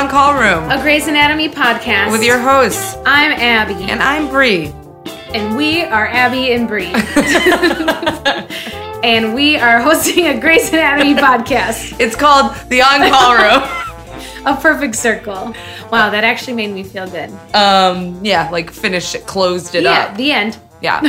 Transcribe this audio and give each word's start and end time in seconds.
Welcome 0.00 0.12
to 0.12 0.16
the 0.16 0.20
On 0.22 0.32
Call 0.32 0.40
Room 0.62 0.70
a 0.70 0.82
Grey's 0.82 1.08
Anatomy 1.08 1.50
podcast. 1.50 2.10
with 2.10 2.24
your 2.24 2.38
hosts, 2.38 2.96
I'm 3.04 3.32
Abbey, 3.32 3.84
and 3.84 4.02
I'm 4.02 4.30
Bri. 4.30 4.72
and 5.34 5.58
we 5.58 5.82
are 5.82 6.06
Abbey 6.06 6.54
and 6.54 6.66
Bri. 6.66 6.86
and 9.04 9.34
we 9.34 9.58
are 9.58 9.78
hosting 9.78 10.28
a 10.28 10.40
Grey's 10.40 10.70
Anatomy 10.70 11.12
podcast, 11.12 11.96
It's 12.00 12.16
called 12.16 12.56
the 12.70 12.80
On 12.80 13.10
Call 13.10 13.34
Room. 13.34 13.62
a 14.46 14.58
perfect 14.58 14.96
circle. 14.96 15.54
Wow, 15.92 16.08
that 16.08 16.24
actually 16.24 16.54
made 16.54 16.72
me 16.72 16.82
feel 16.82 17.06
good. 17.06 17.28
um, 17.54 18.24
yeah, 18.24 18.48
like 18.48 18.70
finished 18.70 19.14
it, 19.14 19.26
closed 19.26 19.74
it 19.74 19.82
yeah, 19.82 20.06
up. 20.06 20.16
the 20.16 20.32
end. 20.32 20.58
Yeah. 20.80 21.00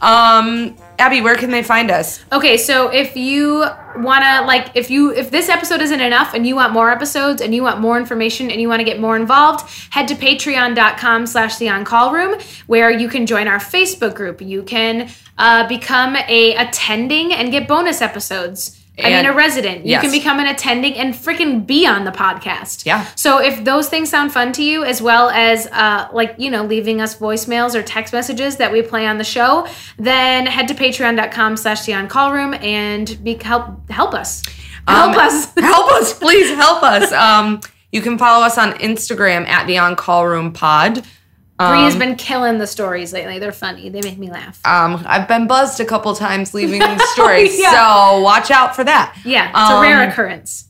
um, 0.00 0.76
Abbey, 0.98 1.20
where 1.20 1.34
can 1.34 1.50
they 1.50 1.62
find 1.62 1.90
us? 1.90 2.24
Okay, 2.32 2.56
so 2.56 2.88
if 2.88 3.16
you 3.16 3.64
wanna 3.96 4.44
like 4.46 4.70
if 4.74 4.90
you 4.90 5.12
if 5.12 5.30
this 5.30 5.48
episode 5.48 5.80
isn't 5.80 6.00
enough 6.00 6.34
and 6.34 6.46
you 6.46 6.54
want 6.54 6.72
more 6.72 6.90
episodes 6.90 7.42
and 7.42 7.54
you 7.54 7.62
want 7.62 7.80
more 7.80 7.98
information 7.98 8.50
and 8.50 8.60
you 8.60 8.68
want 8.68 8.80
to 8.80 8.84
get 8.84 9.00
more 9.00 9.16
involved, 9.16 9.68
head 9.90 10.08
to 10.08 10.14
patreon.com 10.14 11.26
slash 11.26 11.56
the 11.58 11.68
on 11.68 11.84
call 11.84 12.12
room 12.12 12.40
where 12.66 12.90
you 12.90 13.08
can 13.08 13.26
join 13.26 13.48
our 13.48 13.58
Facebook 13.58 14.14
group. 14.14 14.40
You 14.40 14.62
can 14.62 15.10
uh, 15.38 15.66
become 15.68 16.16
a 16.16 16.54
attending 16.54 17.32
and 17.32 17.50
get 17.50 17.66
bonus 17.66 18.00
episodes. 18.00 18.83
I 19.02 19.10
mean 19.10 19.26
a 19.26 19.32
resident. 19.34 19.84
You 19.84 19.92
yes. 19.92 20.02
can 20.02 20.12
become 20.12 20.38
an 20.38 20.46
attending 20.46 20.94
and 20.94 21.14
freaking 21.14 21.66
be 21.66 21.84
on 21.86 22.04
the 22.04 22.12
podcast. 22.12 22.86
Yeah. 22.86 23.04
So 23.16 23.40
if 23.42 23.64
those 23.64 23.88
things 23.88 24.08
sound 24.08 24.32
fun 24.32 24.52
to 24.52 24.62
you, 24.62 24.84
as 24.84 25.02
well 25.02 25.30
as 25.30 25.66
uh, 25.72 26.08
like 26.12 26.34
you 26.38 26.50
know 26.50 26.64
leaving 26.64 27.00
us 27.00 27.16
voicemails 27.18 27.74
or 27.74 27.82
text 27.82 28.12
messages 28.12 28.56
that 28.58 28.70
we 28.70 28.82
play 28.82 29.06
on 29.06 29.18
the 29.18 29.24
show, 29.24 29.66
then 29.98 30.46
head 30.46 30.68
to 30.68 30.74
patreon.com 30.74 31.56
slash 31.56 31.84
the 31.86 31.94
on 31.94 32.06
call 32.06 32.32
room 32.32 32.54
and 32.54 33.18
be 33.24 33.34
help 33.34 33.90
help 33.90 34.14
us. 34.14 34.42
Help 34.86 35.14
Um, 35.16 35.18
us. 35.18 35.52
help 35.58 35.90
us, 35.92 36.16
please 36.16 36.54
help 36.54 36.82
us. 36.84 37.10
Um, 37.10 37.60
you 37.90 38.00
can 38.00 38.18
follow 38.18 38.44
us 38.44 38.58
on 38.58 38.72
Instagram 38.74 39.46
at 39.48 39.66
the 39.66 39.78
On 39.78 39.96
Call 39.96 40.26
Room 40.26 40.52
Pod. 40.52 41.04
Bri 41.58 41.82
has 41.84 41.94
been 41.96 42.16
killing 42.16 42.58
the 42.58 42.66
stories 42.66 43.12
lately. 43.12 43.38
They're 43.38 43.52
funny. 43.52 43.88
They 43.88 44.00
make 44.02 44.18
me 44.18 44.30
laugh. 44.30 44.60
Um, 44.66 45.02
I've 45.06 45.28
been 45.28 45.46
buzzed 45.46 45.78
a 45.80 45.84
couple 45.84 46.12
times 46.16 46.52
leaving 46.52 46.82
stories, 47.12 47.58
Yeah. 47.58 47.70
so 47.72 48.20
watch 48.20 48.50
out 48.50 48.74
for 48.74 48.82
that. 48.84 49.16
Yeah, 49.24 49.50
it's 49.50 49.70
a 49.70 49.74
Um, 49.76 49.82
rare 49.82 50.08
occurrence. 50.08 50.66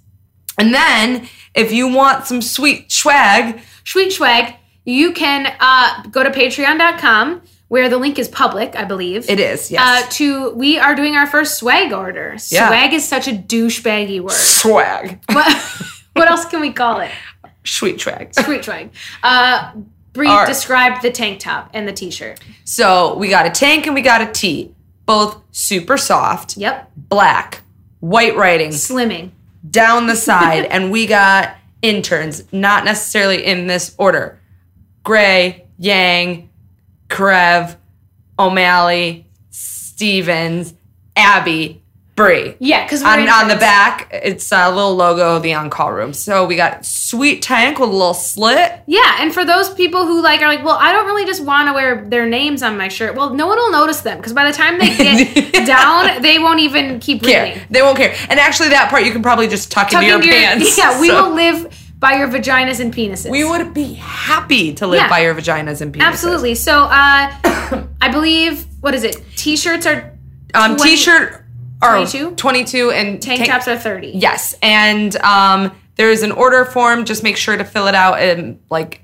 And 0.58 0.74
then, 0.74 1.26
if 1.54 1.72
you 1.72 1.88
want 1.88 2.26
some 2.26 2.42
sweet 2.42 2.92
swag, 2.92 3.60
Sweet 3.84 4.12
swag. 4.12 4.54
You 4.84 5.12
can 5.12 5.52
uh, 5.60 6.02
go 6.10 6.22
to 6.22 6.30
patreon.com 6.30 7.40
where 7.68 7.88
the 7.88 7.96
link 7.96 8.18
is 8.18 8.28
public, 8.28 8.76
I 8.76 8.84
believe. 8.84 9.28
it 9.30 9.40
is 9.40 9.70
yes, 9.70 9.80
Uh, 10.04 10.08
to 10.10 10.50
we 10.50 10.78
are 10.78 10.94
doing 10.94 11.16
our 11.16 11.26
first 11.26 11.56
swag 11.58 11.92
order. 11.92 12.36
Yeah. 12.50 12.68
Swag 12.68 12.92
is 12.92 13.06
such 13.08 13.26
a 13.26 13.32
douchebaggy 13.32 14.20
word. 14.20 14.32
swag, 14.32 15.18
what, 15.32 15.56
what 16.12 16.28
else 16.30 16.44
can 16.44 16.60
we 16.60 16.72
call 16.72 17.00
it? 17.00 17.10
sweet 17.66 17.98
swag. 18.00 18.34
Sweet 18.34 18.62
swag. 18.64 18.90
Uh, 19.22 19.72
Bri 20.14 20.28
All 20.28 20.38
right. 20.38 20.46
described 20.48 21.02
the 21.02 21.10
tank 21.10 21.40
top 21.40 21.68
and 21.74 21.86
the 21.86 21.92
t-shirt. 21.92 22.40
So 22.64 23.14
we 23.16 23.28
got 23.28 23.44
a 23.46 23.50
tank 23.50 23.84
and 23.86 23.94
we 23.94 24.00
got 24.00 24.22
a 24.22 24.26
tee, 24.32 24.72
both 25.04 25.42
super 25.52 25.96
soft, 25.98 26.56
Yep. 26.56 26.90
black, 26.96 27.62
white 28.00 28.34
writing 28.36 28.70
Slimming. 28.70 29.32
down 29.68 30.06
the 30.06 30.16
side, 30.30 30.64
and 30.66 30.90
we 30.90 31.06
got 31.06 31.56
interns, 31.82 32.44
not 32.52 32.84
necessarily 32.86 33.44
in 33.44 33.66
this 33.66 33.94
order: 33.98 34.40
Grey, 35.02 35.66
Yang, 35.78 36.48
Karev, 37.08 37.76
O'Malley, 38.38 39.26
Stevens, 39.50 40.74
Abbey, 41.16 41.82
Bri. 42.16 42.56
Yeah, 42.60 42.84
because 42.84 43.02
On, 43.02 43.18
on 43.28 43.48
the 43.48 43.56
back, 43.56 44.08
it's 44.12 44.52
a 44.52 44.70
little 44.70 44.94
logo, 44.94 45.40
the 45.40 45.52
on 45.54 45.68
call 45.68 45.92
room. 45.92 46.12
So 46.12 46.46
we 46.46 46.54
got 46.54 46.86
sweet 46.86 47.42
tank 47.42 47.80
with 47.80 47.88
a 47.88 47.92
little 47.92 48.14
slit. 48.14 48.82
Yeah, 48.86 49.16
and 49.18 49.34
for 49.34 49.44
those 49.44 49.74
people 49.74 50.06
who 50.06 50.22
like 50.22 50.40
are 50.40 50.46
like, 50.46 50.64
well, 50.64 50.76
I 50.80 50.92
don't 50.92 51.06
really 51.06 51.24
just 51.24 51.42
want 51.44 51.68
to 51.68 51.72
wear 51.74 52.04
their 52.08 52.24
names 52.28 52.62
on 52.62 52.76
my 52.78 52.86
shirt. 52.86 53.16
Well, 53.16 53.34
no 53.34 53.48
one 53.48 53.56
will 53.58 53.72
notice 53.72 54.02
them 54.02 54.18
because 54.18 54.32
by 54.32 54.48
the 54.48 54.56
time 54.56 54.78
they 54.78 54.96
get 54.96 55.66
down, 55.66 56.22
they 56.22 56.38
won't 56.38 56.60
even 56.60 57.00
keep 57.00 57.20
Care. 57.24 57.46
reading. 57.46 57.62
They 57.70 57.82
won't 57.82 57.96
care. 57.96 58.14
And 58.28 58.38
actually, 58.38 58.68
that 58.68 58.90
part 58.90 59.04
you 59.04 59.10
can 59.10 59.22
probably 59.22 59.48
just 59.48 59.72
tuck, 59.72 59.90
Tuck 59.90 60.02
into 60.02 60.06
your 60.06 60.16
into 60.16 60.28
your- 60.28 60.36
pants. 60.36 60.78
Yeah, 60.78 61.00
we 61.00 61.10
will 61.10 61.32
live 61.34 61.80
by 61.98 62.14
your 62.14 62.28
vaginas 62.28 62.78
and 62.78 62.94
penises. 62.94 63.30
We 63.30 63.42
would 63.44 63.74
be 63.74 63.94
happy 63.94 64.72
to 64.74 64.86
live 64.86 65.00
Yeah. 65.00 65.08
by 65.08 65.20
your 65.22 65.34
vaginas 65.34 65.80
and 65.80 65.92
penises. 65.92 66.02
absolutely. 66.04 66.54
So, 66.54 66.82
uh, 66.84 66.88
I 68.00 68.08
believe 68.12 68.66
what 68.80 68.94
is 68.94 69.02
it? 69.02 69.20
T-shirts 69.36 69.84
are 69.86 70.12
Um, 70.54 70.76
20 70.76 70.90
t-shirt 70.92 71.43
are 71.84 71.96
22? 71.96 72.34
22 72.36 72.90
and 72.90 73.22
tank 73.22 73.46
tops 73.46 73.68
are 73.68 73.78
thirty. 73.78 74.08
Yes, 74.14 74.54
and 74.62 75.14
um, 75.16 75.72
there's 75.96 76.22
an 76.22 76.32
order 76.32 76.64
form. 76.64 77.04
Just 77.04 77.22
make 77.22 77.36
sure 77.36 77.56
to 77.56 77.64
fill 77.64 77.86
it 77.86 77.94
out 77.94 78.18
and 78.18 78.60
like 78.70 79.02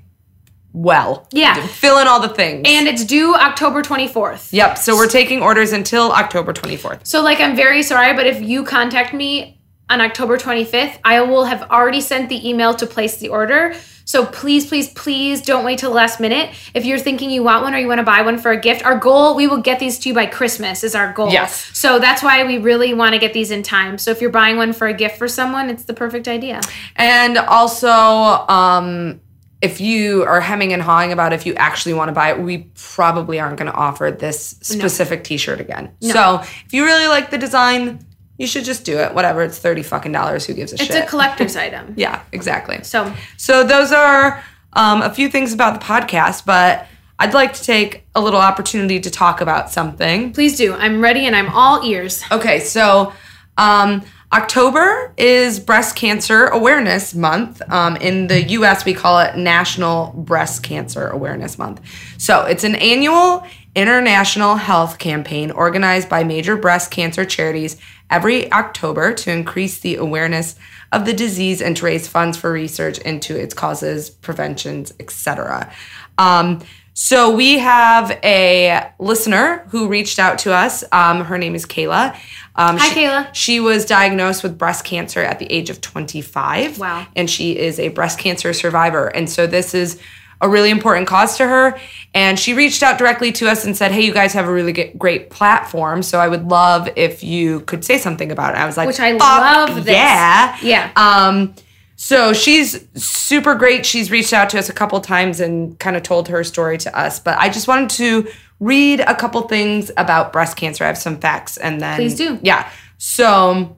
well. 0.73 1.27
Yeah. 1.31 1.65
Fill 1.67 1.97
in 1.99 2.07
all 2.07 2.21
the 2.21 2.29
things. 2.29 2.63
and 2.65 2.87
it's 2.87 3.03
due 3.05 3.35
October 3.35 3.81
twenty 3.81 4.07
fourth. 4.07 4.53
yep. 4.53 4.77
So 4.77 4.95
we're 4.95 5.09
taking 5.09 5.41
orders 5.41 5.73
until 5.73 6.11
October 6.11 6.53
24th. 6.53 7.05
So, 7.05 7.21
like, 7.21 7.39
I'm 7.41 7.55
very 7.55 7.83
sorry, 7.83 8.13
but 8.15 8.25
if 8.25 8.41
you 8.41 8.63
contact 8.63 9.13
me 9.13 9.59
on 9.89 9.99
October 9.99 10.37
25th, 10.37 10.99
I 11.03 11.19
will 11.21 11.43
have 11.43 11.63
already 11.69 11.99
sent 11.99 12.29
the 12.29 12.49
email 12.49 12.73
to 12.75 12.87
place 12.87 13.17
the 13.17 13.27
order. 13.27 13.75
So, 14.11 14.25
please, 14.25 14.65
please, 14.65 14.89
please 14.89 15.41
don't 15.41 15.63
wait 15.63 15.79
till 15.79 15.89
the 15.89 15.95
last 15.95 16.19
minute. 16.19 16.53
If 16.73 16.83
you're 16.83 16.99
thinking 16.99 17.29
you 17.29 17.43
want 17.43 17.63
one 17.63 17.73
or 17.73 17.77
you 17.77 17.87
want 17.87 17.99
to 17.99 18.03
buy 18.03 18.23
one 18.23 18.37
for 18.37 18.51
a 18.51 18.59
gift, 18.59 18.83
our 18.83 18.97
goal, 18.97 19.37
we 19.37 19.47
will 19.47 19.61
get 19.61 19.79
these 19.79 19.97
to 19.99 20.09
you 20.09 20.13
by 20.13 20.25
Christmas, 20.25 20.83
is 20.83 20.95
our 20.95 21.13
goal. 21.13 21.31
Yes. 21.31 21.71
So, 21.73 21.97
that's 21.97 22.21
why 22.21 22.43
we 22.43 22.57
really 22.57 22.93
want 22.93 23.13
to 23.13 23.19
get 23.19 23.31
these 23.31 23.51
in 23.51 23.63
time. 23.63 23.97
So, 23.97 24.11
if 24.11 24.19
you're 24.19 24.29
buying 24.29 24.57
one 24.57 24.73
for 24.73 24.87
a 24.87 24.93
gift 24.93 25.17
for 25.17 25.29
someone, 25.29 25.69
it's 25.69 25.85
the 25.85 25.93
perfect 25.93 26.27
idea. 26.27 26.59
And 26.97 27.37
also, 27.37 27.99
um, 27.99 29.21
if 29.61 29.79
you 29.79 30.23
are 30.23 30.41
hemming 30.41 30.73
and 30.73 30.81
hawing 30.81 31.13
about 31.13 31.31
if 31.31 31.45
you 31.45 31.53
actually 31.53 31.93
want 31.93 32.09
to 32.09 32.13
buy 32.13 32.31
it, 32.31 32.39
we 32.41 32.69
probably 32.75 33.39
aren't 33.39 33.55
going 33.55 33.71
to 33.71 33.77
offer 33.77 34.11
this 34.11 34.57
specific 34.61 35.23
T-shirt 35.23 35.61
again. 35.61 35.89
So 36.01 36.41
if 36.41 36.73
you 36.73 36.83
really 36.83 37.07
like 37.07 37.29
the 37.29 37.37
design, 37.37 38.05
you 38.41 38.47
should 38.47 38.65
just 38.65 38.83
do 38.83 38.97
it. 38.97 39.13
Whatever, 39.13 39.43
it's 39.43 39.57
thirty 39.59 39.83
fucking 39.83 40.11
dollars. 40.11 40.45
Who 40.45 40.53
gives 40.53 40.71
a 40.73 40.75
It's 40.75 40.83
shit? 40.85 40.95
It's 40.95 41.05
a 41.05 41.09
collector's 41.09 41.55
item. 41.67 41.93
yeah, 41.95 42.23
exactly. 42.31 42.83
So, 42.83 43.13
So 43.37 43.63
those 43.63 43.91
are 43.91 44.43
um, 44.73 45.01
a 45.01 45.13
few 45.13 45.29
things 45.29 45.53
about 45.53 45.79
the 45.79 45.85
podcast, 45.85 46.45
but 46.45 46.87
I'd 47.19 47.33
like 47.33 47.53
to 47.53 47.63
take 47.63 48.03
a 48.15 48.21
little 48.21 48.39
opportunity 48.41 48.99
to 48.99 49.11
talk 49.11 49.41
about 49.41 49.69
something. 49.69 50.33
please 50.33 50.57
do. 50.57 50.73
I'm 50.73 51.01
ready 51.01 51.25
and 51.27 51.35
I'm 51.35 51.49
all 51.49 51.83
ears. 51.85 52.23
Okay, 52.31 52.59
so 52.59 53.13
um, 53.57 54.01
October 54.33 55.13
is 55.17 55.59
Breast 55.59 55.95
Cancer 55.95 56.47
Awareness 56.47 57.13
Month. 57.13 57.61
Um, 57.69 57.95
in 57.97 58.27
the 58.27 58.41
US, 58.57 58.85
we 58.85 58.93
call 58.93 59.19
it 59.19 59.35
National 59.37 60.13
Breast 60.13 60.63
Cancer 60.63 61.09
Awareness 61.09 61.57
Month. 61.59 61.81
So 62.17 62.45
it's 62.45 62.63
an 62.63 62.75
annual 62.75 63.45
international 63.75 64.55
health 64.55 64.97
campaign 64.97 65.51
organized 65.51 66.09
by 66.09 66.23
major 66.23 66.57
breast 66.57 66.91
cancer 66.91 67.23
charities 67.23 67.77
every 68.11 68.51
October 68.51 69.13
to 69.13 69.31
increase 69.31 69.79
the 69.79 69.95
awareness 69.95 70.55
of 70.91 71.05
the 71.05 71.13
disease 71.13 71.61
and 71.61 71.75
to 71.77 71.85
raise 71.85 72.07
funds 72.07 72.37
for 72.37 72.51
research 72.51 72.99
into 72.99 73.35
its 73.35 73.53
causes, 73.53 74.09
preventions, 74.09 74.93
etc. 74.99 75.71
Um, 76.17 76.61
so 76.93 77.33
we 77.33 77.57
have 77.59 78.11
a 78.23 78.91
listener 78.99 79.65
who 79.69 79.87
reached 79.87 80.19
out 80.19 80.39
to 80.39 80.53
us. 80.53 80.83
Um, 80.91 81.23
her 81.23 81.37
name 81.37 81.55
is 81.55 81.65
Kayla. 81.65 82.13
Um, 82.55 82.77
Hi, 82.77 82.89
she, 82.89 82.95
Kayla. 82.99 83.33
She 83.33 83.59
was 83.61 83.85
diagnosed 83.85 84.43
with 84.43 84.57
breast 84.57 84.83
cancer 84.83 85.21
at 85.21 85.39
the 85.39 85.49
age 85.51 85.69
of 85.69 85.79
25. 85.79 86.79
Wow. 86.79 87.07
And 87.15 87.29
she 87.29 87.57
is 87.57 87.79
a 87.79 87.87
breast 87.87 88.19
cancer 88.19 88.51
survivor. 88.51 89.07
And 89.07 89.29
so 89.29 89.47
this 89.47 89.73
is 89.73 89.99
a 90.41 90.49
really 90.49 90.69
important 90.69 91.07
cause 91.07 91.37
to 91.37 91.47
her. 91.47 91.79
And 92.13 92.37
she 92.37 92.53
reached 92.53 92.83
out 92.83 92.97
directly 92.97 93.31
to 93.33 93.49
us 93.49 93.63
and 93.63 93.77
said, 93.77 93.91
Hey, 93.91 94.01
you 94.01 94.13
guys 94.13 94.33
have 94.33 94.47
a 94.47 94.51
really 94.51 94.73
great 94.97 95.29
platform. 95.29 96.03
So 96.03 96.19
I 96.19 96.27
would 96.27 96.47
love 96.49 96.89
if 96.95 97.23
you 97.23 97.61
could 97.61 97.85
say 97.85 97.97
something 97.97 98.31
about 98.31 98.55
it. 98.55 98.57
I 98.57 98.65
was 98.65 98.75
like, 98.75 98.87
Which 98.87 98.99
I 98.99 99.17
"Fuck 99.17 99.21
love 99.21 99.85
this. 99.85 99.95
Yeah. 99.95 100.57
Yeah. 100.61 100.91
Um, 100.95 101.53
so 101.95 102.33
she's 102.33 102.83
super 102.95 103.53
great. 103.53 103.85
She's 103.85 104.09
reached 104.09 104.33
out 104.33 104.49
to 104.49 104.59
us 104.59 104.69
a 104.69 104.73
couple 104.73 104.99
times 105.01 105.39
and 105.39 105.77
kind 105.77 105.95
of 105.95 106.01
told 106.01 106.27
her 106.29 106.43
story 106.43 106.79
to 106.79 106.97
us. 106.97 107.19
But 107.19 107.37
I 107.37 107.47
just 107.47 107.67
wanted 107.67 107.91
to 107.91 108.27
read 108.59 109.01
a 109.01 109.15
couple 109.15 109.41
things 109.43 109.91
about 109.97 110.33
breast 110.33 110.57
cancer. 110.57 110.83
I 110.83 110.87
have 110.87 110.97
some 110.97 111.19
facts 111.19 111.57
and 111.57 111.79
then 111.79 111.97
Please 111.97 112.15
do. 112.15 112.39
Yeah. 112.41 112.69
So 112.97 113.77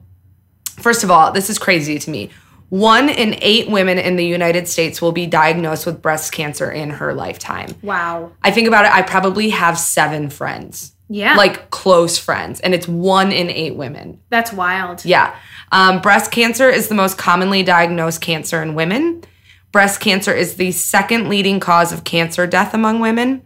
first 0.76 1.04
of 1.04 1.10
all, 1.10 1.32
this 1.32 1.50
is 1.50 1.58
crazy 1.58 1.98
to 1.98 2.10
me. 2.10 2.30
One 2.70 3.08
in 3.08 3.36
eight 3.40 3.68
women 3.68 3.98
in 3.98 4.16
the 4.16 4.26
United 4.26 4.68
States 4.68 5.00
will 5.00 5.12
be 5.12 5.26
diagnosed 5.26 5.86
with 5.86 6.02
breast 6.02 6.32
cancer 6.32 6.70
in 6.70 6.90
her 6.90 7.14
lifetime. 7.14 7.74
Wow. 7.82 8.32
I 8.42 8.50
think 8.50 8.66
about 8.66 8.84
it, 8.84 8.92
I 8.92 9.02
probably 9.02 9.50
have 9.50 9.78
seven 9.78 10.30
friends. 10.30 10.92
Yeah. 11.08 11.36
Like 11.36 11.70
close 11.70 12.18
friends, 12.18 12.60
and 12.60 12.74
it's 12.74 12.88
one 12.88 13.30
in 13.30 13.50
eight 13.50 13.76
women. 13.76 14.20
That's 14.30 14.52
wild. 14.52 15.04
Yeah. 15.04 15.36
Um, 15.70 16.00
breast 16.00 16.32
cancer 16.32 16.70
is 16.70 16.88
the 16.88 16.94
most 16.94 17.18
commonly 17.18 17.62
diagnosed 17.62 18.22
cancer 18.22 18.62
in 18.62 18.74
women. 18.74 19.22
Breast 19.70 20.00
cancer 20.00 20.32
is 20.32 20.54
the 20.54 20.72
second 20.72 21.28
leading 21.28 21.60
cause 21.60 21.92
of 21.92 22.04
cancer 22.04 22.46
death 22.46 22.72
among 22.72 23.00
women. 23.00 23.42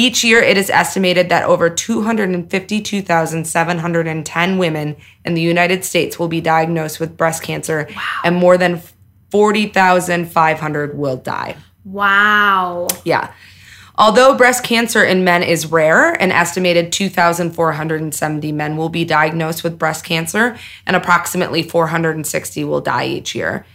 Each 0.00 0.24
year, 0.24 0.40
it 0.40 0.56
is 0.56 0.70
estimated 0.70 1.28
that 1.28 1.44
over 1.44 1.68
252,710 1.68 4.56
women 4.56 4.96
in 5.26 5.34
the 5.34 5.42
United 5.42 5.84
States 5.84 6.18
will 6.18 6.26
be 6.26 6.40
diagnosed 6.40 7.00
with 7.00 7.18
breast 7.18 7.42
cancer, 7.42 7.86
and 8.24 8.34
more 8.34 8.56
than 8.56 8.80
40,500 9.30 10.96
will 10.96 11.18
die. 11.18 11.54
Wow. 11.84 12.88
Yeah. 13.04 13.30
Although 13.98 14.38
breast 14.38 14.64
cancer 14.64 15.04
in 15.04 15.22
men 15.22 15.42
is 15.42 15.66
rare, 15.66 16.12
an 16.12 16.32
estimated 16.32 16.92
2,470 16.92 18.52
men 18.52 18.78
will 18.78 18.88
be 18.88 19.04
diagnosed 19.04 19.62
with 19.62 19.78
breast 19.78 20.02
cancer, 20.02 20.56
and 20.86 20.96
approximately 20.96 21.62
460 21.62 22.64
will 22.64 22.80
die 22.80 23.04
each 23.04 23.34
year. 23.34 23.66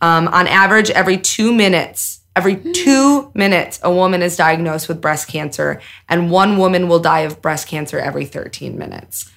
Um, 0.00 0.28
on 0.28 0.46
average, 0.46 0.90
every 0.90 1.18
two 1.18 1.52
minutes, 1.52 2.20
every 2.36 2.56
two 2.72 3.32
minutes, 3.34 3.80
a 3.82 3.90
woman 3.92 4.22
is 4.22 4.36
diagnosed 4.36 4.88
with 4.88 5.00
breast 5.00 5.26
cancer, 5.26 5.80
and 6.08 6.30
one 6.30 6.58
woman 6.58 6.86
will 6.88 7.00
die 7.00 7.20
of 7.20 7.42
breast 7.42 7.66
cancer 7.66 7.98
every 7.98 8.26
13 8.26 8.78
minutes. 8.78 9.32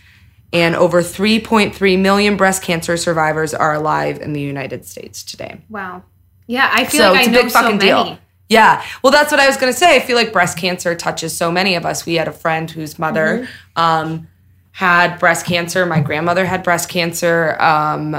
And 0.54 0.76
over 0.76 1.02
3.3 1.02 2.00
million 2.00 2.36
breast 2.38 2.62
cancer 2.62 2.98
survivors 2.98 3.54
are 3.54 3.74
alive 3.74 4.20
in 4.20 4.34
the 4.34 4.42
United 4.42 4.86
States 4.86 5.24
today. 5.24 5.62
Wow. 5.70 6.04
Yeah, 6.48 6.70
I 6.74 6.86
feel 6.86 7.02
So 7.02 7.12
like 7.14 7.20
it's 7.22 7.28
I 7.28 7.32
a 7.32 7.34
know 7.34 7.42
big 7.44 7.52
so 7.52 7.60
fucking 7.62 7.78
many. 7.78 8.10
deal. 8.10 8.20
Yeah. 8.50 8.84
Well, 9.04 9.12
that's 9.12 9.32
what 9.32 9.40
I 9.40 9.46
was 9.48 9.58
going 9.58 9.72
to 9.72 9.78
say. 9.78 9.96
I 9.96 10.00
feel 10.00 10.16
like 10.16 10.34
breast 10.34 10.58
cancer 10.58 10.96
touches 10.96 11.38
so 11.38 11.52
many 11.52 11.76
of 11.76 11.86
us. 11.86 12.06
We 12.08 12.16
had 12.16 12.28
a 12.28 12.32
friend 12.34 12.70
whose 12.70 12.98
mother 13.00 13.48
Mm-hmm. 13.78 13.82
um, 13.82 14.28
had 14.72 15.20
breast 15.20 15.46
cancer. 15.46 15.86
My 15.86 16.00
grandmother 16.00 16.46
had 16.46 16.64
breast 16.64 16.90
cancer. 16.90 17.56
Um, 17.62 18.16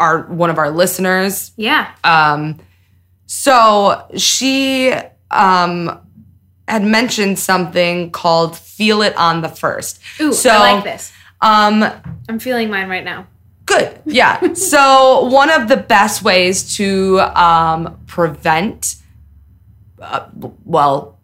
our 0.00 0.22
one 0.22 0.48
of 0.48 0.56
our 0.58 0.70
listeners. 0.70 1.52
Yeah. 1.56 1.92
Um, 2.02 2.58
so 3.34 4.04
she 4.14 4.92
um, 5.30 5.98
had 6.68 6.84
mentioned 6.84 7.38
something 7.38 8.10
called 8.10 8.58
"Feel 8.58 9.00
It 9.00 9.16
on 9.16 9.40
the 9.40 9.48
First. 9.48 10.00
Ooh, 10.20 10.34
so, 10.34 10.50
I 10.50 10.74
like 10.74 10.84
this. 10.84 11.10
Um, 11.40 11.82
I'm 12.28 12.38
feeling 12.38 12.68
mine 12.68 12.90
right 12.90 13.02
now. 13.02 13.26
Good. 13.64 13.98
Yeah. 14.04 14.52
so 14.52 15.24
one 15.30 15.48
of 15.48 15.68
the 15.68 15.78
best 15.78 16.22
ways 16.22 16.76
to 16.76 17.20
um, 17.20 17.98
prevent, 18.06 18.96
uh, 19.98 20.26
well, 20.66 21.18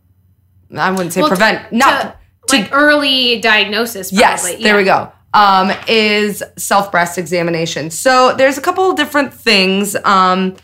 I 0.75 0.91
wouldn't 0.91 1.13
say 1.13 1.21
Well, 1.21 1.29
prevent, 1.29 1.69
to- 1.69 1.77
not 1.77 2.21
to, 2.49 2.57
like 2.57 2.71
early 2.73 3.39
diagnosis. 3.43 4.13
Probably. 4.13 4.53
yes. 4.53 4.63
There 4.63 4.79
we 4.79 4.85
go. 4.85 5.13
Um, 5.35 5.73
is 5.87 6.43
self 6.57 6.91
breast 6.91 7.19
examination. 7.19 7.91
So 7.91 8.35
there's 8.35 8.57
a 8.57 8.63
couple 8.63 8.91
of 8.91 8.97
different 8.97 9.35
things. 9.35 9.95
Um, 10.05 10.57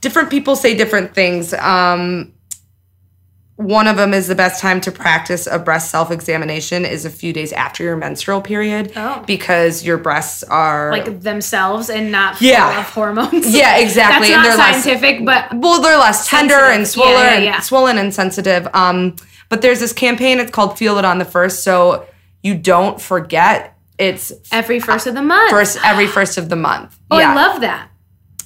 different 0.00 0.30
people 0.30 0.56
say 0.56 0.74
different 0.76 1.14
things. 1.14 1.52
Um, 1.54 2.32
one 3.56 3.86
of 3.86 3.96
them 3.96 4.12
is 4.14 4.26
the 4.26 4.34
best 4.34 4.60
time 4.60 4.80
to 4.80 4.90
practice 4.90 5.46
a 5.46 5.58
breast 5.58 5.90
self 5.90 6.10
examination 6.10 6.84
is 6.84 7.04
a 7.04 7.10
few 7.10 7.32
days 7.32 7.52
after 7.52 7.84
your 7.84 7.96
menstrual 7.96 8.40
period 8.40 8.92
Oh. 8.96 9.22
because 9.26 9.84
your 9.84 9.98
breasts 9.98 10.42
are 10.44 10.90
Like 10.90 11.20
themselves 11.20 11.88
and 11.90 12.10
not 12.10 12.38
full 12.38 12.48
Yeah. 12.48 12.80
of 12.80 12.86
hormones. 12.86 13.54
Yeah, 13.54 13.76
exactly. 13.78 14.28
That's 14.30 14.32
And 14.32 14.42
not 14.42 14.48
they're 14.48 14.56
less- 14.56 14.82
scientific, 14.82 15.24
but 15.24 15.52
well 15.54 15.80
they're 15.80 15.98
less 15.98 16.28
tender 16.28 16.54
and 16.56 16.88
swollen 16.88 17.12
Yeah, 17.12 17.34
yeah, 17.34 17.38
yeah. 17.44 17.54
and 17.56 17.64
swollen 17.64 17.98
and 17.98 18.12
sensitive 18.12 18.66
um 18.74 19.14
but 19.48 19.60
there's 19.60 19.80
this 19.80 19.92
campaign 19.92 20.40
it's 20.40 20.50
called 20.50 20.78
feel 20.78 20.96
it 20.98 21.04
on 21.04 21.18
the 21.18 21.24
first 21.26 21.62
so 21.62 22.06
you 22.42 22.54
don't 22.56 23.00
forget 23.00 23.76
it's 23.98 24.32
every 24.50 24.80
first 24.80 25.06
of 25.06 25.14
the 25.14 25.22
month. 25.22 25.50
first 25.50 25.78
every 25.84 26.06
first 26.08 26.36
of 26.38 26.48
the 26.48 26.56
month 26.56 26.98
oh, 27.12 27.18
I 27.18 27.32
love 27.34 27.60
that. 27.60 27.90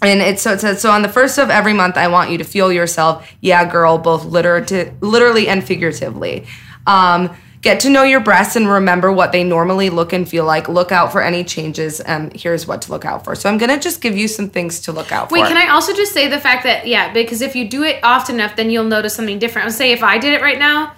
And 0.02 0.20
it's 0.20 0.43
so 0.43 0.52
it 0.52 0.60
says 0.60 0.81
so 0.81 0.90
on 0.90 1.02
the 1.02 1.08
first 1.08 1.38
of 1.38 1.50
every 1.50 1.72
month 1.72 1.96
i 1.96 2.06
want 2.08 2.31
you 2.31 2.38
to 2.38 2.44
feel 2.44 2.72
yourself 2.72 3.31
yeah 3.40 3.64
girl 3.64 3.98
both 3.98 4.25
literally 4.25 5.48
and 5.48 5.64
figuratively 5.64 6.46
um 6.87 7.34
Get 7.62 7.81
to 7.81 7.90
know 7.90 8.04
your 8.04 8.20
breasts 8.20 8.54
and 8.54 8.69
remember 8.69 9.10
what 9.10 9.32
they 9.32 9.43
normally 9.43 9.90
look 9.90 10.12
and 10.12 10.28
feel 10.28 10.44
like. 10.44 10.69
Look 10.69 10.93
out 10.93 11.10
for 11.10 11.20
any 11.20 11.43
changes. 11.43 11.98
and 11.98 12.32
here's 12.32 12.64
what 12.64 12.82
to 12.82 12.93
look 12.93 13.04
out 13.04 13.25
for. 13.25 13.34
So 13.34 13.48
I'm 13.48 13.58
gonna 13.58 13.81
just 13.81 14.00
give 14.00 14.16
you 14.16 14.28
some 14.28 14.50
things 14.50 14.81
to 14.82 14.93
look 14.93 15.10
out 15.10 15.31
for 15.31 15.34
Wait, 15.34 15.46
can 15.46 15.56
I 15.56 15.70
also 15.70 15.93
just 15.93 16.12
say 16.12 16.28
the 16.28 16.38
fact 16.38 16.62
that 16.64 16.87
yeah, 16.87 17.12
because 17.12 17.40
if 17.40 17.56
you 17.56 17.69
do 17.69 17.82
it 17.82 17.98
often 18.04 18.37
enough, 18.37 18.54
then 18.54 18.70
you'll 18.70 18.84
notice 18.84 19.16
something 19.16 19.40
different. 19.40 19.66
I'll 19.66 19.72
say 19.72 19.93
if 19.93 20.02
I 20.02 20.19
did 20.19 20.34
it 20.34 20.43
right 20.43 20.58
now, 20.58 20.94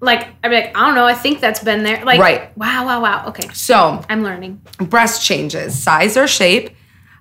like 0.00 0.28
I'd 0.44 0.50
be 0.50 0.54
like, 0.54 0.76
I 0.76 0.86
don't 0.86 0.94
know, 0.94 1.06
I 1.06 1.14
think 1.14 1.40
that's 1.40 1.64
been 1.64 1.82
there. 1.82 2.04
Like, 2.04 2.20
Right. 2.20 2.56
Wow, 2.56 2.86
wow, 2.86 3.00
wow. 3.00 3.26
Okay, 3.28 3.48
so 3.52 4.04
I'm 4.08 4.22
learning. 4.22 4.60
breast 4.78 5.24
changes, 5.24 5.76
size 5.76 6.16
or 6.16 6.28
shape, 6.28 6.70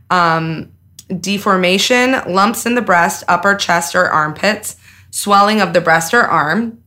um, 0.10 0.73
deformation, 1.20 2.22
lumps 2.28 2.66
in 2.66 2.76
the 2.76 2.82
breast, 2.82 3.24
upper 3.28 3.56
chest 3.56 3.96
or 3.96 4.10
armpits, 4.10 4.76
swelling 5.12 5.62
of 5.62 5.74
the 5.74 5.82
breast 5.82 6.14
or 6.14 6.22
arm, 6.22 6.84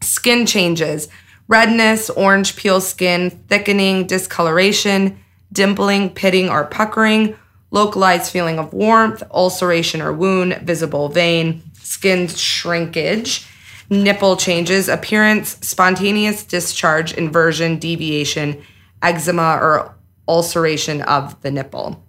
skin 0.00 0.46
changes, 0.46 1.08
redness, 1.48 2.10
orange 2.10 2.56
peel 2.56 2.80
skin, 2.80 3.30
thickening, 3.48 4.06
discoloration, 4.06 5.18
dimpling, 5.52 6.14
pitting 6.14 6.48
or 6.48 6.64
puckering, 6.64 7.36
localized 7.70 8.30
feeling 8.30 8.58
of 8.58 8.72
warmth, 8.72 9.22
ulceration 9.30 10.00
or 10.00 10.12
wound, 10.12 10.54
visible 10.62 11.08
vein, 11.08 11.62
skin 11.74 12.28
shrinkage, 12.28 13.46
nipple 13.90 14.36
changes, 14.36 14.88
appearance, 14.88 15.58
spontaneous 15.66 16.44
discharge, 16.44 17.12
inversion, 17.14 17.78
deviation, 17.78 18.62
eczema 19.02 19.58
or 19.60 19.94
ulceration 20.28 21.02
of 21.02 21.40
the 21.42 21.50
nipple. 21.50 22.02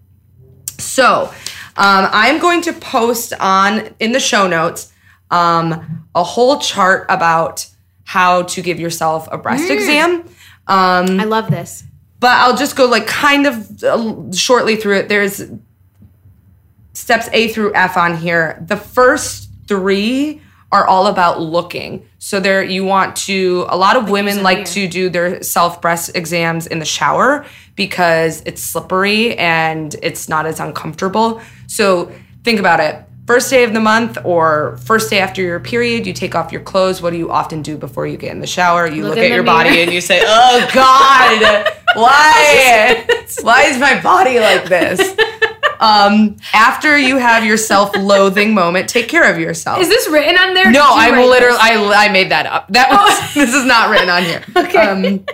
So, 0.80 1.31
um, 1.77 2.07
I'm 2.12 2.39
going 2.39 2.62
to 2.63 2.74
post 2.74 3.33
on 3.39 3.94
in 4.00 4.12
the 4.13 4.19
show 4.19 4.48
notes 4.48 4.92
um, 5.31 6.07
a 6.16 6.24
whole 6.24 6.60
chart 6.60 7.06
about 7.10 7.68
how 8.04 8.44
to 8.44 8.62
give 8.62 8.80
yourself 8.80 9.27
a 9.31 9.38
breast 9.38 9.69
exam. 9.69 10.22
Um, 10.68 11.19
I 11.19 11.25
love 11.25 11.50
this. 11.51 11.83
but 12.19 12.31
I'll 12.31 12.56
just 12.56 12.75
go 12.75 12.86
like 12.86 13.07
kind 13.07 13.45
of 13.45 13.83
uh, 13.83 14.31
shortly 14.31 14.75
through 14.77 14.98
it. 15.00 15.10
There's 15.10 15.44
steps 16.94 17.27
A 17.33 17.50
through 17.50 17.74
F 17.75 17.98
on 17.98 18.18
here. 18.18 18.63
The 18.66 18.77
first 18.77 19.50
three 19.68 20.42
are 20.75 20.86
all 20.86 21.07
about 21.07 21.39
looking. 21.39 22.06
So 22.19 22.39
there 22.42 22.62
you 22.62 22.83
want 22.83 23.16
to 23.27 23.66
a 23.69 23.77
lot 23.77 23.95
of 23.95 24.10
women 24.10 24.44
like 24.44 24.66
to 24.66 24.88
do 24.88 25.10
their 25.10 25.42
self 25.42 25.81
breast 25.81 26.12
exams 26.16 26.68
in 26.68 26.80
the 26.80 26.86
shower 26.86 27.45
because 27.75 28.42
it's 28.45 28.62
slippery 28.62 29.38
and 29.38 29.95
it's 30.04 30.27
not 30.27 30.45
as 30.45 30.60
uncomfortable. 30.60 31.42
So 31.68 32.12
think 32.44 32.60
about 32.60 32.81
it. 32.81 33.01
First 33.25 33.50
day 33.50 33.63
of 33.63 33.74
the 33.74 33.80
month 33.80 34.18
or 34.24 34.77
first 34.84 35.10
day 35.10 35.20
after 35.20 35.41
your 35.41 35.60
period, 35.60 36.05
you 36.05 36.13
take 36.13 36.36
off 36.36 36.51
your 36.51 36.62
clothes. 36.62 37.01
What 37.01 37.12
do 37.12 37.17
you 37.17 37.32
often 37.32 37.62
do 37.62 37.77
before 37.77 38.05
you 38.05 38.17
get 38.17 38.32
in 38.32 38.39
the 38.39 38.48
shower? 38.48 38.86
You 38.86 39.08
look, 39.08 39.17
in 39.17 39.24
at 39.24 39.32
your 39.32 39.44
body 39.44 39.82
and 39.82 39.91
you 39.91 40.01
say, 40.01 40.22
"Oh 40.24 40.70
God, 40.74 41.74
why? 41.96 43.05
Why 43.41 43.63
is 43.63 43.79
my 43.79 44.00
body 44.01 44.39
like 44.39 44.65
this?" 44.65 45.00
Um, 45.79 46.38
after 46.53 46.98
you 46.98 47.17
have 47.17 47.46
your 47.46 47.58
self-loathing 47.58 48.53
moment, 48.53 48.89
take 48.89 49.08
care 49.08 49.32
of 49.32 49.39
yourself. 49.39 49.79
Is 49.79 49.89
this 49.89 50.08
written 50.10 50.38
on 50.38 50.53
there? 50.53 50.72
no, 50.72 50.88
I'm 50.91 51.27
literally? 51.29 51.58
I, 51.60 52.05
I 52.08 52.12
made 52.12 52.32
that 52.32 52.46
up. 52.46 52.67
That 52.70 52.89
was 52.89 53.34
this 53.34 53.53
is 53.53 53.65
not 53.65 53.89
written 53.89 54.10
on 54.10 54.24
here. 54.24 54.44
Okay. 54.55 54.77
Um, 54.77 55.25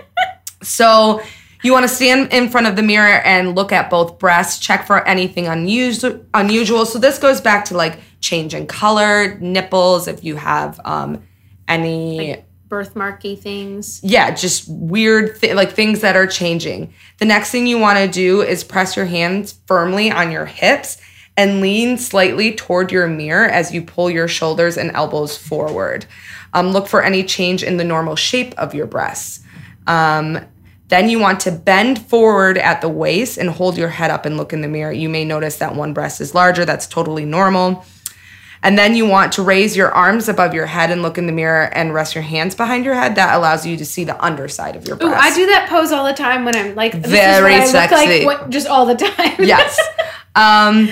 so 0.62 1.22
you 1.62 1.72
want 1.72 1.84
to 1.84 1.88
stand 1.88 2.32
in 2.32 2.48
front 2.48 2.66
of 2.66 2.76
the 2.76 2.82
mirror 2.82 3.20
and 3.20 3.54
look 3.54 3.72
at 3.72 3.88
both 3.88 4.18
breasts, 4.18 4.58
check 4.58 4.86
for 4.86 5.06
anything 5.06 5.46
unusual. 5.46 6.24
Unusual. 6.34 6.84
So 6.86 6.98
this 6.98 7.18
goes 7.18 7.40
back 7.40 7.64
to 7.66 7.76
like 7.76 7.98
change 8.20 8.54
in 8.54 8.66
color, 8.66 9.38
nipples, 9.38 10.08
if 10.08 10.22
you 10.24 10.36
have 10.36 10.80
um, 10.84 11.22
any 11.68 12.44
birthmarky 12.72 13.38
things. 13.38 14.00
yeah, 14.02 14.30
just 14.30 14.66
weird 14.66 15.38
th- 15.38 15.54
like 15.54 15.72
things 15.72 16.00
that 16.00 16.16
are 16.16 16.26
changing. 16.26 16.94
The 17.18 17.26
next 17.26 17.50
thing 17.50 17.66
you 17.66 17.78
want 17.78 17.98
to 17.98 18.08
do 18.08 18.40
is 18.40 18.64
press 18.64 18.96
your 18.96 19.04
hands 19.04 19.60
firmly 19.66 20.10
on 20.10 20.32
your 20.32 20.46
hips 20.46 20.96
and 21.36 21.60
lean 21.60 21.98
slightly 21.98 22.54
toward 22.54 22.90
your 22.90 23.06
mirror 23.06 23.44
as 23.44 23.74
you 23.74 23.82
pull 23.82 24.10
your 24.10 24.26
shoulders 24.26 24.78
and 24.78 24.90
elbows 24.92 25.36
forward. 25.36 26.06
Um, 26.54 26.72
look 26.72 26.88
for 26.88 27.02
any 27.02 27.22
change 27.24 27.62
in 27.62 27.76
the 27.76 27.84
normal 27.84 28.16
shape 28.16 28.54
of 28.58 28.74
your 28.74 28.86
breasts. 28.86 29.40
Um, 29.86 30.40
then 30.88 31.10
you 31.10 31.18
want 31.18 31.40
to 31.40 31.52
bend 31.52 32.06
forward 32.06 32.56
at 32.56 32.80
the 32.80 32.88
waist 32.88 33.36
and 33.38 33.50
hold 33.50 33.76
your 33.76 33.88
head 33.88 34.10
up 34.10 34.24
and 34.24 34.36
look 34.36 34.52
in 34.52 34.62
the 34.62 34.68
mirror. 34.68 34.92
You 34.92 35.08
may 35.10 35.24
notice 35.24 35.56
that 35.56 35.74
one 35.74 35.92
breast 35.92 36.20
is 36.20 36.34
larger. 36.34 36.64
That's 36.64 36.86
totally 36.86 37.24
normal. 37.24 37.84
And 38.64 38.78
then 38.78 38.94
you 38.94 39.06
want 39.06 39.32
to 39.32 39.42
raise 39.42 39.76
your 39.76 39.90
arms 39.90 40.28
above 40.28 40.54
your 40.54 40.66
head 40.66 40.90
and 40.90 41.02
look 41.02 41.18
in 41.18 41.26
the 41.26 41.32
mirror 41.32 41.64
and 41.74 41.92
rest 41.92 42.14
your 42.14 42.22
hands 42.22 42.54
behind 42.54 42.84
your 42.84 42.94
head. 42.94 43.16
That 43.16 43.34
allows 43.36 43.66
you 43.66 43.76
to 43.76 43.84
see 43.84 44.04
the 44.04 44.22
underside 44.24 44.76
of 44.76 44.86
your 44.86 44.96
Ooh. 45.02 45.12
I 45.12 45.34
do 45.34 45.46
that 45.46 45.68
pose 45.68 45.90
all 45.90 46.04
the 46.06 46.12
time 46.12 46.44
when 46.44 46.54
I'm 46.56 46.74
like 46.76 46.92
this 46.92 47.10
Very 47.10 47.54
is 47.54 47.72
what 47.72 47.76
I 47.76 47.88
sexy. 47.88 48.24
Like 48.24 48.40
what, 48.40 48.50
just 48.50 48.68
all 48.68 48.86
the 48.86 48.94
time. 48.94 49.34
yes. 49.40 49.78
Um, 50.36 50.90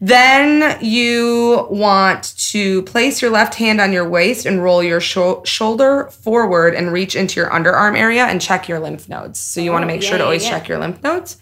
then 0.00 0.78
you 0.80 1.66
want 1.70 2.34
to 2.50 2.82
place 2.82 3.20
your 3.22 3.30
left 3.30 3.54
hand 3.54 3.80
on 3.80 3.92
your 3.92 4.08
waist 4.08 4.46
and 4.46 4.62
roll 4.62 4.82
your 4.82 5.00
sho- 5.00 5.42
shoulder 5.44 6.08
forward 6.10 6.74
and 6.74 6.92
reach 6.92 7.14
into 7.16 7.40
your 7.40 7.50
underarm 7.50 7.96
area 7.96 8.24
and 8.24 8.40
check 8.40 8.68
your 8.68 8.80
lymph 8.80 9.08
nodes. 9.08 9.38
So 9.38 9.60
you 9.60 9.70
want 9.72 9.82
to 9.82 9.86
Oh, 9.86 9.88
make 9.94 10.02
yeah, 10.02 10.08
sure 10.08 10.18
to 10.18 10.24
always 10.24 10.44
yeah. 10.44 10.50
check 10.50 10.68
your 10.68 10.78
lymph 10.78 11.02
nodes. 11.02 11.36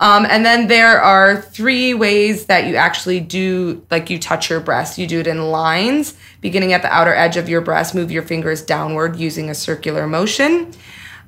Um, 0.00 0.26
and 0.28 0.46
then 0.46 0.66
there 0.66 1.00
are 1.00 1.40
three 1.40 1.92
ways 1.92 2.46
that 2.46 2.66
you 2.66 2.76
actually 2.76 3.20
do, 3.20 3.86
like 3.90 4.08
you 4.08 4.18
touch 4.18 4.48
your 4.48 4.60
breast. 4.60 4.96
You 4.96 5.06
do 5.06 5.20
it 5.20 5.26
in 5.26 5.50
lines, 5.50 6.16
beginning 6.40 6.72
at 6.72 6.80
the 6.80 6.92
outer 6.92 7.14
edge 7.14 7.36
of 7.36 7.50
your 7.50 7.60
breast. 7.60 7.94
Move 7.94 8.10
your 8.10 8.22
fingers 8.22 8.62
downward 8.62 9.16
using 9.16 9.50
a 9.50 9.54
circular 9.54 10.06
motion. 10.06 10.72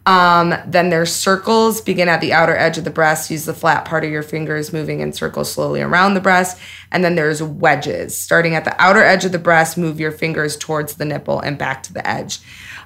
Um, 0.04 0.54
then 0.66 0.88
there's 0.88 1.14
circles, 1.14 1.80
begin 1.80 2.08
at 2.08 2.20
the 2.20 2.32
outer 2.32 2.56
edge 2.56 2.78
of 2.78 2.84
the 2.84 2.90
breast. 2.90 3.30
Use 3.30 3.44
the 3.44 3.54
flat 3.54 3.84
part 3.84 4.04
of 4.04 4.10
your 4.10 4.22
fingers 4.22 4.72
moving 4.72 5.00
in 5.00 5.12
circles 5.12 5.52
slowly 5.52 5.82
around 5.82 6.14
the 6.14 6.20
breast. 6.20 6.58
And 6.90 7.04
then 7.04 7.14
there's 7.14 7.42
wedges. 7.42 8.16
Starting 8.16 8.54
at 8.54 8.64
the 8.64 8.74
outer 8.82 9.04
edge 9.04 9.26
of 9.26 9.32
the 9.32 9.38
breast, 9.38 9.76
move 9.76 10.00
your 10.00 10.10
fingers 10.10 10.56
towards 10.56 10.94
the 10.94 11.04
nipple 11.04 11.40
and 11.40 11.58
back 11.58 11.82
to 11.84 11.92
the 11.92 12.04
edge. 12.08 12.40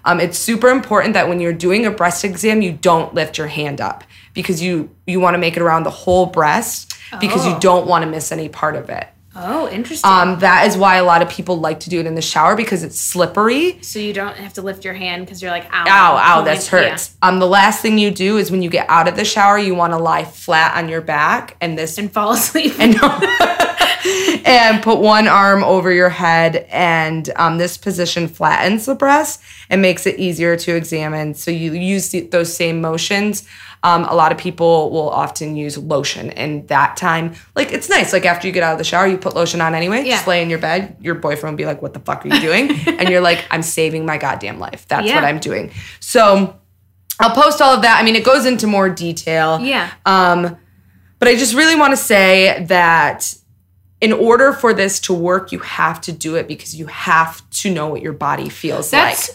Um, 0.05 0.21
it's 0.21 0.39
super 0.39 0.69
important 0.69 1.15
that 1.15 1.29
when 1.29 1.41
you're 1.41 1.53
doing 1.53 1.87
a 1.87 1.91
breast 1.91 2.25
exam, 2.25 2.61
you 2.61 2.73
don't 2.73 3.15
lift 3.15 3.39
your 3.39 3.49
hand 3.49 3.81
up 3.81 4.05
because 4.37 4.63
you 4.63 4.91
you 5.09 5.19
want 5.19 5.35
to 5.35 5.39
make 5.39 5.57
it 5.57 5.63
around 5.63 5.83
the 5.83 5.91
whole 5.91 6.27
breast 6.27 6.93
because 7.21 7.45
you 7.45 7.55
Oh. 7.55 7.59
don't 7.59 7.87
want 7.89 8.05
to 8.05 8.11
miss 8.11 8.31
any 8.31 8.49
part 8.49 8.77
of 8.77 8.89
it. 8.91 9.09
Oh, 9.39 9.69
interesting. 9.69 10.11
Um, 10.11 10.39
that 10.39 10.67
is 10.67 10.79
why 10.79 10.97
a 10.97 11.05
lot 11.05 11.21
of 11.21 11.29
people 11.29 11.59
like 11.61 11.81
to 11.81 11.91
do 11.91 12.01
it 12.01 12.07
in 12.07 12.15
the 12.15 12.23
shower 12.23 12.57
because 12.57 12.83
it's 12.83 12.99
slippery. 12.99 13.77
so 13.83 13.99
you 13.99 14.15
don't 14.15 14.35
have 14.37 14.55
to 14.55 14.63
lift 14.63 14.83
your 14.83 14.95
hand 14.95 15.27
because 15.27 15.43
you're 15.43 15.51
like, 15.51 15.67
ow, 15.75 15.85
Ow, 15.87 16.17
ow, 16.17 16.43
pulling- 16.43 16.63
hurts. 16.67 17.15
Um, 17.21 17.39
the 17.39 17.47
last 17.47 17.83
thing 17.83 17.99
you 17.99 18.11
do 18.11 18.39
is 18.39 18.51
when 18.51 18.63
you 18.63 18.71
get 18.71 18.87
out 18.89 19.09
of 19.09 19.17
the 19.17 19.27
shower, 19.27 19.59
you 19.59 19.75
want 19.75 19.93
to 19.93 19.99
lie 19.99 20.25
flat 20.25 20.75
on 20.77 20.89
your 20.89 21.03
back 21.03 21.55
and 21.61 21.77
this. 21.77 21.99
And 21.99 22.11
fall 22.11 22.33
asleep. 22.39 22.77
and 22.79 22.95
and 24.45 24.83
put 24.83 24.99
one 25.01 25.27
arm 25.29 25.65
over 25.65 25.93
your 25.93 26.09
head 26.09 26.67
and 26.71 27.31
um, 27.37 27.59
this 27.59 27.77
position 27.77 28.29
flattens 28.29 28.87
the 28.87 28.95
breast 28.95 29.41
and 29.69 29.83
makes 29.83 30.07
it 30.07 30.19
easier 30.19 30.57
to 30.57 30.75
examine. 30.77 31.35
So 31.35 31.51
you 31.51 31.73
use 31.73 32.11
the, 32.11 32.21
those 32.21 32.55
same 32.55 32.81
motions. 32.81 33.47
Um, 33.83 34.05
a 34.05 34.15
lot 34.15 34.33
of 34.33 34.39
people 34.39 34.91
will 34.91 35.11
often 35.11 35.55
use 35.55 35.77
lotion 35.79 36.31
and 36.31 36.67
that 36.69 36.97
time. 36.97 37.35
Like 37.55 37.73
it's 37.73 37.89
nice 37.89 38.13
like 38.13 38.25
after 38.25 38.47
you 38.47 38.53
get 38.53 38.63
out 38.63 38.73
of 38.73 38.79
the 38.79 38.85
shower 38.85 39.07
you 39.07 39.19
put 39.19 39.35
lotion 39.35 39.61
on 39.61 39.75
anyway. 39.75 39.99
Yeah. 40.05 40.17
just 40.17 40.27
lay 40.27 40.43
in 40.43 40.51
your 40.51 40.59
bed. 40.59 40.97
Your 41.01 41.15
boyfriend 41.15 41.55
will 41.55 41.59
be 41.59 41.67
like 41.67 41.83
what 41.83 41.93
the 41.95 42.01
fuck 42.01 42.25
are 42.25 42.29
you 42.29 42.41
doing? 42.41 42.71
And 42.99 43.09
you're 43.11 43.21
like 43.21 43.45
i'm 43.51 43.63
saving 43.63 44.07
my 44.07 44.17
goddamn 44.19 44.59
life. 44.59 44.87
That's 44.89 45.07
Yeah. 45.07 45.17
what 45.17 45.25
i'm 45.25 45.39
doing. 45.39 45.71
So 46.01 46.57
i'll 47.21 47.35
post 47.35 47.61
all 47.61 47.75
of 47.75 47.83
that. 47.83 48.01
I 48.01 48.05
mean 48.05 48.17
it 48.17 48.25
goes 48.25 48.47
into 48.47 48.67
more 48.67 48.89
detail. 48.89 49.61
Yeah. 49.61 49.93
um, 50.07 50.57
but 51.19 51.29
I 51.29 51.37
just 51.37 51.55
really 51.55 51.77
want 51.77 51.93
to 51.93 51.97
say 51.97 52.65
that 52.65 53.35
in 54.07 54.13
order 54.13 54.53
for 54.53 54.73
this 54.73 55.01
to 55.01 55.13
work, 55.13 55.51
you 55.51 55.59
have 55.59 56.01
to 56.03 56.13
do 56.13 56.37
it 56.37 56.47
because 56.47 56.75
you 56.81 56.87
have 56.87 57.43
to 57.63 57.67
know 57.77 57.89
what 57.89 58.01
your 58.03 58.13
body 58.13 58.49
feels 58.49 58.91
That's 58.93 59.31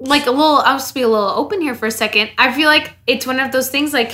like. 0.00 0.08
like 0.10 0.26
a 0.26 0.30
little 0.32 0.56
I'll 0.58 0.78
just 0.78 0.94
be 0.94 1.02
a 1.02 1.08
little 1.08 1.28
open 1.42 1.60
here 1.60 1.76
for 1.76 1.86
a 1.86 1.90
second. 1.92 2.30
I 2.36 2.52
feel 2.52 2.66
like 2.66 2.96
it's 3.06 3.24
one 3.24 3.38
of 3.38 3.52
those 3.52 3.70
things 3.70 3.92
like 3.92 4.12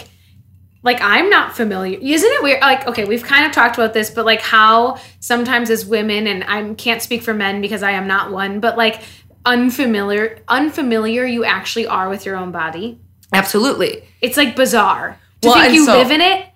like 0.83 0.99
I'm 1.01 1.31
not 1.31 1.57
familiar. 1.57 1.99
Isn't 1.99 2.31
it 2.31 2.43
weird? 2.43 2.61
Like, 2.61 2.87
okay, 2.87 3.07
we've 3.07 3.23
kind 3.23 3.47
of 3.47 3.53
talked 3.53 3.77
about 3.79 3.95
this, 3.95 4.11
but 4.11 4.27
like 4.27 4.43
how 4.43 4.99
sometimes 5.21 5.71
as 5.71 5.87
women, 5.87 6.27
and 6.27 6.45
I 6.45 6.75
can't 6.75 7.01
speak 7.01 7.23
for 7.23 7.33
men 7.33 7.63
because 7.63 7.83
I 7.83 7.93
am 7.93 8.07
not 8.07 8.31
one, 8.31 8.61
but 8.61 8.77
like 8.77 9.01
unfamiliar, 9.47 10.41
unfamiliar 10.49 11.25
you 11.25 11.43
actually 11.45 11.87
are 11.87 12.11
with 12.11 12.27
your 12.27 12.37
own 12.37 12.53
body. 12.53 13.01
Absolutely. 13.33 14.05
It's 14.21 14.37
like 14.37 14.57
bizarre 14.57 15.19
to 15.41 15.49
Well, 15.49 15.59
think 15.59 15.75
you 15.75 15.87
so- 15.87 15.97
live 15.97 16.11
in 16.11 16.21
it. 16.21 16.47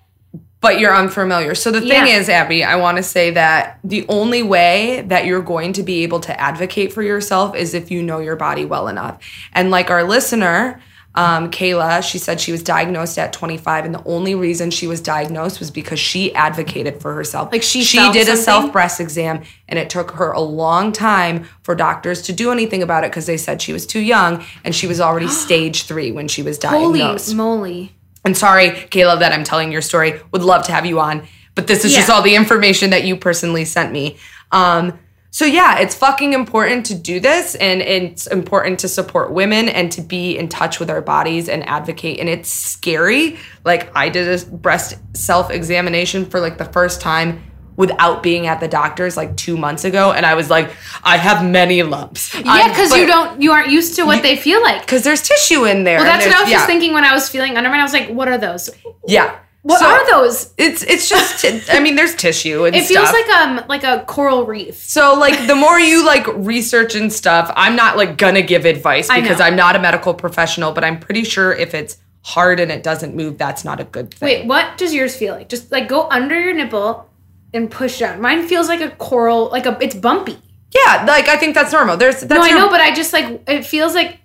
But 0.61 0.79
you're 0.79 0.93
unfamiliar. 0.93 1.55
So 1.55 1.71
the 1.71 1.79
thing 1.79 2.07
Yeah. 2.07 2.17
is, 2.17 2.27
Abbey, 2.27 2.65
I 2.65 2.75
want 2.75 2.97
to 2.97 3.03
say 3.03 3.31
that 3.31 3.79
the 3.83 4.05
only 4.09 4.43
way 4.43 5.05
that 5.07 5.25
you're 5.25 5.41
going 5.41 5.71
to 5.73 5.83
be 5.83 6.03
able 6.03 6.19
to 6.21 6.37
advocate 6.39 6.91
for 6.91 7.01
yourself 7.01 7.55
is 7.55 7.73
if 7.73 7.89
you 7.89 8.03
know 8.03 8.19
your 8.19 8.35
body 8.35 8.65
well 8.65 8.89
enough. 8.89 9.19
And 9.53 9.71
like 9.71 9.89
our 9.89 10.03
listener, 10.03 10.81
um, 11.15 11.49
Kayla, 11.49 12.03
she 12.03 12.17
said 12.17 12.39
she 12.39 12.51
was 12.51 12.61
diagnosed 12.61 13.17
at 13.17 13.33
25, 13.33 13.85
and 13.85 13.95
the 13.95 14.03
only 14.05 14.35
reason 14.35 14.69
she 14.69 14.85
was 14.85 15.01
diagnosed 15.01 15.59
was 15.59 15.71
because 15.71 15.99
she 15.99 16.33
advocated 16.35 17.01
for 17.01 17.13
herself. 17.13 17.51
Like 17.51 17.63
she 17.63 17.83
she 17.83 17.97
did 18.11 18.27
a 18.29 18.37
self 18.37 18.71
breast 18.71 18.99
exam, 18.99 19.41
and 19.67 19.79
it 19.79 19.89
took 19.89 20.11
her 20.11 20.31
a 20.31 20.39
long 20.39 20.91
time 20.91 21.45
for 21.63 21.73
doctors 21.73 22.21
to 22.23 22.33
do 22.33 22.51
anything 22.51 22.83
about 22.83 23.03
it 23.03 23.11
because 23.11 23.25
they 23.25 23.37
said 23.37 23.61
she 23.61 23.73
was 23.73 23.87
too 23.87 23.99
young, 23.99 24.45
and 24.63 24.75
she 24.75 24.87
was 24.87 25.01
already 25.01 25.27
stage 25.45 25.83
three 25.83 26.11
when 26.11 26.27
she 26.27 26.43
was 26.43 26.57
diagnosed. 26.57 27.31
Holy 27.31 27.35
moly. 27.35 27.95
And 28.25 28.37
sorry, 28.37 28.69
Kayla, 28.69 29.19
that 29.19 29.31
I'm 29.31 29.43
telling 29.43 29.71
your 29.71 29.81
story. 29.81 30.21
Would 30.31 30.43
love 30.43 30.63
to 30.65 30.71
have 30.71 30.85
you 30.85 30.99
on, 30.99 31.27
but 31.55 31.67
this 31.67 31.85
is 31.85 31.93
just 31.93 32.09
all 32.09 32.21
the 32.21 32.35
information 32.35 32.89
that 32.89 33.03
you 33.03 33.15
personally 33.15 33.65
sent 33.65 33.91
me. 33.91 34.17
Um, 34.51 34.99
so 35.31 35.45
yeah, 35.45 35.79
it's 35.79 35.93
fucking 35.93 36.33
important 36.33 36.87
to 36.87 36.95
do 36.95 37.19
this, 37.19 37.55
and 37.55 37.81
it's 37.81 38.25
important 38.27 38.79
to 38.79 38.87
support 38.87 39.31
women 39.31 39.69
and 39.69 39.91
to 39.91 40.01
be 40.01 40.37
in 40.37 40.49
touch 40.49 40.79
with 40.79 40.89
our 40.89 41.01
bodies 41.01 41.47
and 41.47 41.67
advocate. 41.69 42.19
And 42.19 42.27
it's 42.27 42.49
scary. 42.49 43.37
Like 43.63 43.95
I 43.95 44.09
did 44.09 44.27
a 44.27 44.45
breast 44.45 44.97
self 45.15 45.51
examination 45.51 46.25
for 46.25 46.39
like 46.39 46.57
the 46.57 46.65
first 46.65 46.99
time 46.99 47.43
without 47.79 48.21
being 48.21 48.45
at 48.45 48.59
the 48.59 48.67
doctor's 48.67 49.15
like 49.15 49.37
two 49.37 49.55
months 49.55 49.85
ago, 49.85 50.11
and 50.11 50.25
I 50.25 50.33
was 50.35 50.49
like, 50.49 50.69
I 51.01 51.15
have 51.15 51.49
many 51.49 51.81
lumps. 51.81 52.35
Yeah, 52.35 52.67
because 52.67 52.93
you 52.93 53.07
don't, 53.07 53.41
you 53.41 53.53
aren't 53.53 53.69
used 53.69 53.95
to 53.95 54.03
what 54.03 54.21
they 54.21 54.35
feel 54.35 54.61
like. 54.61 54.81
because 54.81 55.05
there's 55.05 55.21
tissue 55.21 55.63
in 55.63 55.85
there. 55.85 55.99
Well, 55.99 56.05
that's 56.05 56.25
what 56.25 56.35
I 56.35 56.41
was 56.41 56.49
yeah, 56.51 56.57
just 56.57 56.67
thinking 56.67 56.91
when 56.91 57.05
I 57.05 57.13
was 57.13 57.29
feeling 57.29 57.55
under. 57.55 57.69
I 57.69 57.81
was 57.81 57.93
like, 57.93 58.09
what 58.09 58.27
are 58.27 58.37
those? 58.37 58.69
Yeah. 59.07 59.39
What 59.61 59.79
So- 59.79 59.85
are 59.87 60.09
those? 60.11 60.53
It's 60.57 60.83
it's 60.83 61.07
just 61.07 61.41
ti- 61.41 61.61
I 61.69 61.79
mean 61.79 61.95
there's 61.95 62.15
tissue 62.15 62.65
and 62.65 62.75
It 62.75 62.85
feels 62.85 63.11
like 63.11 63.27
um 63.29 63.61
like 63.67 63.83
a 63.83 64.03
coral 64.07 64.45
reef. 64.45 64.75
so 64.75 65.15
like 65.19 65.47
the 65.47 65.55
more 65.55 65.77
you 65.79 66.05
like 66.05 66.27
research 66.27 66.95
and 66.95 67.11
stuff, 67.11 67.51
I'm 67.55 67.75
not 67.75 67.97
like 67.97 68.17
gonna 68.17 68.41
give 68.41 68.65
advice 68.65 69.07
because. 69.13 69.39
I'm 69.41 69.55
not 69.55 69.75
a 69.75 69.79
medical 69.79 70.13
professional, 70.13 70.71
but 70.71 70.83
I'm 70.83 70.99
pretty 70.99 71.23
sure 71.23 71.53
if 71.53 71.73
it's 71.73 71.97
hard 72.23 72.59
and 72.59 72.71
it 72.71 72.83
doesn't 72.83 73.15
move, 73.15 73.37
that's 73.37 73.63
not 73.65 73.79
a 73.79 73.83
good 73.83 74.13
thing. 74.13 74.27
Wait, 74.27 74.45
what 74.45 74.77
does 74.77 74.93
yours 74.93 75.15
feel 75.15 75.33
like? 75.33 75.49
Just 75.49 75.71
like 75.71 75.87
go 75.87 76.07
under 76.09 76.39
your 76.39 76.53
nipple 76.53 77.08
and 77.53 77.69
push 77.69 77.99
down. 77.99 78.21
Mine 78.21 78.47
feels 78.47 78.67
like 78.67 78.81
a 78.81 78.91
coral, 78.91 79.49
like 79.49 79.65
a 79.65 79.77
it's 79.81 79.95
bumpy. 79.95 80.37
Yeah, 80.71 81.05
like 81.07 81.27
I 81.27 81.37
think 81.37 81.55
that's 81.55 81.71
normal. 81.71 81.97
There's 81.97 82.21
that's 82.21 82.29
no, 82.29 82.41
I 82.41 82.51
know, 82.51 82.69
but 82.69 82.81
I 82.81 82.93
just 82.93 83.13
like 83.13 83.43
it 83.47 83.65
feels 83.65 83.95
like 83.95 84.19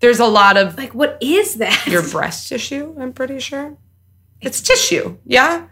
there's 0.00 0.20
a 0.20 0.26
lot 0.26 0.56
of 0.56 0.76
like 0.76 0.94
what 0.94 1.18
is 1.20 1.56
that? 1.56 1.86
your 1.86 2.08
breast 2.08 2.48
tissue, 2.48 2.96
I'm 2.98 3.12
pretty 3.12 3.38
sure. 3.38 3.76
It's 4.40 4.60
tissue. 4.60 5.18
Yeah? 5.26 5.66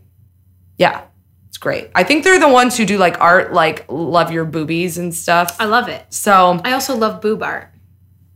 Yeah, 0.78 1.02
it's 1.50 1.58
great. 1.58 1.90
I 1.96 2.06
think 2.06 2.24
they're 2.24 2.40
the 2.40 2.48
ones 2.48 2.78
who 2.78 2.86
do 2.86 2.98
like 2.98 3.20
art, 3.20 3.52
like 3.52 3.86
love 3.90 4.32
your 4.32 4.46
boobies 4.46 4.98
and 4.98 5.14
stuff. 5.14 5.58
I 5.60 5.66
love 5.66 5.90
it. 5.90 6.06
So 6.14 6.62
I 6.64 6.72
also 6.72 6.96
love 6.96 7.22
boob 7.22 7.44
art. 7.44 7.74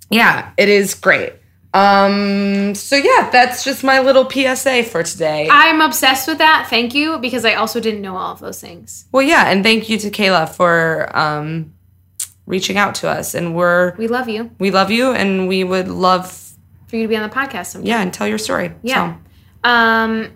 yeah, 0.09 0.51
it 0.57 0.67
is 0.67 0.95
great. 0.95 1.33
Um, 1.73 2.75
so 2.75 2.95
yeah, 2.97 3.29
that's 3.31 3.63
just 3.63 3.83
my 3.83 3.99
little 4.01 4.29
PSA 4.29 4.83
for 4.83 5.03
today. 5.03 5.47
I'm 5.49 5.81
obsessed 5.81 6.27
with 6.27 6.37
that. 6.39 6.67
Thank 6.69 6.93
you 6.93 7.17
because 7.19 7.45
I 7.45 7.53
also 7.53 7.79
didn't 7.79 8.01
know 8.01 8.17
all 8.17 8.33
of 8.33 8.39
those 8.39 8.59
things. 8.59 9.05
well, 9.11 9.23
yeah, 9.23 9.49
and 9.49 9.63
thank 9.63 9.89
you 9.89 9.97
to 9.99 10.09
Kayla 10.11 10.49
for 10.49 11.09
um 11.17 11.73
reaching 12.45 12.77
out 12.77 12.95
to 12.95 13.09
us, 13.09 13.33
and 13.35 13.55
we're 13.55 13.95
We 13.97 14.07
love 14.07 14.27
you. 14.27 14.51
we 14.59 14.71
love 14.71 14.91
you, 14.91 15.11
and 15.11 15.47
we 15.47 15.63
would 15.63 15.87
love 15.87 16.53
For 16.87 16.97
you 16.97 17.03
to 17.03 17.07
be 17.07 17.15
on 17.15 17.27
the 17.27 17.33
podcast 17.33 17.67
sometime. 17.67 17.87
yeah, 17.87 18.01
and 18.01 18.13
tell 18.13 18.27
your 18.27 18.37
story. 18.37 18.73
Yeah. 18.83 19.15
so, 19.63 19.69
Um 19.69 20.31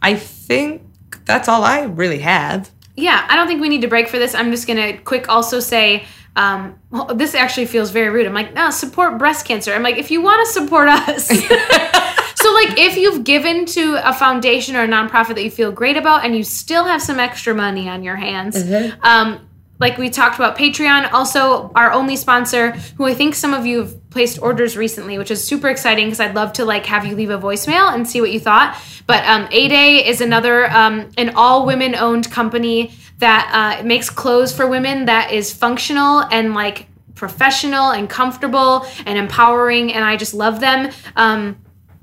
I 0.00 0.14
think 0.16 0.82
that's 1.24 1.48
all 1.48 1.64
I 1.64 1.82
really 1.84 2.18
have. 2.20 2.70
yeah, 2.94 3.26
I 3.28 3.34
don't 3.36 3.48
think 3.48 3.60
we 3.60 3.68
need 3.68 3.80
to 3.82 3.88
break 3.88 4.06
for 4.08 4.18
this. 4.18 4.34
I'm 4.34 4.50
just 4.52 4.66
gonna 4.68 4.98
quick 4.98 5.28
also 5.28 5.58
say 5.58 6.04
um, 6.36 6.78
well, 6.90 7.06
this 7.06 7.34
actually 7.34 7.66
feels 7.66 7.90
very 7.90 8.10
rude. 8.10 8.26
I'm 8.26 8.34
like, 8.34 8.54
no, 8.54 8.70
support 8.70 9.18
breast 9.18 9.46
cancer. 9.46 9.72
I'm 9.72 9.82
like, 9.82 9.98
if 9.98 10.10
you 10.10 10.20
want 10.20 10.46
to 10.46 10.52
support 10.52 10.88
us. 10.88 11.28
so, 11.28 12.52
like, 12.52 12.78
if 12.78 12.96
you've 12.96 13.22
given 13.24 13.66
to 13.66 14.00
a 14.08 14.12
foundation 14.12 14.74
or 14.74 14.82
a 14.82 14.88
nonprofit 14.88 15.36
that 15.36 15.44
you 15.44 15.50
feel 15.50 15.70
great 15.70 15.96
about 15.96 16.24
and 16.24 16.36
you 16.36 16.42
still 16.42 16.84
have 16.84 17.00
some 17.00 17.20
extra 17.20 17.54
money 17.54 17.88
on 17.88 18.02
your 18.02 18.16
hands, 18.16 18.56
um, 19.02 19.48
like 19.78 19.98
we 19.98 20.08
talked 20.08 20.36
about 20.36 20.56
Patreon, 20.56 21.12
also 21.12 21.70
our 21.74 21.92
only 21.92 22.16
sponsor, 22.16 22.72
who 22.96 23.06
I 23.06 23.14
think 23.14 23.34
some 23.34 23.52
of 23.52 23.66
you 23.66 23.78
have 23.78 24.10
placed 24.10 24.40
orders 24.40 24.76
recently, 24.76 25.18
which 25.18 25.30
is 25.30 25.42
super 25.42 25.68
exciting 25.68 26.06
because 26.06 26.20
I'd 26.20 26.34
love 26.34 26.52
to 26.54 26.64
like 26.64 26.86
have 26.86 27.04
you 27.04 27.16
leave 27.16 27.30
a 27.30 27.38
voicemail 27.38 27.92
and 27.92 28.08
see 28.08 28.20
what 28.20 28.30
you 28.32 28.40
thought. 28.40 28.80
But 29.06 29.24
um, 29.24 29.48
A 29.50 29.68
Day 29.68 30.06
is 30.06 30.20
another 30.20 30.70
um, 30.70 31.10
an 31.18 31.34
all 31.34 31.66
women 31.66 31.94
owned 31.94 32.30
company 32.30 32.92
that 33.24 33.80
uh, 33.80 33.82
makes 33.82 34.10
clothes 34.10 34.54
for 34.54 34.66
women 34.66 35.06
that 35.06 35.32
is 35.32 35.50
functional 35.50 36.20
and 36.30 36.52
like 36.52 36.88
professional 37.14 37.90
and 37.90 38.10
comfortable 38.10 38.86
and 39.06 39.16
empowering, 39.16 39.94
and 39.94 40.04
I 40.04 40.16
just 40.16 40.34
love 40.34 40.60
them. 40.60 40.92
Um, 41.16 41.56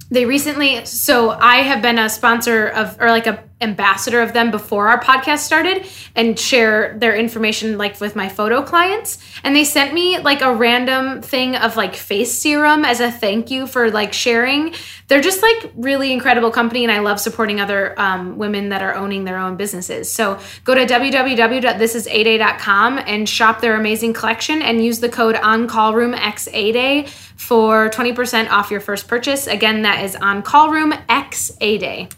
they 0.10 0.26
recently 0.26 0.84
so 0.84 1.30
i 1.30 1.62
have 1.62 1.82
been 1.82 1.98
a 1.98 2.10
sponsor 2.10 2.68
of 2.68 3.00
or 3.00 3.08
like 3.08 3.28
a 3.28 3.42
ambassador 3.62 4.22
of 4.22 4.34
them 4.34 4.52
before 4.52 4.90
our 4.90 5.02
podcast 5.02 5.40
started 5.40 5.88
and 6.16 6.38
share 6.38 6.98
their 6.98 7.16
information 7.16 7.78
like 7.78 8.02
with 8.02 8.14
my 8.16 8.28
photo 8.28 8.62
clients. 8.62 9.20
And 9.44 9.56
they 9.56 9.64
sent 9.64 9.94
me 9.94 10.20
like 10.20 10.42
a 10.42 10.54
random 10.54 11.22
thing 11.22 11.56
of 11.56 11.78
like 11.78 11.96
face 11.96 12.38
serum 12.38 12.84
as 12.84 13.00
a 13.00 13.10
thank 13.12 13.52
you 13.52 13.68
for 13.68 13.92
like 13.92 14.14
sharing. 14.14 14.74
They're 15.08 15.22
just 15.22 15.42
like 15.42 15.72
really 15.76 16.12
incredible 16.12 16.52
company 16.52 16.84
and 16.84 16.92
i 16.92 17.00
love 17.00 17.20
supporting 17.20 17.60
other 17.60 18.00
um, 18.00 18.38
women 18.38 18.70
that 18.70 18.82
are 18.82 18.96
owning 18.96 19.26
their 19.26 19.38
own 19.38 19.58
businesses. 19.58 20.12
So 20.12 20.40
go 20.64 20.74
to 20.76 20.86
www.thisisaday.com 20.86 23.00
and 23.06 23.30
shop 23.30 23.62
their 23.62 23.76
amazing 23.76 24.14
collection 24.14 24.62
and 24.62 24.84
use 24.84 25.00
the 25.00 25.10
code 25.10 25.36
oncallroomxaday 25.36 27.08
for 27.08 27.90
20% 27.90 28.50
off 28.50 28.72
your 28.72 28.80
first 28.80 29.08
purchase. 29.08 29.48
Again 29.48 29.82
that 29.84 30.04
is 30.04 30.16
on 30.16 30.42
oncallroomxaday 30.42 32.12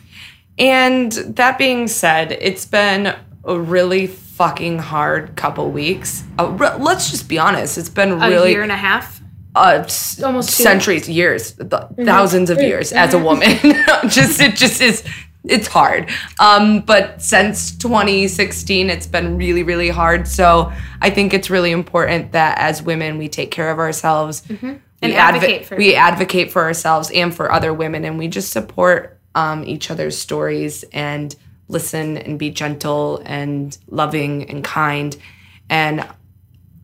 and 0.57 1.12
that 1.12 1.57
being 1.57 1.88
said, 1.88 2.31
it's 2.31 2.65
been 2.65 3.15
a 3.43 3.60
really 3.60 4.07
fucking 4.07 4.79
hard 4.79 5.36
couple 5.36 5.69
weeks. 5.72 6.24
Uh, 6.39 6.50
re- 6.51 6.75
let's 6.77 7.12
just 7.12 7.27
be 7.27 7.38
honest. 7.39 7.77
It's 7.77 7.89
been 7.89 8.12
a 8.12 8.15
really 8.15 8.51
year 8.51 8.63
and 8.63 8.72
a 8.72 8.75
half 8.77 9.22
uh, 9.55 9.88
Almost 10.24 10.57
two. 10.57 10.63
centuries, 10.63 11.07
years, 11.07 11.53
th- 11.53 11.83
thousands 12.05 12.50
of 12.50 12.60
years 12.60 12.91
as 12.91 13.13
a 13.13 13.19
woman. 13.19 13.57
just 14.10 14.39
it 14.41 14.55
just 14.55 14.81
is. 14.81 15.03
It's 15.43 15.67
hard. 15.67 16.10
Um, 16.39 16.79
but 16.81 17.22
since 17.22 17.75
2016, 17.77 18.89
it's 18.89 19.05
been 19.05 19.38
really, 19.38 19.63
really 19.63 19.89
hard. 19.89 20.25
So 20.25 20.72
I 21.01 21.10
think 21.10 21.33
it's 21.33 21.50
really 21.50 21.72
important 21.72 22.31
that 22.31 22.57
as 22.60 22.81
women, 22.81 23.17
we 23.17 23.27
take 23.27 23.51
care 23.51 23.69
of 23.69 23.77
ourselves. 23.77 24.41
And 24.50 24.81
we 25.01 25.15
advocate 25.15 25.65
for 25.65 25.75
we 25.75 25.95
advocate 25.95 26.51
for 26.51 26.63
ourselves 26.63 27.12
and 27.12 27.36
for 27.36 27.51
other 27.51 27.74
women, 27.74 28.05
and 28.05 28.17
we 28.17 28.29
just 28.29 28.51
support 28.51 29.19
um, 29.35 29.63
each 29.63 29.89
other's 29.91 30.17
stories 30.17 30.83
and 30.93 31.35
listen 31.67 32.17
and 32.17 32.37
be 32.37 32.51
gentle 32.51 33.21
and 33.25 33.77
loving 33.87 34.49
and 34.49 34.63
kind. 34.63 35.15
And 35.69 36.07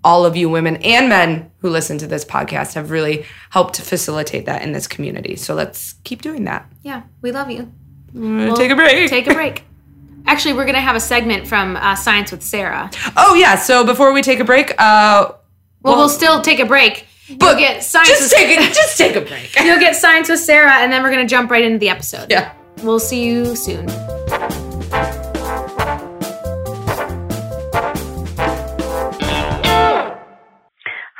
all 0.04 0.26
of 0.26 0.36
you 0.36 0.50
women 0.50 0.78
and 0.78 1.10
men 1.10 1.52
who 1.60 1.70
listen 1.70 1.98
to 1.98 2.08
this 2.08 2.24
podcast 2.24 2.74
have 2.76 2.90
really 2.90 3.26
helped 3.50 3.76
to 3.76 3.82
facilitate 3.82 4.46
that 4.46 4.62
in 4.62 4.72
this 4.72 4.88
community. 4.88 5.36
So 5.36 5.54
let's 5.54 5.94
keep 6.04 6.22
doing 6.22 6.46
that. 6.46 6.70
yeah 6.84 7.04
we 7.22 7.32
love 7.32 7.52
you 7.52 7.72
take 8.56 8.72
a 8.72 8.76
break. 8.76 9.10
take 9.10 9.28
a 9.28 9.34
break 9.34 9.64
actually 10.26 10.54
we're 10.54 10.66
gonna 10.66 10.80
have 10.82 10.96
a 10.96 11.00
segment 11.00 11.48
from 11.48 11.76
uh, 11.76 11.96
science 11.96 12.32
with 12.32 12.42
sarah 12.42 12.90
oh 13.18 13.36
yeah. 13.36 13.56
So 13.56 13.86
before 13.86 14.14
we 14.14 14.22
take 14.22 14.40
a 14.40 14.44
break, 14.46 14.72
uh, 14.80 15.34
well, 15.84 15.98
we'll 15.98 16.10
still 16.10 16.42
take 16.42 16.60
a 16.60 16.66
break 16.66 17.06
but 17.38 17.46
you'll 17.46 17.60
get 17.60 17.84
science 17.84 18.10
just 18.10 18.22
with 18.22 18.32
take 18.32 18.58
it. 18.58 18.74
Just 18.74 18.98
take 18.98 19.16
a 19.16 19.22
break. 19.22 19.56
You'll 19.64 19.80
get 19.80 19.96
science 19.96 20.30
with 20.30 20.40
Sarah, 20.40 20.78
and 20.78 20.92
then 20.92 21.04
we're 21.04 21.12
gonna 21.12 21.28
jump 21.28 21.52
right 21.52 21.64
into 21.64 21.78
the 21.78 21.90
episode. 21.90 22.32
yeah. 22.32 22.54
We'll 22.82 23.00
see 23.00 23.26
you 23.26 23.56
soon. 23.56 23.88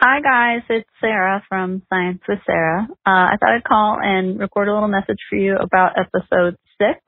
Hi 0.02 0.22
guys, 0.22 0.62
it's 0.70 0.90
Sarah 1.02 1.44
from 1.50 1.82
Science 1.90 2.22
with 2.28 2.40
Sarah. 2.46 2.88
Uh, 3.06 3.28
I 3.32 3.36
thought 3.40 3.52
I'd 3.56 3.64
call 3.66 4.00
and 4.02 4.40
record 4.40 4.70
a 4.70 4.74
little 4.74 4.88
message 4.88 5.20
for 5.30 5.36
you 5.36 5.58
about 5.58 5.98
episode 6.00 6.56
six. 6.82 7.00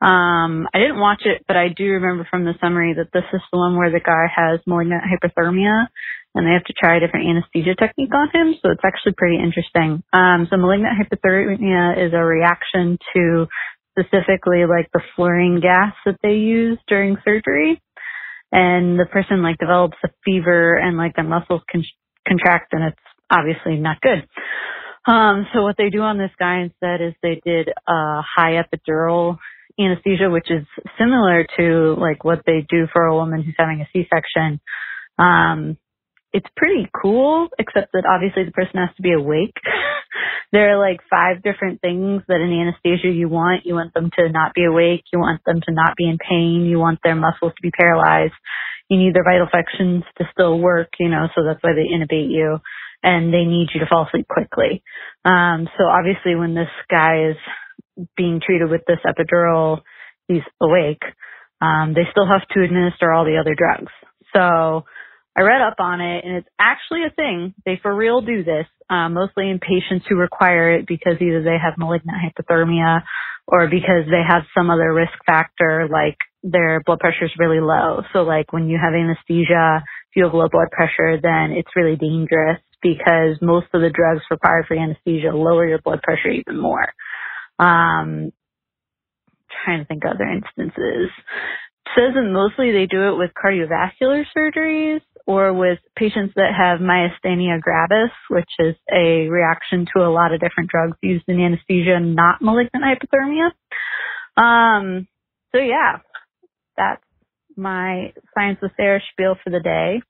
Um, 0.00 0.66
I 0.72 0.78
didn't 0.78 1.00
watch 1.00 1.22
it, 1.24 1.44
but 1.46 1.56
I 1.56 1.68
do 1.68 1.84
remember 1.84 2.26
from 2.30 2.44
the 2.44 2.54
summary 2.60 2.94
that 2.94 3.12
this 3.12 3.24
is 3.32 3.40
the 3.52 3.58
one 3.58 3.76
where 3.76 3.90
the 3.90 4.00
guy 4.00 4.26
has 4.34 4.60
malignant 4.66 5.02
hypothermia 5.04 5.86
and 6.34 6.46
they 6.46 6.52
have 6.52 6.64
to 6.64 6.74
try 6.78 6.96
a 6.96 7.00
different 7.00 7.28
anesthesia 7.28 7.74
technique 7.74 8.14
on 8.14 8.28
him. 8.32 8.54
So 8.62 8.70
it's 8.70 8.84
actually 8.84 9.14
pretty 9.16 9.36
interesting. 9.36 10.02
Um, 10.12 10.46
so 10.50 10.56
malignant 10.56 10.94
hypothermia 10.98 12.06
is 12.06 12.12
a 12.12 12.24
reaction 12.24 12.98
to 13.14 13.46
specifically 13.98 14.64
like 14.68 14.88
the 14.92 15.02
fluorine 15.16 15.60
gas 15.60 15.94
that 16.06 16.18
they 16.22 16.34
use 16.34 16.78
during 16.86 17.16
surgery 17.24 17.82
and 18.52 18.98
the 18.98 19.06
person 19.06 19.42
like 19.42 19.58
develops 19.58 19.96
a 20.04 20.08
fever 20.24 20.76
and 20.76 20.96
like 20.96 21.16
their 21.16 21.24
muscles 21.24 21.62
con- 21.70 21.84
contract 22.26 22.72
and 22.72 22.84
it's 22.84 23.00
obviously 23.30 23.76
not 23.76 24.00
good. 24.00 24.26
Um, 25.06 25.46
so 25.52 25.62
what 25.62 25.76
they 25.78 25.90
do 25.90 26.00
on 26.00 26.18
this 26.18 26.30
guy 26.38 26.60
instead 26.60 27.00
is 27.00 27.14
they 27.22 27.40
did 27.44 27.68
a 27.68 28.20
high 28.22 28.62
epidural 28.62 29.38
anesthesia, 29.78 30.28
which 30.28 30.50
is 30.50 30.66
similar 30.98 31.46
to 31.56 31.96
like 31.98 32.24
what 32.24 32.42
they 32.46 32.66
do 32.68 32.86
for 32.92 33.06
a 33.06 33.14
woman 33.14 33.42
who's 33.42 33.54
having 33.58 33.80
a 33.80 33.88
C-section. 33.92 34.60
Um, 35.18 35.78
it's 36.32 36.46
pretty 36.56 36.88
cool, 36.94 37.48
except 37.58 37.92
that 37.92 38.04
obviously 38.04 38.44
the 38.44 38.52
person 38.52 38.76
has 38.76 38.94
to 38.96 39.02
be 39.02 39.12
awake. 39.12 39.56
there 40.52 40.72
are 40.72 40.78
like 40.78 41.00
five 41.08 41.42
different 41.42 41.80
things 41.80 42.22
that 42.28 42.40
in 42.40 42.52
anesthesia 42.52 43.08
you 43.08 43.28
want. 43.28 43.64
You 43.64 43.74
want 43.74 43.94
them 43.94 44.10
to 44.18 44.28
not 44.28 44.54
be 44.54 44.64
awake. 44.64 45.04
You 45.12 45.20
want 45.20 45.42
them 45.46 45.60
to 45.60 45.72
not 45.72 45.96
be 45.96 46.08
in 46.08 46.18
pain. 46.18 46.66
You 46.68 46.78
want 46.78 47.00
their 47.02 47.16
muscles 47.16 47.52
to 47.56 47.62
be 47.62 47.70
paralyzed. 47.70 48.34
You 48.88 48.98
need 48.98 49.14
their 49.14 49.24
vital 49.24 49.48
functions 49.50 50.04
to 50.18 50.24
still 50.32 50.58
work, 50.58 50.88
you 50.98 51.08
know, 51.08 51.28
so 51.34 51.44
that's 51.44 51.62
why 51.62 51.72
they 51.74 51.92
intubate 51.92 52.30
you 52.30 52.58
and 53.02 53.32
they 53.32 53.44
need 53.44 53.68
you 53.72 53.80
to 53.80 53.86
fall 53.86 54.06
asleep 54.06 54.26
quickly. 54.28 54.82
Um, 55.24 55.68
so 55.76 55.84
obviously 55.84 56.34
when 56.34 56.54
this 56.54 56.70
guy 56.90 57.30
is 57.30 58.06
being 58.16 58.40
treated 58.44 58.70
with 58.70 58.82
this 58.86 58.98
epidural, 59.06 59.82
he's 60.26 60.42
awake. 60.60 61.02
Um, 61.60 61.94
they 61.94 62.04
still 62.10 62.26
have 62.26 62.46
to 62.48 62.62
administer 62.62 63.12
all 63.12 63.24
the 63.24 63.38
other 63.38 63.54
drugs. 63.54 63.92
So 64.34 64.84
I 65.38 65.42
read 65.42 65.62
up 65.62 65.76
on 65.78 66.00
it 66.00 66.24
and 66.24 66.34
it's 66.38 66.48
actually 66.58 67.04
a 67.06 67.14
thing. 67.14 67.54
They 67.64 67.78
for 67.80 67.94
real 67.94 68.22
do 68.22 68.42
this, 68.42 68.66
uh, 68.90 69.08
mostly 69.08 69.48
in 69.48 69.60
patients 69.60 70.06
who 70.08 70.16
require 70.16 70.72
it 70.74 70.86
because 70.88 71.14
either 71.20 71.44
they 71.44 71.58
have 71.62 71.78
malignant 71.78 72.18
hypothermia 72.18 73.02
or 73.46 73.68
because 73.68 74.10
they 74.10 74.22
have 74.26 74.42
some 74.52 74.68
other 74.68 74.92
risk 74.92 75.12
factor 75.26 75.88
like 75.88 76.18
their 76.42 76.82
blood 76.84 76.98
pressure 76.98 77.26
is 77.26 77.30
really 77.38 77.60
low. 77.60 78.02
So 78.12 78.22
like 78.22 78.52
when 78.52 78.68
you 78.68 78.80
have 78.82 78.94
anesthesia, 78.94 79.84
if 80.10 80.16
you 80.16 80.24
have 80.24 80.34
low 80.34 80.48
blood 80.50 80.72
pressure, 80.72 81.20
then 81.22 81.52
it's 81.52 81.70
really 81.76 81.94
dangerous 81.94 82.58
because 82.82 83.36
most 83.40 83.66
of 83.72 83.80
the 83.80 83.90
drugs 83.90 84.22
required 84.32 84.66
for 84.66 84.76
anesthesia 84.76 85.30
lower 85.30 85.68
your 85.68 85.80
blood 85.80 86.02
pressure 86.02 86.30
even 86.30 86.58
more. 86.60 86.86
Um, 87.60 88.32
trying 89.64 89.80
to 89.80 89.84
think 89.84 90.04
of 90.04 90.16
other 90.16 90.26
instances. 90.26 91.10
It 91.86 91.90
says 91.96 92.14
that 92.14 92.30
mostly 92.30 92.72
they 92.72 92.86
do 92.86 93.08
it 93.08 93.18
with 93.18 93.30
cardiovascular 93.32 94.24
surgeries 94.36 95.00
or 95.28 95.52
with 95.52 95.78
patients 95.94 96.32
that 96.36 96.54
have 96.56 96.80
myasthenia 96.80 97.60
gravis, 97.60 98.10
which 98.30 98.48
is 98.58 98.74
a 98.90 99.28
reaction 99.28 99.86
to 99.94 100.02
a 100.02 100.08
lot 100.08 100.32
of 100.32 100.40
different 100.40 100.70
drugs 100.70 100.96
used 101.02 101.24
in 101.28 101.38
anesthesia, 101.38 102.00
not 102.00 102.40
malignant 102.40 102.82
hypothermia. 102.82 103.50
Um, 104.42 105.06
so 105.54 105.60
yeah, 105.60 105.98
that's 106.78 107.04
my 107.56 108.14
science 108.34 108.58
with 108.62 108.72
Sarah 108.78 109.02
spiel 109.12 109.36
for 109.44 109.50
the 109.50 109.60
day. 109.60 110.00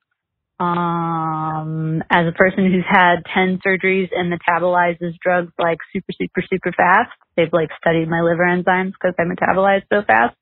Um, 0.60 2.02
as 2.10 2.26
a 2.28 2.32
person 2.32 2.70
who's 2.70 2.84
had 2.88 3.24
10 3.34 3.58
surgeries 3.66 4.10
and 4.12 4.32
metabolizes 4.32 5.18
drugs 5.20 5.52
like 5.58 5.78
super, 5.92 6.12
super, 6.12 6.42
super 6.48 6.72
fast, 6.76 7.10
they've 7.36 7.52
like 7.52 7.70
studied 7.80 8.08
my 8.08 8.20
liver 8.20 8.44
enzymes 8.44 8.92
because 8.92 9.14
I 9.18 9.22
metabolize 9.22 9.82
so 9.92 10.02
fast. 10.06 10.36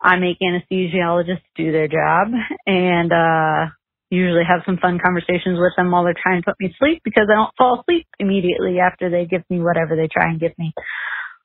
I 0.00 0.16
make 0.16 0.38
anesthesiologists 0.40 1.42
do 1.56 1.72
their 1.72 1.88
job 1.88 2.28
and, 2.66 3.12
uh, 3.12 3.74
usually 4.10 4.44
have 4.48 4.62
some 4.64 4.78
fun 4.78 4.98
conversations 5.04 5.58
with 5.58 5.72
them 5.76 5.90
while 5.90 6.04
they're 6.04 6.14
trying 6.20 6.42
to 6.42 6.44
put 6.46 6.60
me 6.60 6.68
to 6.68 6.74
sleep 6.78 7.02
because 7.04 7.28
I 7.30 7.34
don't 7.34 7.50
fall 7.58 7.80
asleep 7.80 8.06
immediately 8.18 8.78
after 8.80 9.10
they 9.10 9.26
give 9.26 9.42
me 9.50 9.60
whatever 9.60 9.96
they 9.96 10.08
try 10.08 10.30
and 10.30 10.40
give 10.40 10.52
me. 10.58 10.72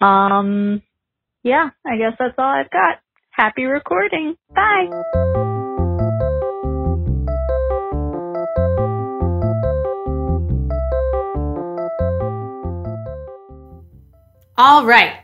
Um, 0.02 0.82
yeah, 1.44 1.70
I 1.86 1.98
guess 1.98 2.14
that's 2.18 2.36
all 2.38 2.46
I've 2.46 2.72
got. 2.72 3.00
Happy 3.32 3.66
recording. 3.66 4.36
Bye. 4.54 4.90
All 14.56 14.86
right. 14.86 15.16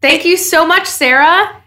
Thank 0.00 0.24
you 0.24 0.36
so 0.36 0.66
much, 0.66 0.86
Sarah. 0.86 1.62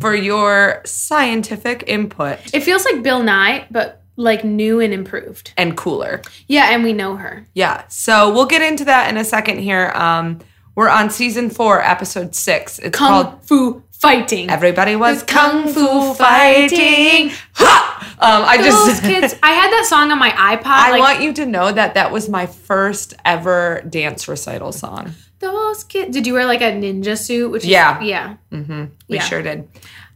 For 0.00 0.14
your 0.14 0.82
scientific 0.84 1.84
input. 1.86 2.38
It 2.52 2.60
feels 2.64 2.84
like 2.84 3.02
Bill 3.02 3.22
Nye, 3.22 3.66
but 3.70 4.02
like 4.16 4.44
new 4.44 4.80
and 4.80 4.92
improved. 4.94 5.52
and 5.56 5.76
cooler. 5.76 6.22
Yeah, 6.48 6.70
and 6.72 6.82
we 6.82 6.92
know 6.92 7.16
her. 7.16 7.46
Yeah. 7.54 7.84
So 7.88 8.32
we'll 8.32 8.46
get 8.46 8.62
into 8.62 8.84
that 8.86 9.08
in 9.10 9.16
a 9.16 9.24
second 9.24 9.58
here. 9.58 9.92
Um, 9.94 10.40
we're 10.74 10.88
on 10.88 11.10
season 11.10 11.50
four, 11.50 11.80
episode 11.82 12.34
six. 12.34 12.78
It's 12.78 12.96
Kung 12.96 13.08
called 13.24 13.42
Fu 13.46 13.82
Fighting. 13.92 14.50
Everybody 14.50 14.94
Was 14.96 15.22
Kung 15.22 15.64
Kung 15.64 15.72
Fu 15.74 16.14
Fighting. 16.14 17.30
Ha! 17.54 18.16
Um, 18.18 18.44
I 18.46 18.56
Those 18.58 18.86
just 18.86 19.02
kids. 19.10 19.34
I 19.42 19.52
had 19.52 19.70
that 19.70 19.86
song 19.88 20.10
on 20.10 20.18
my 20.18 20.30
iPod. 20.30 20.64
I 20.66 20.90
like, 20.92 21.00
want 21.00 21.22
you 21.22 21.32
to 21.34 21.46
know 21.46 21.70
that 21.72 21.94
that 21.94 22.10
was 22.12 22.28
my 22.28 22.46
first 22.46 23.14
ever 23.24 23.82
dance 23.88 24.28
recital 24.28 24.72
song. 24.72 25.12
those 25.38 25.84
kids. 25.84 26.14
Did 26.14 26.26
you 26.26 26.32
wear 26.34 26.46
like 26.46 26.60
a 26.62 26.72
ninja 26.72 27.16
suit? 27.18 27.50
Which 27.50 27.64
is, 27.64 27.68
Yeah. 27.68 28.00
yeah. 28.02 28.36
Mm-hmm. 28.52 28.84
We 29.08 29.16
Yeah. 29.16 29.22
sure 29.22 29.42
did. 29.42 29.68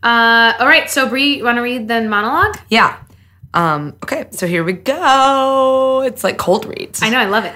Uh, 0.02 0.54
all 0.58 0.66
right. 0.66 0.88
So 0.90 1.08
Bri, 1.08 1.36
you 1.38 1.44
want 1.44 1.56
to 1.56 1.62
read 1.62 1.88
the 1.88 2.00
monologue? 2.02 2.56
Yeah. 2.68 2.96
Um, 3.52 3.96
okay, 4.02 4.26
so 4.30 4.46
here 4.46 4.64
we 4.64 4.74
go. 4.74 6.02
It's 6.04 6.22
like 6.22 6.38
cold 6.38 6.66
reads. 6.66 7.02
I 7.02 7.10
know. 7.10 7.18
I 7.18 7.26
love 7.26 7.44
it. 7.44 7.54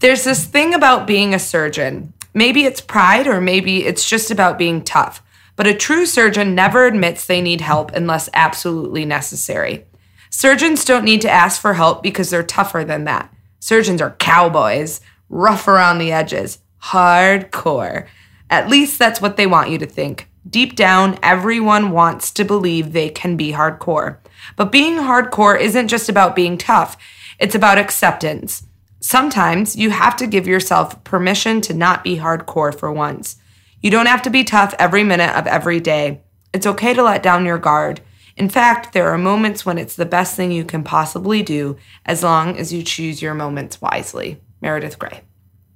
There's 0.00 0.24
this 0.24 0.44
thing 0.44 0.74
about 0.74 1.06
being 1.06 1.34
a 1.34 1.38
surgeon. 1.38 2.12
Maybe 2.34 2.64
it's 2.64 2.80
pride 2.80 3.26
or 3.26 3.40
maybe 3.40 3.84
it's 3.84 4.08
just 4.08 4.30
about 4.30 4.58
being 4.58 4.82
tough. 4.82 5.22
But 5.54 5.66
a 5.66 5.74
true 5.74 6.04
surgeon 6.04 6.54
never 6.54 6.86
admits 6.86 7.26
they 7.26 7.40
need 7.40 7.62
help 7.62 7.92
unless 7.92 8.28
absolutely 8.34 9.06
necessary. 9.06 9.86
Surgeons 10.28 10.84
don't 10.84 11.04
need 11.04 11.22
to 11.22 11.30
ask 11.30 11.60
for 11.60 11.74
help 11.74 12.02
because 12.02 12.28
they're 12.28 12.42
tougher 12.42 12.84
than 12.84 13.04
that. 13.04 13.32
Surgeons 13.58 14.02
are 14.02 14.16
cowboys, 14.18 15.00
rough 15.30 15.66
around 15.66 15.98
the 15.98 16.12
edges, 16.12 16.58
hardcore. 16.82 18.06
At 18.50 18.68
least 18.68 18.98
that's 18.98 19.20
what 19.20 19.38
they 19.38 19.46
want 19.46 19.70
you 19.70 19.78
to 19.78 19.86
think. 19.86 20.28
Deep 20.48 20.76
down, 20.76 21.18
everyone 21.22 21.90
wants 21.90 22.30
to 22.32 22.44
believe 22.44 22.92
they 22.92 23.08
can 23.08 23.36
be 23.36 23.52
hardcore. 23.52 24.18
But 24.54 24.70
being 24.70 24.96
hardcore 24.96 25.58
isn't 25.58 25.88
just 25.88 26.08
about 26.08 26.36
being 26.36 26.56
tough, 26.56 26.96
it's 27.38 27.54
about 27.54 27.78
acceptance. 27.78 28.66
Sometimes 29.00 29.76
you 29.76 29.90
have 29.90 30.16
to 30.16 30.26
give 30.26 30.46
yourself 30.46 31.02
permission 31.04 31.60
to 31.62 31.74
not 31.74 32.04
be 32.04 32.16
hardcore 32.16 32.74
for 32.74 32.92
once. 32.92 33.36
You 33.80 33.90
don't 33.90 34.06
have 34.06 34.22
to 34.22 34.30
be 34.30 34.44
tough 34.44 34.74
every 34.78 35.04
minute 35.04 35.36
of 35.36 35.46
every 35.46 35.80
day. 35.80 36.22
It's 36.52 36.66
okay 36.66 36.94
to 36.94 37.02
let 37.02 37.22
down 37.22 37.44
your 37.44 37.58
guard. 37.58 38.00
In 38.36 38.48
fact, 38.48 38.92
there 38.92 39.10
are 39.10 39.18
moments 39.18 39.64
when 39.64 39.78
it's 39.78 39.96
the 39.96 40.04
best 40.04 40.36
thing 40.36 40.50
you 40.50 40.64
can 40.64 40.82
possibly 40.82 41.42
do 41.42 41.76
as 42.04 42.22
long 42.22 42.56
as 42.56 42.72
you 42.72 42.82
choose 42.82 43.22
your 43.22 43.34
moments 43.34 43.80
wisely. 43.80 44.40
Meredith 44.60 44.98
Grey. 44.98 45.22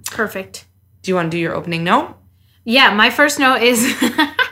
Perfect. 0.07 0.67
Do 1.03 1.11
you 1.11 1.15
want 1.15 1.31
to 1.31 1.37
do 1.37 1.41
your 1.41 1.55
opening 1.55 1.85
note? 1.85 2.17
Yeah, 2.65 2.93
my 2.93 3.11
first 3.11 3.39
note 3.39 3.63
is 3.63 3.95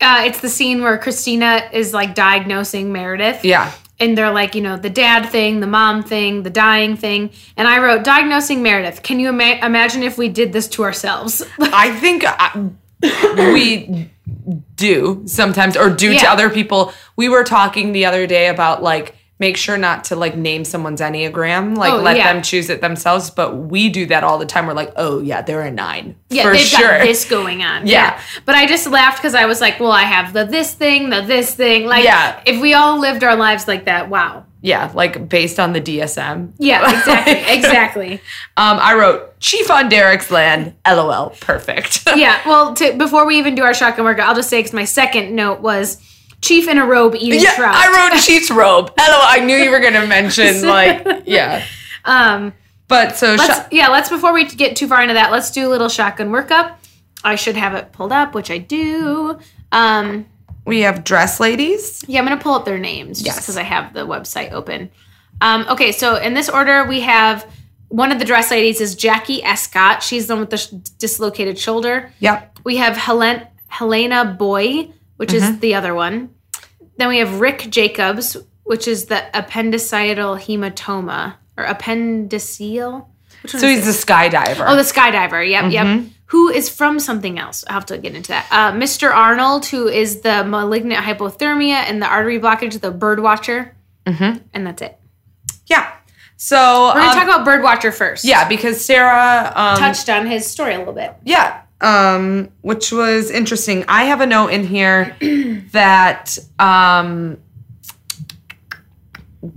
uh, 0.00 0.22
it's 0.26 0.40
the 0.40 0.48
scene 0.48 0.82
where 0.82 0.98
Cristina 0.98 1.68
is 1.72 1.94
like 1.94 2.14
diagnosing 2.14 2.92
Meredith. 2.92 3.44
Yeah. 3.44 3.72
And 3.98 4.16
they're 4.16 4.30
like, 4.30 4.54
you 4.54 4.60
know, 4.60 4.76
the 4.76 4.90
dad 4.90 5.30
thing, 5.30 5.60
the 5.60 5.66
mom 5.66 6.02
thing, 6.02 6.42
the 6.42 6.50
dying 6.50 6.96
thing. 6.96 7.30
And 7.56 7.66
I 7.66 7.82
wrote, 7.82 8.04
diagnosing 8.04 8.62
Meredith. 8.62 9.02
Can 9.02 9.18
you 9.20 9.30
ima- 9.30 9.58
imagine 9.62 10.02
if 10.02 10.18
we 10.18 10.28
did 10.28 10.52
this 10.52 10.68
to 10.68 10.84
ourselves? 10.84 11.42
I 11.60 11.94
think 11.98 12.24
I, 12.26 12.70
we 13.52 14.10
do 14.74 15.22
sometimes 15.26 15.76
or 15.76 15.90
do 15.90 16.18
to 16.18 16.26
other 16.26 16.50
people. 16.50 16.92
We 17.16 17.28
were 17.28 17.44
talking 17.44 17.92
the 17.92 18.04
other 18.04 18.26
day 18.26 18.48
about 18.48 18.82
like 18.82 19.14
make 19.38 19.56
sure 19.56 19.76
not 19.76 20.04
to 20.04 20.16
like 20.16 20.34
name 20.36 20.64
someone's 20.64 21.00
enneagram, 21.00 21.76
like 21.76 21.92
Oh, 21.92 21.96
let 22.00 22.16
yeah. 22.16 22.32
them 22.32 22.42
choose 22.42 22.70
it 22.70 22.80
themselves, 22.80 23.30
but 23.30 23.54
we 23.56 23.88
do 23.90 24.06
that 24.06 24.24
all 24.24 24.38
the 24.38 24.46
time. 24.46 24.66
We're 24.66 24.72
like, 24.72 24.92
"Oh, 24.96 25.20
yeah, 25.20 25.42
they're 25.42 25.60
a 25.62 25.70
9." 25.70 26.16
yeah, 26.30 26.42
for 26.42 26.52
they've 26.52 26.60
sure. 26.60 26.80
got 26.98 27.02
this 27.02 27.24
going 27.28 27.62
on. 27.62 27.86
Yeah. 27.86 28.20
But 28.46 28.54
I 28.54 28.66
just 28.66 28.86
laughed 28.86 29.18
because 29.18 29.34
I 29.34 29.44
was 29.46 29.60
like, 29.60 29.78
well, 29.78 29.92
I 29.92 30.02
have 30.02 30.32
the 30.32 30.44
this 30.44 30.72
thing, 30.74 31.10
the 31.10 31.20
this 31.20 31.54
thing. 31.54 31.86
Like, 31.86 32.04
Yeah. 32.04 32.40
if 32.46 32.60
we 32.60 32.74
all 32.74 32.98
lived 32.98 33.22
our 33.24 33.36
lives 33.36 33.68
like 33.68 33.84
that, 33.84 34.08
wow. 34.08 34.44
yeah, 34.62 34.90
like 34.94 35.28
based 35.28 35.60
on 35.60 35.72
the 35.74 35.80
DSM. 35.80 36.52
Yeah, 36.58 36.90
exactly. 36.98 37.32
exactly. 37.56 38.12
Um, 38.56 38.78
I 38.80 38.94
wrote 38.94 39.38
Chief 39.38 39.70
on 39.70 39.88
Derek's 39.90 40.30
land. 40.30 40.74
LOL. 40.86 41.30
Perfect. 41.40 42.02
yeah. 42.16 42.40
Well, 42.46 42.74
to, 42.74 42.94
before 42.94 43.26
we 43.26 43.38
even 43.38 43.54
do 43.54 43.62
our 43.64 43.74
shotgun 43.74 44.04
workout, 44.06 44.28
I'll 44.28 44.34
just 44.34 44.48
say 44.48 44.58
because 44.60 44.72
my 44.72 44.84
second 44.86 45.36
note 45.36 45.60
was 45.60 45.98
Chief 46.42 46.68
in 46.68 46.78
a 46.78 46.86
robe 46.86 47.14
eating 47.16 47.40
yeah, 47.40 47.54
trout. 47.54 47.74
I 47.74 48.10
wrote 48.10 48.20
Chief's 48.22 48.50
robe. 48.50 48.92
Hello, 48.96 49.18
I 49.22 49.44
knew 49.44 49.56
you 49.56 49.70
were 49.70 49.80
gonna 49.80 50.06
mention 50.06 50.62
like 50.68 51.22
yeah. 51.26 51.64
um, 52.04 52.52
But 52.88 53.16
so 53.16 53.34
let's, 53.34 53.58
sh- 53.60 53.72
yeah, 53.72 53.88
let's 53.88 54.08
before 54.08 54.32
we 54.32 54.44
get 54.44 54.76
too 54.76 54.86
far 54.86 55.02
into 55.02 55.14
that, 55.14 55.32
let's 55.32 55.50
do 55.50 55.66
a 55.66 55.70
little 55.70 55.88
shotgun 55.88 56.30
workup. 56.30 56.76
I 57.24 57.34
should 57.36 57.56
have 57.56 57.74
it 57.74 57.92
pulled 57.92 58.12
up, 58.12 58.34
which 58.34 58.50
I 58.50 58.58
do. 58.58 59.38
Um, 59.72 60.26
we 60.64 60.80
have 60.80 61.02
dress 61.04 61.40
ladies. 61.40 62.04
yeah, 62.06 62.20
I'm 62.20 62.26
gonna 62.26 62.40
pull 62.40 62.54
up 62.54 62.64
their 62.64 62.78
names 62.78 63.18
just 63.22 63.26
Yes. 63.26 63.40
because 63.40 63.56
I 63.56 63.62
have 63.62 63.92
the 63.94 64.06
website 64.06 64.52
open. 64.52 64.90
Um, 65.40 65.66
okay, 65.70 65.90
so 65.92 66.16
in 66.16 66.34
this 66.34 66.48
order, 66.48 66.84
we 66.86 67.00
have 67.00 67.50
one 67.88 68.10
of 68.12 68.18
the 68.18 68.24
dress 68.24 68.50
ladies 68.50 68.80
is 68.80 68.94
Jackie 68.94 69.42
Escott. 69.42 70.02
She's 70.02 70.26
the 70.26 70.34
one 70.34 70.40
with 70.40 70.50
the 70.50 70.56
sh- 70.58 70.68
dislocated 70.98 71.58
shoulder. 71.58 72.12
Yep. 72.20 72.58
We 72.64 72.76
have 72.76 72.96
Helen 72.96 73.46
Helena 73.68 74.24
Boy, 74.24 74.90
which 75.16 75.30
Mm-hmm. 75.30 75.54
is 75.54 75.58
the 75.60 75.74
other 75.74 75.94
one. 75.94 76.30
Then 76.98 77.08
we 77.08 77.18
have 77.18 77.40
Rick 77.40 77.68
Jacobs, 77.70 78.36
which 78.64 78.88
is 78.88 79.06
the 79.06 79.24
appendicital 79.38 80.36
hematoma 80.36 81.34
or 81.56 81.64
appendiceal. 81.66 83.06
So 83.46 83.68
he's 83.68 83.84
the 83.84 83.92
skydiver. 83.92 84.64
Oh, 84.66 84.76
the 84.76 84.82
skydiver. 84.82 85.48
Yep, 85.48 85.72
yep. 85.72 85.86
Mm-hmm. 85.86 86.08
Who 86.30 86.48
is 86.50 86.68
from 86.68 86.98
something 86.98 87.38
else? 87.38 87.64
I'll 87.68 87.74
have 87.74 87.86
to 87.86 87.98
get 87.98 88.14
into 88.16 88.28
that. 88.28 88.48
Uh, 88.50 88.72
Mr. 88.72 89.14
Arnold, 89.14 89.66
who 89.66 89.86
is 89.86 90.22
the 90.22 90.42
malignant 90.44 91.04
hypothermia 91.04 91.74
and 91.74 92.02
the 92.02 92.06
artery 92.06 92.40
blockage, 92.40 92.80
the 92.80 92.90
bird 92.90 93.20
watcher. 93.20 93.76
Mm-hmm. 94.06 94.38
And 94.52 94.66
that's 94.66 94.82
it. 94.82 94.98
yeah. 95.66 95.92
So 96.38 96.88
We're 96.88 97.00
going 97.00 97.04
to 97.04 97.10
um, 97.10 97.14
talk 97.14 97.24
about 97.24 97.44
bird 97.44 97.62
watcher 97.62 97.90
first. 97.92 98.24
yeah, 98.24 98.46
because 98.48 98.84
Sarah 98.84 99.52
um, 99.54 99.78
Touched 99.78 100.08
on 100.10 100.26
his 100.26 100.46
story 100.46 100.74
a 100.74 100.78
little 100.78 100.92
bit. 100.92 101.14
Yeah, 101.24 101.62
um, 101.80 102.50
which 102.62 102.92
was 102.92 103.30
interesting. 103.30 103.84
I 103.88 104.04
have 104.04 104.20
a 104.20 104.26
note 104.26 104.48
in 104.48 104.66
here 104.66 105.16
that 105.72 106.38
um, 106.58 107.38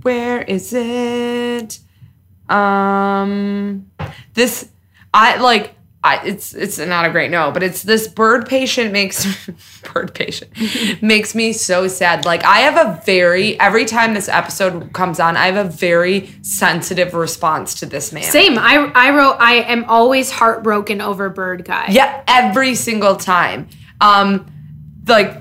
where 0.02 0.42
is 0.42 0.72
it? 0.72 1.78
Um, 2.48 3.90
this 4.34 4.68
I 5.14 5.36
like. 5.36 5.74
I, 6.02 6.26
it's 6.26 6.54
it's 6.54 6.78
not 6.78 7.04
a 7.04 7.10
great 7.10 7.30
no, 7.30 7.50
but 7.50 7.62
it's 7.62 7.82
this 7.82 8.08
bird 8.08 8.48
patient 8.48 8.90
makes 8.90 9.26
bird 9.92 10.14
patient 10.14 10.50
makes 11.02 11.34
me 11.34 11.52
so 11.52 11.88
sad. 11.88 12.24
Like 12.24 12.42
I 12.42 12.60
have 12.60 12.76
a 12.86 13.02
very 13.04 13.60
every 13.60 13.84
time 13.84 14.14
this 14.14 14.26
episode 14.26 14.94
comes 14.94 15.20
on, 15.20 15.36
I 15.36 15.46
have 15.46 15.66
a 15.66 15.68
very 15.68 16.30
sensitive 16.40 17.12
response 17.12 17.74
to 17.80 17.86
this 17.86 18.12
man. 18.12 18.22
Same. 18.22 18.58
I, 18.58 18.90
I 18.94 19.10
wrote, 19.10 19.36
I 19.40 19.56
am 19.56 19.84
always 19.84 20.30
heartbroken 20.30 21.02
over 21.02 21.28
bird 21.28 21.66
guy. 21.66 21.88
Yeah, 21.90 22.24
every 22.26 22.74
single 22.76 23.16
time. 23.16 23.68
Um, 24.00 24.50
like 25.06 25.36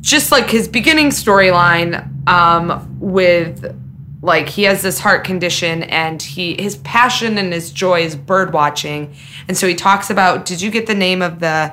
just 0.00 0.32
like 0.32 0.48
his 0.48 0.66
beginning 0.66 1.08
storyline 1.08 2.08
um 2.26 2.98
with 3.00 3.83
like 4.24 4.48
he 4.48 4.62
has 4.62 4.80
this 4.80 4.98
heart 4.98 5.22
condition 5.24 5.82
and 5.84 6.22
he 6.22 6.60
his 6.60 6.76
passion 6.78 7.36
and 7.36 7.52
his 7.52 7.70
joy 7.70 8.00
is 8.00 8.16
bird 8.16 8.52
watching 8.54 9.14
and 9.48 9.56
so 9.56 9.68
he 9.68 9.74
talks 9.74 10.08
about 10.08 10.46
did 10.46 10.62
you 10.62 10.70
get 10.70 10.86
the 10.86 10.94
name 10.94 11.20
of 11.20 11.40
the 11.40 11.72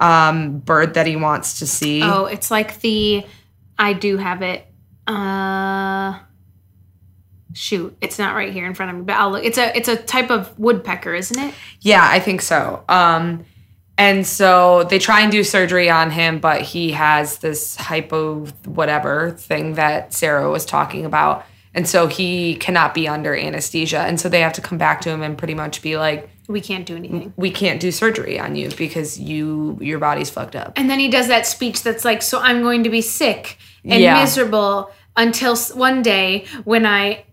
um 0.00 0.58
bird 0.60 0.94
that 0.94 1.06
he 1.06 1.16
wants 1.16 1.58
to 1.58 1.66
see 1.66 2.02
Oh, 2.02 2.24
it's 2.24 2.50
like 2.50 2.80
the, 2.80 3.24
I 3.78 3.92
do 3.92 4.16
have 4.16 4.42
it. 4.42 4.66
Uh, 5.06 6.18
shoot, 7.52 7.96
it's 8.00 8.18
not 8.18 8.34
right 8.34 8.52
here 8.52 8.66
in 8.66 8.74
front 8.74 8.90
of 8.90 8.96
me, 8.96 9.02
but 9.04 9.16
I'll 9.16 9.30
look. 9.32 9.44
It's 9.44 9.58
a, 9.58 9.76
it's 9.76 9.88
a 9.88 9.96
type 9.96 10.30
of 10.30 10.58
woodpecker, 10.58 11.14
isn't 11.14 11.38
it? 11.38 11.54
Yeah, 11.80 12.06
I 12.08 12.18
think 12.20 12.40
so. 12.40 12.84
Um, 12.88 13.44
and 13.98 14.26
so 14.26 14.84
they 14.84 14.98
try 14.98 15.20
and 15.20 15.30
do 15.30 15.44
surgery 15.44 15.90
on 15.90 16.10
him, 16.10 16.38
but 16.38 16.62
he 16.62 16.92
has 16.92 17.38
this 17.38 17.76
hypo 17.76 18.46
whatever 18.64 19.32
thing 19.32 19.74
that 19.74 20.14
Sarah 20.14 20.50
was 20.50 20.64
talking 20.64 21.04
about. 21.04 21.44
And 21.74 21.88
so 21.88 22.06
he 22.06 22.56
cannot 22.56 22.92
be 22.94 23.08
under 23.08 23.34
anesthesia. 23.34 24.00
And 24.00 24.20
so 24.20 24.28
they 24.28 24.40
have 24.40 24.52
to 24.54 24.60
come 24.60 24.76
back 24.78 25.00
to 25.02 25.10
him 25.10 25.22
and 25.22 25.38
pretty 25.38 25.54
much 25.54 25.80
be 25.82 25.96
like, 25.96 26.28
We 26.48 26.60
can't 26.60 26.84
do 26.84 26.96
anything. 26.96 27.32
we 27.36 27.50
can't 27.50 27.80
do 27.80 27.90
surgery 27.90 28.38
on 28.38 28.54
you 28.56 28.68
because 28.76 29.18
you 29.18 29.78
your 29.80 29.98
body's 29.98 30.28
fucked 30.30 30.54
up. 30.56 30.74
And 30.76 30.90
then 30.90 30.98
he 30.98 31.08
does 31.08 31.28
that 31.28 31.46
speech 31.46 31.82
that's 31.82 32.04
like, 32.04 32.20
so 32.22 32.38
I'm 32.40 32.62
going 32.62 32.84
to 32.84 32.90
be 32.90 33.00
sick 33.00 33.56
and 33.84 34.02
Yeah. 34.02 34.20
miserable 34.20 34.90
until 35.16 35.56
one 35.74 36.02
day 36.02 36.44
when 36.64 36.84
I 36.86 37.24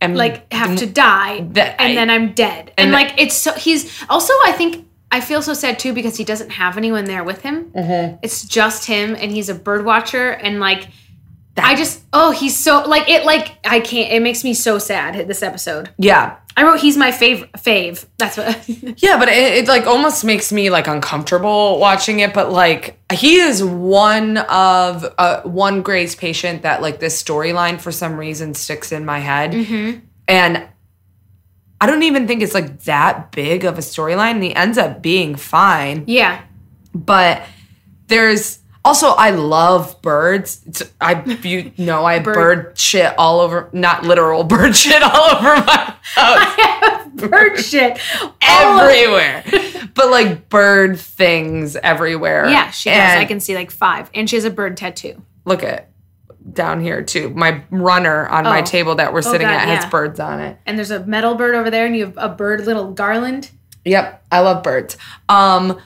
And 0.00 0.16
like 0.16 0.52
have 0.52 0.76
to 0.76 0.86
die 0.86 1.40
That 1.52 1.80
and 1.80 1.92
I- 1.92 1.94
then 1.94 2.10
I'm 2.10 2.32
dead. 2.32 2.72
And, 2.78 2.86
and 2.86 2.92
like 2.92 3.14
it's 3.20 3.36
so 3.36 3.52
he's 3.54 4.02
also 4.08 4.32
I 4.44 4.52
think 4.52 4.86
I 5.12 5.20
feel 5.20 5.42
so 5.42 5.52
sad 5.54 5.80
too 5.80 5.92
because 5.92 6.16
he 6.16 6.22
doesn't 6.22 6.50
have 6.50 6.76
anyone 6.76 7.04
there 7.06 7.24
with 7.24 7.42
him. 7.42 7.72
Mm-hmm. 7.72 8.18
It's 8.22 8.44
just 8.46 8.86
him 8.86 9.16
and 9.16 9.32
he's 9.32 9.48
a 9.48 9.54
bird 9.56 9.84
watcher 9.84 10.30
and 10.30 10.60
like 10.60 10.86
I 11.56 11.74
just 11.74 12.02
oh 12.12 12.30
he's 12.30 12.56
so 12.56 12.84
like 12.86 13.08
it 13.08 13.24
like 13.24 13.58
I 13.64 13.80
can't 13.80 14.12
it 14.12 14.22
makes 14.22 14.44
me 14.44 14.54
so 14.54 14.78
sad 14.78 15.26
this 15.28 15.42
episode. 15.42 15.90
Yeah. 15.98 16.36
I 16.56 16.64
wrote 16.64 16.80
he's 16.80 16.96
my 16.96 17.10
fav 17.10 17.50
fave. 17.52 18.06
That's 18.18 18.36
what. 18.36 18.68
Yeah, 18.98 19.18
but 19.18 19.28
it, 19.28 19.58
it 19.58 19.68
like 19.68 19.86
almost 19.86 20.24
makes 20.24 20.52
me 20.52 20.68
like 20.68 20.88
uncomfortable 20.88 21.78
watching 21.78 22.20
it. 22.20 22.34
But 22.34 22.52
like 22.52 22.98
he 23.12 23.36
is 23.36 23.62
one 23.62 24.36
of 24.36 25.14
uh, 25.16 25.42
one 25.42 25.82
Grace 25.82 26.14
patient 26.14 26.62
that 26.62 26.82
like 26.82 27.00
this 27.00 27.20
storyline 27.22 27.80
for 27.80 27.92
some 27.92 28.16
reason 28.16 28.54
sticks 28.54 28.92
in 28.92 29.04
my 29.04 29.20
head, 29.20 29.54
and 30.28 30.68
I 31.80 31.86
don't 31.86 32.02
even 32.02 32.26
think 32.26 32.42
it's 32.42 32.54
like 32.54 32.80
that 32.80 33.32
big 33.32 33.64
of 33.64 33.78
a 33.78 33.82
storyline. 33.82 34.42
He 34.42 34.54
ends 34.54 34.76
up 34.76 35.00
being 35.00 35.36
fine, 35.36 36.04
yeah. 36.08 36.42
but 36.92 37.42
there's 38.08 38.58
also 38.84 39.08
I 39.10 39.30
love 39.30 40.00
birds. 40.02 40.62
It's, 40.66 40.82
I 41.00 41.22
you 41.42 41.72
know 41.78 42.04
I 42.04 42.14
have 42.14 42.24
Bird. 42.24 42.34
bird 42.34 42.78
shit 42.78 43.14
all 43.18 43.40
over, 43.40 43.68
not 43.72 44.04
literal 44.04 44.44
bird 44.56 44.74
shit 44.76 45.02
all 45.02 45.30
over 45.36 45.56
my 45.64 45.94
house 46.02 47.08
Bird 47.14 47.58
shit. 47.58 47.98
everywhere. 48.40 49.44
but 49.94 50.10
like 50.10 50.48
bird 50.48 50.98
things 50.98 51.76
everywhere. 51.76 52.48
Yeah, 52.48 52.70
she. 52.70 52.90
And 52.90 53.20
I 53.20 53.24
can 53.24 53.40
see 53.40 53.54
like 53.54 53.70
five, 53.70 54.10
and 54.14 54.28
she 54.28 54.36
has 54.36 54.44
a 54.44 54.50
bird 54.50 54.76
tattoo. 54.76 55.22
look 55.44 55.62
at 55.62 55.88
down 56.52 56.80
here 56.80 57.02
too. 57.02 57.28
My 57.30 57.62
runner 57.70 58.26
on 58.28 58.44
my 58.44 58.60
Oh. 58.60 58.64
table 58.64 58.94
that 58.96 59.12
we're 59.12 59.20
sitting 59.22 59.46
God, 59.46 59.52
at 59.54 59.68
has 59.68 59.84
yeah. 59.84 59.90
birds 59.90 60.18
on 60.18 60.40
it. 60.40 60.56
And 60.66 60.78
there's 60.78 60.90
a 60.90 61.04
metal 61.04 61.34
bird 61.34 61.54
over 61.54 61.70
there, 61.70 61.84
and 61.86 61.94
you 61.94 62.06
have 62.06 62.16
a 62.16 62.28
bird 62.30 62.64
little 62.64 62.92
garland. 62.92 63.50
Yep, 63.84 64.24
I 64.32 64.40
love 64.40 64.62
birds. 64.62 64.96
Um 65.28 65.78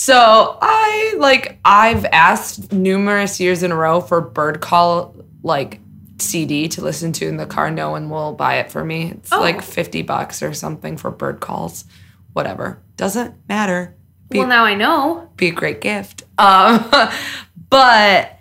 so 0.00 0.56
I 0.62 1.16
like 1.18 1.58
I've 1.64 2.04
asked 2.04 2.72
numerous 2.72 3.40
years 3.40 3.64
in 3.64 3.72
a 3.72 3.74
row 3.74 4.00
for 4.00 4.20
bird 4.20 4.60
call 4.60 5.16
like 5.42 5.80
CD 6.20 6.68
to 6.68 6.82
listen 6.82 7.12
to 7.14 7.26
in 7.26 7.36
the 7.36 7.46
car. 7.46 7.68
No 7.72 7.90
one 7.90 8.08
will 8.08 8.32
buy 8.32 8.58
it 8.58 8.70
for 8.70 8.84
me. 8.84 9.10
It's 9.10 9.32
Oh. 9.32 9.40
like 9.40 9.60
50 9.60 10.02
bucks 10.02 10.40
or 10.40 10.54
something 10.54 10.96
for 10.96 11.10
bird 11.10 11.40
calls. 11.40 11.84
Whatever. 12.32 12.80
Doesn't 12.96 13.34
matter. 13.48 13.96
Be- 14.30 14.38
Well, 14.38 14.46
now 14.46 14.64
I 14.64 14.74
know. 14.74 15.30
be 15.36 15.48
a 15.48 15.52
great 15.52 15.80
gift. 15.80 16.22
Um, 16.38 16.88
but 17.70 18.37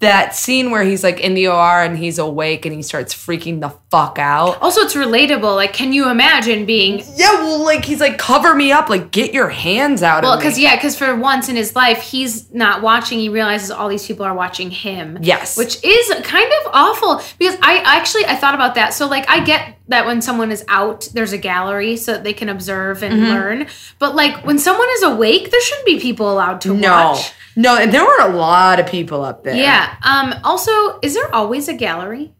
that 0.00 0.34
scene 0.34 0.70
where 0.70 0.82
he's 0.82 1.04
like 1.04 1.20
in 1.20 1.34
the 1.34 1.46
OR 1.48 1.82
and 1.82 1.98
he's 1.98 2.18
awake 2.18 2.64
and 2.64 2.74
he 2.74 2.82
starts 2.82 3.14
freaking 3.14 3.60
the 3.60 3.68
fuck 3.90 4.18
out. 4.18 4.60
Also, 4.62 4.80
it's 4.80 4.94
relatable. 4.94 5.54
Like, 5.54 5.74
can 5.74 5.92
you 5.92 6.08
imagine 6.10 6.64
being 6.64 7.00
Yeah, 7.16 7.34
well, 7.34 7.62
like 7.62 7.84
he's 7.84 8.00
like, 8.00 8.16
cover 8.16 8.54
me 8.54 8.72
up, 8.72 8.88
like 8.88 9.10
get 9.10 9.34
your 9.34 9.50
hands 9.50 10.02
out 10.02 10.22
Well, 10.22 10.38
because 10.38 10.58
yeah, 10.58 10.74
because 10.74 10.96
for 10.96 11.14
once 11.16 11.50
in 11.50 11.56
his 11.56 11.76
life, 11.76 12.00
he's 12.00 12.50
not 12.52 12.80
watching. 12.80 13.18
He 13.18 13.28
realizes 13.28 13.70
all 13.70 13.88
these 13.90 14.06
people 14.06 14.24
are 14.24 14.32
watching 14.34 14.70
him. 14.70 15.18
Yes. 15.20 15.58
which 15.58 15.84
is 15.84 16.08
kind 16.24 16.50
of 16.64 16.70
awful. 16.72 17.20
Because 17.38 17.58
I 17.60 17.82
actually 17.84 18.24
I 18.24 18.36
thought 18.36 18.54
about 18.54 18.76
that. 18.76 18.94
So 18.94 19.06
like 19.06 19.28
I 19.28 19.40
get 19.44 19.76
that 19.88 20.06
when 20.06 20.22
someone 20.22 20.50
is 20.50 20.64
out, 20.68 21.08
there's 21.12 21.32
a 21.32 21.38
gallery 21.38 21.96
so 21.96 22.12
that 22.12 22.24
they 22.24 22.32
can 22.32 22.48
observe 22.48 23.02
and 23.02 23.10
Mm-hmm. 23.20 23.32
learn. 23.32 23.66
But 23.98 24.14
like 24.14 24.46
when 24.46 24.58
someone 24.58 24.88
is 24.92 25.02
awake, 25.02 25.50
there 25.50 25.60
shouldn't 25.60 25.84
be 25.84 26.00
people 26.00 26.32
allowed 26.32 26.62
to 26.62 26.72
watch. 26.72 26.80
no, 26.80 26.88
watch. 27.10 27.32
no, 27.56 27.76
and 27.76 27.92
there 27.92 28.04
were 28.04 28.20
a 28.20 28.28
lot 28.34 28.78
of 28.80 28.86
people 28.86 29.22
up 29.24 29.42
there. 29.44 29.54
Yeah. 29.56 29.89
Um. 30.02 30.34
Also, 30.44 30.98
is 31.00 31.14
there 31.14 31.32
always 31.34 31.68
a 31.68 31.74
gallery? 31.74 32.34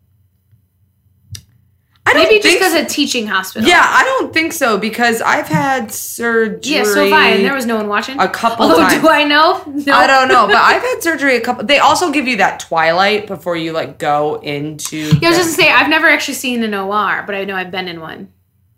I 2.07 2.15
don't 2.15 2.23
Maybe 2.25 2.41
just 2.43 2.59
because 2.59 2.73
so. 2.73 2.83
a 2.83 2.85
teaching 2.87 3.27
hospital. 3.27 3.69
Yeah, 3.69 3.83
I 3.85 4.03
don't 4.03 4.33
think 4.33 4.53
so 4.53 4.79
because 4.79 5.21
I've 5.21 5.47
had 5.47 5.93
surgery. 5.93 6.75
Yeah. 6.75 6.85
So 6.85 7.05
have 7.05 7.13
I, 7.13 7.29
and 7.31 7.45
there 7.45 7.55
was 7.55 7.67
no 7.67 7.77
one 7.77 7.89
watching. 7.89 8.19
a 8.19 8.29
couple 8.29 8.67
Although, 8.67 8.79
times. 8.79 9.01
do 9.01 9.09
I 9.09 9.25
know? 9.25 9.63
No. 9.67 9.93
I 9.95 10.07
don't 10.09 10.27
know, 10.29 10.47
but 10.47 10.57
I've 10.61 10.83
had 10.83 11.03
surgery 11.03 11.37
a 11.37 11.41
couple. 11.41 11.65
They 11.65 11.79
also 11.79 12.11
give 12.11 12.27
you 12.27 12.39
that 12.39 12.59
twilight 12.59 13.27
before 13.29 13.55
you 13.57 13.73
like 13.73 13.99
go 13.99 14.41
into. 14.41 14.97
Yeah, 14.97 15.29
I 15.29 15.31
was 15.31 15.39
just 15.39 15.57
gonna 15.57 15.69
say 15.69 15.71
I've 15.71 15.91
never 15.91 16.09
actually 16.09 16.35
seen 16.35 16.65
an 16.65 16.75
OR, 16.75 17.23
but 17.27 17.35
I 17.35 17.45
know 17.45 17.55
I've 17.55 17.71
been 17.71 17.87
in 17.87 18.01
one. 18.01 18.33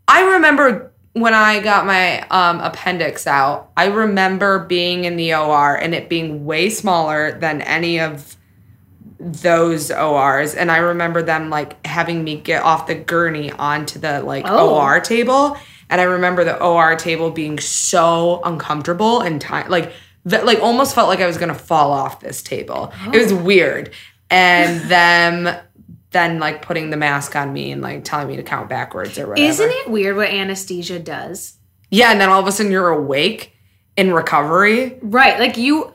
I 0.08 0.32
remember 0.35 0.92
when 1.14 1.32
I 1.32 1.61
got 1.61 1.87
my 1.87 2.20
um, 2.28 2.61
appendix 2.61 3.26
out, 3.26 3.70
I 3.76 3.87
remember 3.87 4.61
being 4.61 5.04
in 5.04 5.16
the 5.16 5.35
OR 5.35 5.74
and 5.76 5.94
it 5.94 6.08
being 6.08 6.44
way 6.44 6.68
smaller 6.70 7.38
than 7.38 7.62
any 7.62 8.00
of 8.00 8.37
those 9.22 9.90
ORs. 9.90 10.54
And 10.54 10.70
I 10.70 10.78
remember 10.78 11.22
them 11.22 11.48
like 11.48 11.85
having 11.87 12.24
me 12.24 12.37
get 12.37 12.62
off 12.62 12.87
the 12.87 12.94
gurney 12.94 13.52
onto 13.52 13.98
the 13.98 14.20
like 14.22 14.44
Oh. 14.48 14.74
OR 14.74 15.00
table. 15.00 15.56
And 15.88 16.00
I 16.00 16.04
remember 16.04 16.42
the 16.44 16.61
OR 16.61 16.96
table 16.96 17.30
being 17.30 17.58
so 17.61 18.40
uncomfortable 18.44 19.20
and 19.20 19.40
ti- 19.40 19.68
like 19.68 19.92
that 20.24 20.44
like 20.44 20.61
almost 20.61 20.94
felt 20.94 21.08
like 21.08 21.20
I 21.20 21.26
was 21.26 21.38
gonna 21.38 21.54
fall 21.54 21.92
off 21.92 22.20
this 22.20 22.42
table. 22.42 22.92
It 23.12 23.18
was 23.18 23.32
oh. 23.32 23.37
weird. 23.37 23.92
And 24.30 24.80
them 24.90 25.54
then 26.11 26.38
like 26.38 26.62
putting 26.62 26.90
the 26.90 26.96
mask 26.96 27.37
on 27.37 27.52
me 27.52 27.72
and 27.72 27.80
like 27.80 28.04
telling 28.04 28.28
me 28.28 28.37
to 28.37 28.42
count 28.42 28.68
backwards 28.68 29.18
or 29.18 29.28
whatever. 29.28 29.48
Isn't 29.48 29.70
it 29.70 29.90
weird 29.90 30.16
what 30.16 30.28
anesthesia 30.28 30.98
does? 30.98 31.54
Yeah, 31.90 32.11
and 32.11 32.20
then 32.20 32.28
all 32.28 32.40
of 32.40 32.46
a 32.46 32.52
sudden 32.52 32.72
you're 32.72 32.88
awake 32.88 33.54
in 33.96 34.12
recovery. 34.12 34.98
Right, 35.02 35.38
like 35.38 35.56
you, 35.56 35.91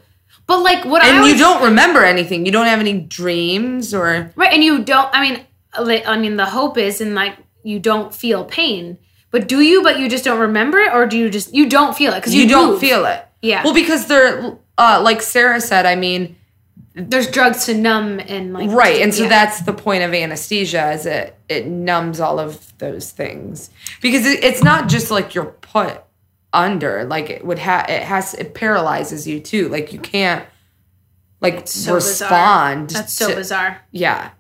but 0.48 0.62
like 0.62 0.86
what 0.86 1.04
I 1.04 1.10
And 1.10 1.28
you 1.28 1.38
don't 1.38 1.62
remember 1.62 2.04
anything. 2.04 2.46
You 2.46 2.52
don't 2.52 2.68
have 2.68 2.80
any 2.80 3.00
dreams 3.00 3.94
or 3.94 4.32
right, 4.36 4.54
and 4.54 4.64
you 4.64 4.84
don't. 4.84 5.10
I 5.14 5.22
mean, 5.22 5.46
like, 5.80 6.08
I 6.08 6.18
mean, 6.18 6.38
the 6.38 6.46
hope 6.46 6.78
is 6.78 7.02
in 7.02 7.14
like 7.14 7.38
you 7.64 7.80
don't 7.80 8.16
feel 8.16 8.46
pain, 8.46 8.98
but 9.30 9.48
do 9.48 9.62
you? 9.62 9.84
But 9.84 10.00
you 10.00 10.10
just 10.10 10.24
don't 10.24 10.40
remember 10.40 10.80
it, 10.80 10.94
or 10.94 11.06
do 11.06 11.18
you 11.18 11.30
just 11.30 11.54
you 11.54 11.70
don't 11.70 11.96
feel 11.96 12.14
it 12.14 12.20
because 12.20 12.34
you, 12.34 12.44
you, 12.44 12.50
don't 12.50 12.72
move. 12.72 12.80
feel 12.80 13.06
it. 13.06 13.26
Yeah. 13.42 13.64
Well, 13.64 13.74
because 13.74 14.08
they're 14.08 14.58
uh 14.78 15.02
like 15.04 15.22
Sarah 15.22 15.62
said, 15.62 15.86
I 15.86 15.96
mean, 15.96 16.36
There's 16.96 17.30
drugs 17.30 17.66
to 17.66 17.76
numb 17.76 18.20
and 18.20 18.54
like 18.54 18.72
right. 18.72 19.02
And 19.02 19.14
so 19.14 19.24
yeah. 19.24 19.30
that's 19.30 19.62
the 19.62 19.74
point 19.74 20.04
of 20.04 20.14
anesthesia 20.14 20.94
is 20.94 21.06
it 21.06 21.38
it 21.48 21.68
numbs 21.68 22.20
all 22.20 22.40
of 22.40 22.76
those 22.80 23.12
things. 23.12 23.70
Because 24.02 24.26
it, 24.26 24.44
it's 24.44 24.64
not 24.64 24.90
just 24.90 25.12
like 25.12 25.36
you're 25.36 25.46
put 25.46 26.02
under, 26.54 27.04
like 27.06 27.30
it 27.30 27.46
would 27.46 27.60
have 27.60 27.90
it 27.90 28.04
has 28.04 28.34
it 28.34 28.54
paralyzes 28.54 29.28
you 29.28 29.40
too. 29.40 29.70
Like 29.70 29.94
you 29.94 30.00
can't 30.00 30.46
like 31.42 31.68
so 31.68 31.96
respond. 31.96 32.88
Bizarre. 32.88 33.02
That's 33.02 33.14
so 33.14 33.30
to- 33.30 33.36
bizarre. 33.36 33.82
Yeah. 33.92 34.32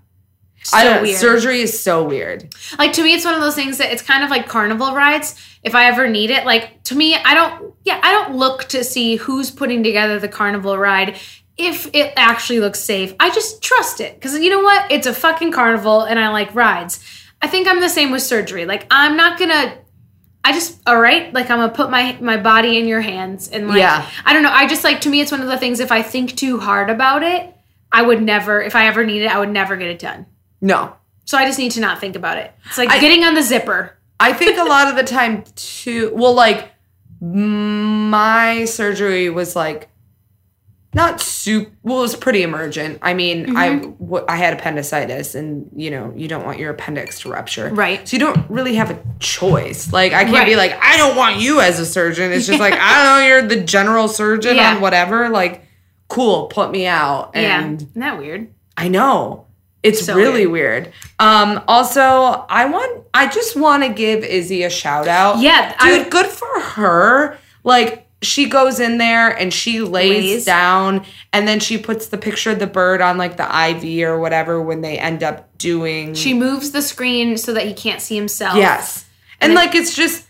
So 0.63 0.75
I 0.75 0.83
don't 0.83 1.03
weird. 1.03 1.17
surgery 1.19 1.61
is 1.61 1.79
so 1.79 2.03
weird. 2.03 2.53
Like 2.77 2.91
to 2.93 3.03
me, 3.03 3.13
it's 3.13 3.23
one 3.23 3.35
of 3.35 3.41
those 3.41 3.55
things 3.55 3.77
that 3.77 3.91
it's 3.91 4.01
kind 4.01 4.23
of 4.23 4.29
like 4.29 4.47
carnival 4.47 4.93
rides. 4.93 5.35
If 5.63 5.75
I 5.75 5.85
ever 5.85 6.09
need 6.09 6.29
it, 6.29 6.45
like 6.45 6.83
to 6.85 6.95
me, 6.95 7.15
I 7.15 7.33
don't. 7.35 7.73
Yeah, 7.85 7.99
I 8.03 8.11
don't 8.11 8.35
look 8.35 8.65
to 8.69 8.83
see 8.83 9.15
who's 9.15 9.49
putting 9.51 9.83
together 9.83 10.19
the 10.19 10.27
carnival 10.27 10.77
ride. 10.77 11.17
If 11.57 11.89
it 11.93 12.13
actually 12.17 12.59
looks 12.59 12.79
safe, 12.79 13.13
I 13.19 13.29
just 13.29 13.61
trust 13.61 14.01
it 14.01 14.15
because 14.15 14.37
you 14.37 14.49
know 14.49 14.61
what? 14.61 14.91
It's 14.91 15.07
a 15.07 15.13
fucking 15.13 15.51
carnival, 15.51 16.01
and 16.01 16.19
I 16.19 16.29
like 16.29 16.53
rides. 16.53 17.03
I 17.41 17.47
think 17.47 17.67
I'm 17.67 17.79
the 17.79 17.89
same 17.89 18.11
with 18.11 18.23
surgery. 18.23 18.65
Like 18.65 18.87
I'm 18.91 19.15
not 19.15 19.39
gonna. 19.39 19.77
I 20.47 20.53
just 20.53 20.79
all 20.87 20.99
right. 20.99 21.33
Like 21.33 21.49
I'm 21.49 21.59
gonna 21.59 21.73
put 21.73 21.89
my 21.89 22.17
my 22.21 22.37
body 22.37 22.77
in 22.77 22.87
your 22.87 23.01
hands, 23.01 23.49
and 23.49 23.67
like 23.67 23.79
Yeah. 23.79 24.09
I 24.25 24.33
don't 24.33 24.43
know. 24.43 24.51
I 24.51 24.65
just 24.67 24.83
like 24.83 25.01
to 25.01 25.09
me, 25.09 25.19
it's 25.21 25.31
one 25.31 25.41
of 25.41 25.47
the 25.47 25.57
things. 25.57 25.79
If 25.79 25.91
I 25.91 26.01
think 26.01 26.35
too 26.35 26.57
hard 26.59 26.89
about 26.89 27.21
it, 27.23 27.53
I 27.91 28.01
would 28.01 28.21
never. 28.21 28.61
If 28.61 28.75
I 28.75 28.87
ever 28.87 29.05
need 29.05 29.23
it, 29.23 29.27
I 29.27 29.39
would 29.39 29.49
never 29.51 29.75
get 29.75 29.89
it 29.89 29.99
done. 29.99 30.25
No. 30.61 30.93
So 31.25 31.37
I 31.37 31.45
just 31.45 31.59
need 31.59 31.71
to 31.71 31.81
not 31.81 31.99
think 31.99 32.15
about 32.15 32.37
it. 32.37 32.53
It's 32.67 32.77
like 32.77 32.89
I- 32.89 32.99
getting 32.99 33.23
on 33.25 33.33
the 33.33 33.41
zipper. 33.43 33.97
I 34.19 34.31
think 34.33 34.57
a 34.57 34.63
lot 34.75 34.87
of 34.87 34.95
the 34.95 35.03
time 35.03 35.43
too. 35.55 36.11
Well, 36.15 36.33
like 36.33 36.71
my 37.19 38.65
surgery 38.65 39.29
was 39.29 39.55
like 39.55 39.89
not 40.93 41.19
super. 41.21 41.69
Well, 41.83 42.03
it's 42.03 42.15
pretty 42.15 42.43
emergent. 42.43 42.99
I 43.01 43.13
mean, 43.13 43.55
I 43.55 43.69
Mm-hmm. 43.69 44.05
w- 44.05 44.25
I 44.27 44.35
had 44.37 44.53
appendicitis, 44.53 45.35
and 45.35 45.69
you 45.75 45.91
know, 45.91 46.13
you 46.15 46.27
don't 46.27 46.45
want 46.45 46.59
your 46.59 46.71
appendix 46.71 47.19
to 47.21 47.29
rupture, 47.29 47.69
Right. 47.69 48.07
So 48.07 48.15
you 48.15 48.19
don't 48.19 48.49
really 48.49 48.75
have 48.75 48.89
a 48.89 48.99
choice. 49.19 49.91
Like, 49.91 50.13
I 50.13 50.23
can't 50.23 50.47
be 50.47 50.55
like, 50.55 50.77
I 50.81 50.97
don't 50.97 51.15
want 51.15 51.37
you 51.37 51.59
as 51.61 51.79
a 51.79 51.85
surgeon. 51.85 52.31
It's 52.31 52.47
just 52.47 52.59
like 52.59 52.73
I 52.73 53.03
don't 53.03 53.19
know. 53.21 53.27
You're 53.27 53.41
the 53.47 53.63
general 53.65 54.07
surgeon 54.07 54.55
Yeah. 54.55 54.75
on 54.75 54.81
whatever. 54.81 55.29
Like, 55.29 55.65
cool, 56.07 56.47
put 56.47 56.71
me 56.71 56.85
out. 56.87 57.31
And 57.35 57.81
yeah. 57.81 57.87
Isn't 57.87 57.99
that 57.99 58.17
weird? 58.17 58.47
I 58.77 58.87
know. 58.87 59.45
It's 59.83 60.03
So 60.05 60.15
really 60.15 60.47
weird. 60.47 60.91
Um, 61.19 61.61
also, 61.67 62.01
I 62.49 62.65
want 62.65 63.03
I 63.13 63.27
just 63.27 63.55
want 63.55 63.83
to 63.83 63.89
give 63.89 64.23
Izzie 64.23 64.63
a 64.63 64.69
shout 64.69 65.07
out. 65.07 65.39
Yeah, 65.39 65.69
Dude, 65.79 66.07
I- 66.07 66.09
good 66.09 66.25
for 66.27 66.59
her. 66.61 67.37
Like 67.63 68.06
she 68.21 68.49
goes 68.49 68.79
in 68.79 68.97
there 68.97 69.29
and 69.29 69.53
she 69.53 69.81
lays, 69.81 70.23
Lays. 70.23 70.45
down 70.45 71.05
and 71.31 71.47
then 71.47 71.59
she 71.59 71.77
puts 71.77 72.07
the 72.07 72.17
picture 72.17 72.51
of 72.51 72.59
the 72.59 72.67
bird 72.67 72.99
on 73.01 73.17
like 73.17 73.37
the 73.37 73.43
IV 73.69 74.07
or 74.07 74.19
whatever 74.19 74.61
when 74.61 74.81
they 74.81 74.97
end 74.97 75.21
up 75.23 75.55
doing 75.57 76.13
She 76.15 76.33
moves 76.33 76.71
the 76.71 76.81
screen 76.81 77.37
so 77.37 77.53
that 77.53 77.65
he 77.67 77.73
can't 77.73 78.01
see 78.01 78.15
himself. 78.15 78.57
Yes. 78.57 79.05
And, 79.39 79.51
And 79.51 79.55
like 79.55 79.75
it's 79.75 79.95
just 79.95 80.23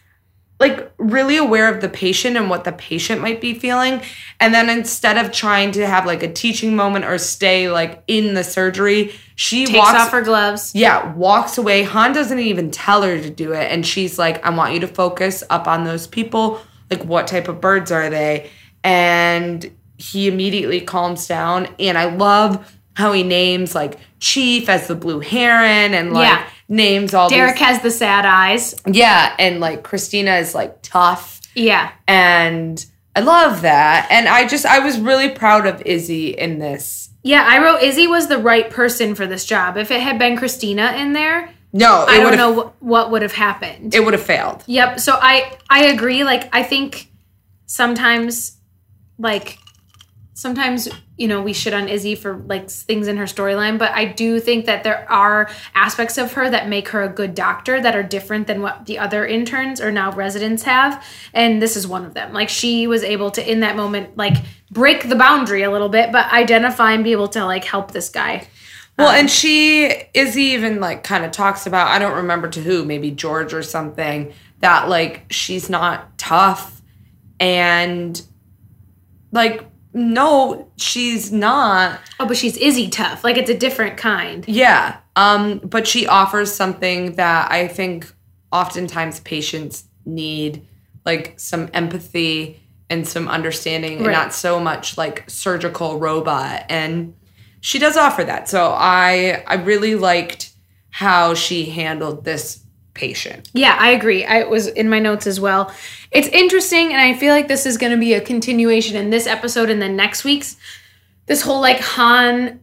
like 0.60 0.92
really 0.98 1.38
aware 1.38 1.72
of 1.74 1.82
the 1.82 1.88
patient 1.88 2.36
and 2.36 2.50
what 2.50 2.64
the 2.64 2.72
patient 2.72 3.22
might 3.22 3.40
be 3.40 3.54
feeling. 3.54 4.02
And 4.40 4.54
then 4.54 4.70
instead 4.70 5.18
of 5.18 5.32
trying 5.32 5.72
to 5.74 5.86
have 5.86 6.06
like 6.08 6.24
a 6.24 6.34
teaching 6.34 6.76
moment 6.76 7.06
or 7.06 7.18
stay 7.20 7.70
like 7.70 8.04
in 8.08 8.34
the 8.34 8.44
surgery, 8.44 9.14
she 9.36 9.66
Takes 9.68 9.78
walks 9.78 10.00
off 10.02 10.12
her 10.12 10.22
gloves. 10.24 10.72
yeah, 10.74 11.14
walks 11.14 11.60
away. 11.60 11.84
Hahn 11.84 12.12
doesn't 12.12 12.40
even 12.40 12.72
tell 12.72 13.04
her 13.04 13.22
to 13.22 13.30
do 13.30 13.54
it. 13.54 13.72
And 13.72 13.86
she's 13.86 14.18
like, 14.18 14.44
I 14.44 14.50
want 14.50 14.74
you 14.74 14.80
to 14.80 14.88
focus 14.88 15.44
up 15.52 15.68
on 15.68 15.84
those 15.84 16.08
people. 16.08 16.60
Like, 16.90 17.04
what 17.04 17.28
type 17.28 17.48
of 17.48 17.60
birds 17.62 17.92
are 17.92 18.10
they? 18.10 18.50
And 18.84 19.70
he 19.98 20.28
immediately 20.28 20.82
calms 20.82 21.28
down. 21.28 21.68
And 21.80 21.98
I 21.98 22.06
love 22.16 22.74
how 22.96 23.14
he 23.14 23.24
names 23.24 23.76
like 23.76 24.00
Chief 24.20 24.70
as 24.70 24.88
the 24.88 24.96
blue 24.96 25.20
heron 25.20 25.94
and 25.94 26.14
like 26.14 26.28
Yeah. 26.30 26.44
names 26.68 27.14
all 27.14 27.30
Derek 27.30 27.56
these 27.58 27.64
has 27.68 27.82
the 27.82 27.92
sad 27.92 28.26
eyes. 28.26 28.76
Yeah, 28.88 29.34
and 29.38 29.60
like 29.60 29.84
Cristina 29.84 30.38
is 30.38 30.56
like 30.56 30.82
tough 30.82 31.40
Yeah. 31.54 31.90
and 32.08 32.84
I 33.16 33.20
love 33.20 33.62
that. 33.62 34.08
And 34.10 34.28
I 34.28 34.48
just 34.48 34.66
I 34.66 34.80
was 34.80 35.00
really 35.00 35.30
proud 35.30 35.68
of 35.68 35.82
Izzie 35.86 36.30
in 36.30 36.58
this. 36.60 37.10
Yeah, 37.24 37.46
I 37.48 37.64
wrote 37.64 37.84
Izzie 37.84 38.08
was 38.08 38.28
the 38.28 38.38
right 38.40 38.70
person 38.70 39.14
for 39.14 39.28
this 39.28 39.46
job. 39.46 39.78
If 39.78 39.92
it 39.92 40.02
had 40.02 40.18
been 40.18 40.36
Cristina 40.38 40.94
in 40.98 41.14
there, 41.14 41.50
No, 41.74 42.06
I 42.08 42.20
don't 42.20 42.38
know 42.38 42.52
what, 42.52 42.82
what 42.82 43.12
would 43.12 43.22
have 43.22 43.34
happened. 43.34 43.94
It 43.94 44.04
would 44.04 44.14
have 44.14 44.24
failed. 44.24 44.64
Yep. 44.68 45.00
So 45.00 45.18
I 45.22 45.58
I 45.70 45.86
agree. 45.86 46.24
Like 46.24 46.50
I 46.54 46.64
think 46.64 47.12
sometimes, 47.66 48.58
like 49.20 49.60
sometimes 50.34 50.88
you 51.18 51.28
know 51.28 51.42
we 51.42 51.52
shit 51.52 51.74
on 51.74 51.90
Izzie 51.90 52.16
for 52.16 52.38
like 52.38 52.70
things 52.70 53.08
in 53.08 53.18
her 53.18 53.26
storyline, 53.26 53.78
but 53.78 53.92
I 53.92 54.06
do 54.06 54.40
think 54.40 54.66
that 54.66 54.84
there 54.84 55.12
are 55.12 55.50
aspects 55.76 56.18
of 56.18 56.34
her 56.34 56.50
that 56.50 56.70
make 56.70 56.90
her 56.90 57.04
a 57.04 57.10
good 57.10 57.36
doctor 57.36 57.82
that 57.82 57.96
are 57.96 58.04
different 58.04 58.48
than 58.48 58.62
what 58.62 58.86
the 58.86 58.98
other 58.98 59.26
interns 59.26 59.82
or 59.82 59.92
now 59.92 60.12
residents 60.14 60.64
have, 60.64 61.04
and 61.34 61.62
this 61.62 61.76
is 61.76 61.86
one 61.86 62.06
of 62.06 62.14
them. 62.14 62.34
Like 62.34 62.50
she 62.50 62.88
was 62.88 63.04
able 63.04 63.30
to 63.32 63.52
in 63.52 63.60
that 63.60 63.76
moment 63.76 64.16
like 64.16 64.38
break 64.72 65.10
the 65.10 65.16
boundary 65.16 65.64
a 65.64 65.72
little 65.72 65.90
bit, 65.90 66.12
but 66.12 66.32
identify 66.32 66.94
and 66.94 67.04
be 67.04 67.12
able 67.12 67.28
to 67.30 67.44
like 67.46 67.66
help 67.66 67.92
this 67.92 68.10
guy. 68.10 68.48
Well, 68.98 69.10
Um, 69.10 69.16
and 69.16 69.32
she 69.32 69.92
Izzie 70.14 70.42
even 70.54 70.80
like 70.80 71.04
kind 71.04 71.24
of 71.24 71.32
talks 71.32 71.68
about 71.68 71.88
I 71.88 72.00
don't 72.00 72.16
remember 72.16 72.50
to 72.50 72.62
who, 72.62 72.84
maybe 72.86 73.12
George 73.12 73.54
or 73.54 73.64
something, 73.64 74.34
that 74.60 74.90
like 74.90 75.26
she's 75.32 75.70
not 75.70 76.18
tough 76.18 76.82
and 77.40 78.22
like 79.32 79.64
no, 79.94 80.72
she's 80.78 81.32
not. 81.32 82.00
Oh, 82.20 82.28
but 82.28 82.38
she's 82.38 82.56
Izzie 82.58 82.90
tough. 82.90 83.24
Like 83.24 83.38
it's 83.38 83.50
a 83.50 83.58
different 83.58 83.98
kind. 83.98 84.48
Yeah. 84.48 84.98
Um, 85.16 85.58
but 85.60 85.88
she 85.88 86.06
offers 86.06 86.54
something 86.54 87.14
that 87.14 87.52
I 87.52 87.68
think 87.68 88.12
oftentimes 88.52 89.20
patients 89.22 89.86
need, 90.06 90.68
like 91.06 91.40
some 91.40 91.70
empathy 91.74 92.62
and 92.90 93.08
some 93.08 93.28
understanding, 93.28 93.98
and 93.98 94.12
not 94.12 94.34
so 94.34 94.60
much 94.60 94.98
like 94.98 95.28
surgical 95.28 95.98
robot. 95.98 96.66
And 96.70 97.16
she 97.62 97.80
does 97.80 97.98
offer 97.98 98.24
that. 98.24 98.50
So 98.50 98.72
I 98.72 99.44
I 99.48 99.56
really 99.56 99.96
liked 99.96 100.52
how 100.90 101.34
she 101.34 101.66
handled 101.66 102.24
this 102.24 102.64
patient. 102.94 103.50
Yeah, 103.54 103.78
I 103.80 103.92
agree. 103.92 104.26
I 104.26 104.40
it 104.40 104.50
was 104.50 104.68
in 104.68 104.90
my 104.90 105.00
notes 105.00 105.28
as 105.28 105.40
well. 105.40 105.72
It's 106.12 106.28
interesting, 106.30 106.92
and 106.92 107.02
I 107.02 107.14
feel 107.14 107.34
like 107.34 107.48
this 107.48 107.66
is 107.66 107.78
going 107.78 107.92
to 107.92 107.98
be 107.98 108.14
a 108.14 108.22
continuation 108.22 108.96
in 108.96 109.10
this 109.10 109.28
episode 109.28 109.70
and 109.70 109.82
then 109.82 109.96
next 109.96 110.24
week's. 110.24 110.58
This 111.28 111.42
whole 111.42 111.62
like 111.62 111.80
Hahn 111.80 112.62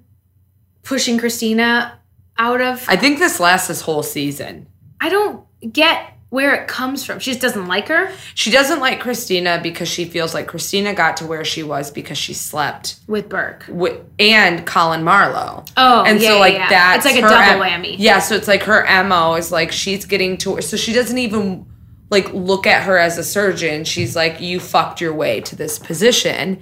pushing 0.82 1.18
Cristina 1.18 1.98
out 2.38 2.60
of. 2.60 2.84
I 2.88 2.96
think 2.96 3.18
this 3.18 3.38
lasts 3.38 3.68
this 3.68 3.82
whole 3.82 4.02
season. 4.02 4.66
I 5.00 5.08
don't 5.08 5.44
get 5.72 6.13
where 6.34 6.52
it 6.52 6.66
comes 6.66 7.04
from. 7.04 7.20
She 7.20 7.30
just 7.30 7.40
doesn't 7.40 7.68
like 7.68 7.86
her 7.86 8.10
She 8.34 8.50
doesn't 8.50 8.80
like 8.80 8.98
Cristina 8.98 9.60
because 9.62 9.88
she 9.88 10.04
feels 10.04 10.34
like 10.34 10.48
Cristina 10.48 10.92
got 10.92 11.16
to 11.18 11.26
where 11.26 11.44
she 11.44 11.62
was 11.62 11.92
because 11.92 12.18
she 12.18 12.34
slept 12.34 12.96
with 13.06 13.28
Burke. 13.28 13.64
with 13.68 14.00
and 14.18 14.66
Colin 14.66 15.04
Marlow. 15.04 15.64
Oh, 15.76 16.02
and 16.02 16.20
yeah, 16.20 16.30
so 16.30 16.38
like 16.40 16.54
yeah. 16.54 16.68
that's 16.68 17.06
It's 17.06 17.14
like 17.14 17.24
a 17.24 17.28
double 17.28 17.62
M- 17.62 17.82
whammy. 17.82 17.94
Yeah, 17.98 18.18
so 18.18 18.34
it's 18.34 18.48
like 18.48 18.64
her 18.64 18.84
mo 19.04 19.34
is 19.34 19.52
like 19.52 19.70
she's 19.70 20.04
getting 20.06 20.36
to 20.38 20.60
so 20.60 20.76
she 20.76 20.92
doesn't 20.92 21.18
even 21.18 21.66
like 22.10 22.32
look 22.34 22.66
at 22.66 22.82
her 22.82 22.98
as 22.98 23.16
a 23.16 23.22
surgeon. 23.22 23.84
She's 23.84 24.16
like 24.16 24.40
you 24.40 24.58
fucked 24.58 25.00
your 25.00 25.14
way 25.14 25.40
to 25.42 25.54
this 25.54 25.78
position, 25.78 26.60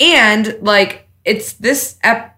and 0.00 0.58
like 0.62 1.08
it's 1.24 1.52
this 1.54 1.96
ep- 2.02 2.31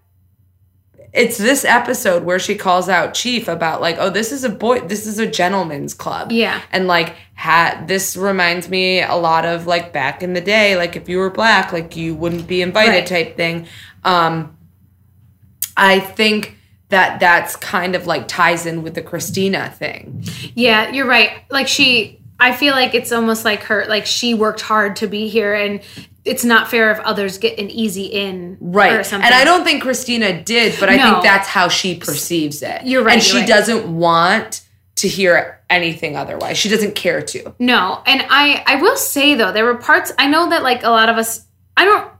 it's 1.15 1.37
this 1.37 1.63
episode 1.65 2.23
where 2.23 2.39
she 2.39 2.55
calls 2.55 2.89
out 2.89 3.13
Chief 3.13 3.47
about 3.47 3.79
like 3.81 3.95
oh 3.99 4.09
this 4.09 4.31
is 4.31 4.43
a 4.43 4.49
boy 4.49 4.79
this 4.81 5.07
is 5.07 5.17
a 5.19 5.25
gentleman's 5.25 5.93
club 5.93 6.31
Yeah. 6.31 6.61
and 6.71 6.87
like 6.87 7.15
had 7.33 7.87
this 7.87 8.15
reminds 8.17 8.69
me 8.69 9.01
a 9.01 9.15
lot 9.15 9.45
of 9.45 9.65
like 9.67 9.93
back 9.93 10.21
in 10.23 10.33
the 10.33 10.41
day 10.41 10.75
like 10.77 10.95
if 10.95 11.07
you 11.09 11.17
were 11.17 11.29
black 11.29 11.71
like 11.73 11.95
you 11.95 12.15
wouldn't 12.15 12.47
be 12.47 12.61
invited 12.61 12.91
Right. 12.91 13.07
type 13.07 13.35
thing 13.37 13.67
um 14.03 14.55
i 15.77 15.99
think 15.99 16.57
that 16.89 17.19
that's 17.19 17.55
kind 17.55 17.95
of 17.95 18.05
like 18.07 18.27
ties 18.27 18.65
in 18.65 18.83
with 18.83 18.93
the 18.93 19.01
cristina 19.01 19.69
thing 19.71 20.23
Yeah, 20.53 20.91
you're 20.91 21.07
right. 21.07 21.31
Like 21.49 21.67
she, 21.67 22.21
I 22.39 22.53
feel 22.53 22.73
like 22.73 22.93
it's 22.93 23.11
almost 23.11 23.43
like 23.43 23.63
her. 23.63 23.85
Like 23.89 24.05
she 24.05 24.33
worked 24.35 24.61
hard 24.61 24.95
to 24.97 25.07
be 25.07 25.27
here, 25.27 25.53
and 25.53 25.81
it's 26.25 26.43
not 26.43 26.69
fair 26.69 26.91
if 26.91 26.99
others 27.01 27.37
get 27.37 27.59
an 27.59 27.69
easy 27.69 28.05
in, 28.05 28.57
right 28.59 28.91
Or 28.93 29.03
something. 29.03 29.25
and 29.25 29.33
i 29.35 29.43
don't 29.43 29.63
think 29.63 29.81
cristina 29.83 30.41
did 30.43 30.75
but 30.79 30.89
i 30.89 30.95
No. 30.95 31.03
think 31.11 31.23
that's 31.23 31.47
how 31.47 31.67
she 31.69 31.95
perceives 31.95 32.61
it 32.61 32.81
You're 32.85 33.03
right, 33.03 33.13
and 33.15 33.21
you're 33.23 33.31
she 33.31 33.37
right. 33.39 33.47
doesn't 33.47 33.87
want 33.95 34.61
to 34.97 35.07
hear 35.07 35.61
anything 35.69 36.15
otherwise 36.15 36.57
she 36.57 36.69
doesn't 36.69 36.95
care 36.95 37.21
to 37.21 37.53
No, 37.59 38.01
and 38.05 38.25
I 38.29 38.63
I 38.65 38.75
will 38.77 38.97
say 38.97 39.35
though 39.35 39.51
there 39.51 39.65
were 39.65 39.75
parts 39.75 40.11
I 40.17 40.27
know 40.27 40.49
that 40.49 40.63
like 40.63 40.83
a 40.83 40.89
lot 40.89 41.09
of 41.09 41.17
us 41.17 41.45
I 41.77 41.85
don't 41.85 42.11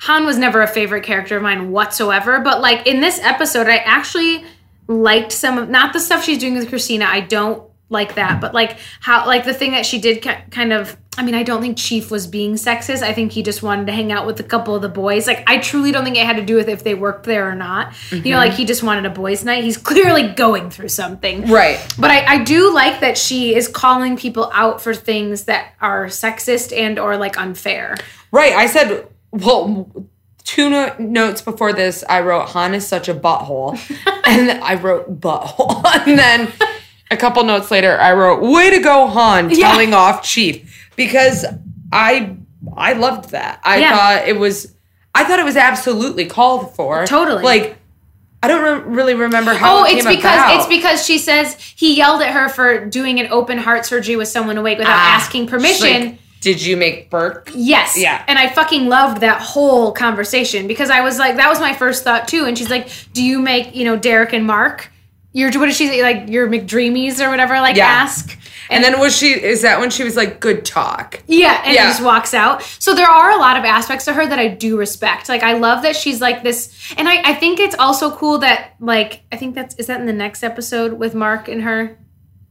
Hahn 0.00 0.24
was 0.24 0.38
never 0.38 0.62
a 0.62 0.66
favorite 0.68 1.02
character 1.02 1.36
of 1.36 1.42
mine 1.42 1.72
whatsoever, 1.72 2.38
but 2.40 2.60
like 2.60 2.86
in 2.86 3.00
this 3.00 3.18
episode 3.20 3.66
I 3.66 3.78
actually 3.78 4.44
liked 4.86 5.32
some 5.32 5.58
of 5.58 5.68
not 5.68 5.92
the 5.92 5.98
stuff 6.00 6.24
she's 6.24 6.38
doing 6.38 6.54
with 6.54 6.68
Cristina. 6.68 7.04
I 7.04 7.20
don't 7.20 7.62
like 7.90 8.14
that, 8.14 8.40
but 8.40 8.54
like 8.54 8.78
how 9.00 9.26
like 9.26 9.44
the 9.44 9.52
thing 9.52 9.72
that 9.72 9.84
she 9.84 9.98
did 10.00 10.22
ki- 10.22 10.30
kind 10.50 10.72
of 10.72 10.96
I 11.18 11.24
mean, 11.24 11.34
I 11.34 11.42
don't 11.42 11.60
think 11.60 11.76
Chief 11.76 12.12
was 12.12 12.28
being 12.28 12.54
sexist. 12.54 13.02
I 13.02 13.12
think 13.12 13.32
he 13.32 13.42
just 13.42 13.60
wanted 13.60 13.88
to 13.88 13.92
hang 13.92 14.12
out 14.12 14.24
with 14.24 14.38
a 14.38 14.44
couple 14.44 14.76
of 14.76 14.82
the 14.82 14.88
boys. 14.88 15.26
Like, 15.26 15.42
I 15.48 15.58
truly 15.58 15.90
don't 15.90 16.04
think 16.04 16.16
it 16.16 16.24
had 16.24 16.36
to 16.36 16.44
do 16.44 16.54
with 16.54 16.68
if 16.68 16.84
they 16.84 16.94
worked 16.94 17.26
there 17.26 17.50
or 17.50 17.56
not. 17.56 17.92
You 18.12 18.20
know, 18.30 18.36
like 18.36 18.52
mm-hmm. 18.52 18.58
he 18.58 18.64
just 18.64 18.84
wanted 18.84 19.04
a 19.04 19.10
boys' 19.10 19.44
night. 19.44 19.64
He's 19.64 19.76
clearly 19.76 20.28
going 20.28 20.70
through 20.70 20.90
something. 20.90 21.50
right 21.50 21.84
But 21.98 22.12
I, 22.12 22.34
I 22.34 22.44
do 22.44 22.72
like 22.72 23.00
that 23.00 23.18
she 23.18 23.56
is 23.56 23.66
calling 23.66 24.16
people 24.16 24.48
out 24.54 24.80
for 24.80 24.94
things 24.94 25.44
that 25.44 25.74
are 25.80 26.06
sexist 26.06 26.76
and 26.76 27.00
or 27.00 27.16
like 27.16 27.36
unfair. 27.36 27.96
Right. 28.30 28.52
I 28.52 28.66
said, 28.66 29.08
well, 29.32 29.90
two 30.44 30.70
no- 30.70 30.94
notes 31.00 31.42
before 31.42 31.72
this, 31.72 32.04
I 32.08 32.20
wrote, 32.20 32.50
Hahn 32.50 32.74
is 32.74 32.86
such 32.86 33.08
a 33.08 33.14
butthole. 33.14 33.76
and 34.24 34.52
I 34.62 34.74
wrote, 34.74 35.20
butthole. 35.20 35.84
and 36.06 36.16
then 36.16 36.52
a 37.10 37.16
couple 37.16 37.42
notes 37.42 37.72
later, 37.72 37.98
I 37.98 38.12
wrote, 38.12 38.40
way 38.40 38.70
to 38.70 38.78
go, 38.78 39.08
Hahn, 39.08 39.50
Yeah. 39.50 39.70
telling 39.70 39.94
off 39.94 40.22
Chief. 40.22 40.77
Because 40.98 41.46
I 41.90 42.36
I 42.76 42.92
loved 42.92 43.30
that. 43.30 43.60
I 43.64 43.78
Yeah. 43.78 43.96
thought 43.96 44.28
it 44.28 44.36
was, 44.38 44.74
I 45.14 45.24
thought 45.24 45.38
it 45.38 45.44
was 45.46 45.56
absolutely 45.56 46.26
called 46.26 46.74
for. 46.74 47.06
Totally. 47.06 47.42
Like, 47.42 47.78
I 48.42 48.48
don't 48.48 48.62
re- 48.88 48.94
really 48.94 49.14
remember 49.14 49.54
how 49.54 49.78
Oh, 49.78 49.84
it 49.84 49.94
it's 49.96 50.06
because 50.06 50.20
about. 50.20 50.56
it's 50.56 50.66
because 50.66 51.04
she 51.06 51.18
says 51.18 51.56
he 51.76 51.96
yelled 51.96 52.20
at 52.20 52.32
her 52.32 52.48
for 52.48 52.84
doing 52.84 53.18
an 53.20 53.28
open 53.30 53.58
heart 53.58 53.86
surgery 53.86 54.16
with 54.16 54.28
someone 54.28 54.58
awake 54.58 54.78
without 54.78 54.92
Ah, 54.94 55.16
asking 55.16 55.46
permission. 55.46 56.04
like, 56.04 56.18
Did 56.40 56.64
you 56.64 56.76
make 56.76 57.10
Burke? 57.10 57.50
Yes. 57.54 57.96
Yeah. 57.96 58.22
And 58.28 58.38
I 58.38 58.48
fucking 58.48 58.86
loved 58.88 59.22
that 59.22 59.40
whole 59.40 59.90
conversation 59.92 60.66
because 60.68 60.88
I 60.90 61.00
was 61.00 61.18
like, 61.18 61.34
that 61.36 61.48
was 61.48 61.58
my 61.60 61.74
first 61.74 62.04
thought 62.04 62.28
too. 62.28 62.44
And 62.44 62.56
she's 62.58 62.70
like, 62.70 62.88
do 63.12 63.24
you 63.24 63.40
make, 63.40 63.74
you 63.74 63.84
know, 63.84 63.96
Derek 63.96 64.32
and 64.32 64.46
Mark? 64.46 64.92
Your 65.32 65.50
what 65.58 65.66
did 65.66 65.74
she? 65.74 66.02
Like 66.02 66.28
your 66.28 66.48
McDreamies 66.48 67.24
or 67.24 67.28
whatever? 67.30 67.60
Like 67.60 67.76
Yeah. 67.76 67.86
ask. 67.86 68.36
And 68.70 68.84
then 68.84 68.98
was 69.00 69.16
she, 69.16 69.32
is 69.32 69.62
that 69.62 69.80
when 69.80 69.88
she 69.88 70.04
was 70.04 70.14
like, 70.14 70.40
good 70.40 70.64
talk? 70.64 71.22
Yeah, 71.26 71.62
and 71.64 71.74
Yeah. 71.74 71.86
just 71.86 72.02
walks 72.02 72.34
out. 72.34 72.62
So 72.78 72.94
there 72.94 73.06
are 73.08 73.30
a 73.30 73.36
lot 73.38 73.56
of 73.56 73.64
aspects 73.64 74.04
to 74.06 74.12
her 74.12 74.26
that 74.26 74.38
I 74.38 74.48
do 74.48 74.76
respect. 74.78 75.28
Like 75.28 75.42
I 75.42 75.54
love 75.54 75.82
that 75.82 75.96
she's 75.96 76.20
like 76.20 76.42
this, 76.42 76.92
and 76.96 77.08
I, 77.08 77.22
I 77.30 77.34
think 77.34 77.60
it's 77.60 77.76
also 77.78 78.10
cool 78.14 78.38
that 78.38 78.74
like 78.80 79.22
I 79.32 79.36
think 79.36 79.54
that's 79.54 79.74
is 79.76 79.86
that 79.86 80.00
in 80.00 80.06
the 80.06 80.12
next 80.12 80.42
episode 80.42 80.94
with 80.94 81.14
Mark 81.14 81.48
and 81.48 81.62
her. 81.62 81.98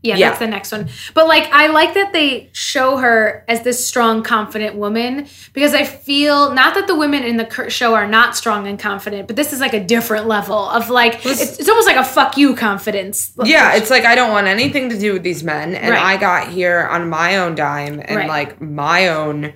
Yeah, 0.08 0.16
Yeah. 0.16 0.28
that's 0.30 0.40
the 0.40 0.48
next 0.48 0.72
one. 0.72 0.88
But 1.14 1.28
like 1.28 1.52
I 1.52 1.68
like 1.68 1.94
that 1.96 2.14
they 2.14 2.50
show 2.54 2.98
her 2.98 3.44
as 3.48 3.64
this 3.64 3.86
strong, 3.86 4.24
confident 4.24 4.76
woman 4.76 5.28
because 5.54 5.74
I 5.74 5.84
feel 5.84 6.54
not 6.54 6.76
that 6.76 6.88
the 6.88 6.96
women 6.96 7.24
in 7.24 7.36
the 7.38 7.70
show 7.70 7.94
are 7.94 8.08
not 8.08 8.36
strong 8.38 8.68
and 8.68 8.80
confident, 8.80 9.28
but 9.28 9.36
this 9.36 9.52
is 9.54 9.60
like 9.60 9.74
a 9.74 9.84
different 9.84 10.28
level 10.28 10.70
of 10.70 10.90
like 10.90 11.26
it's, 11.26 11.60
it's 11.60 11.68
almost 11.70 11.88
like 11.88 11.98
a 11.98 12.06
fuck 12.06 12.38
you 12.38 12.56
confidence. 12.56 13.34
Yeah, 13.44 13.76
it's 13.76 13.90
like 13.90 14.06
I 14.06 14.16
don't 14.16 14.32
want 14.32 14.48
anything 14.48 14.90
to 14.90 14.98
do 14.98 15.14
with 15.14 15.24
these 15.24 15.44
men, 15.44 15.76
and 15.76 15.92
Right. 15.92 16.02
I 16.02 16.18
got 16.18 16.48
here 16.50 16.88
on 16.90 17.10
my 17.10 17.38
own 17.38 17.56
dime 17.56 18.02
and 18.04 18.16
Right. 18.18 18.28
like 18.28 18.62
my 18.62 19.10
own 19.10 19.54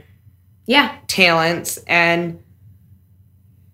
yeah, 0.68 0.96
talents, 1.08 1.78
and 1.88 2.40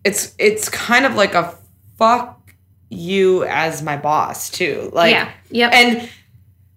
it's 0.04 0.34
it's 0.38 0.70
kind 0.70 1.06
of 1.06 1.16
like 1.16 1.34
a 1.36 1.56
fuck 1.98 2.34
you 2.90 3.44
as 3.46 3.82
my 3.82 3.98
boss 3.98 4.50
too, 4.50 4.90
like 4.94 5.12
yeah, 5.12 5.30
yep. 5.50 5.74
and 5.74 6.10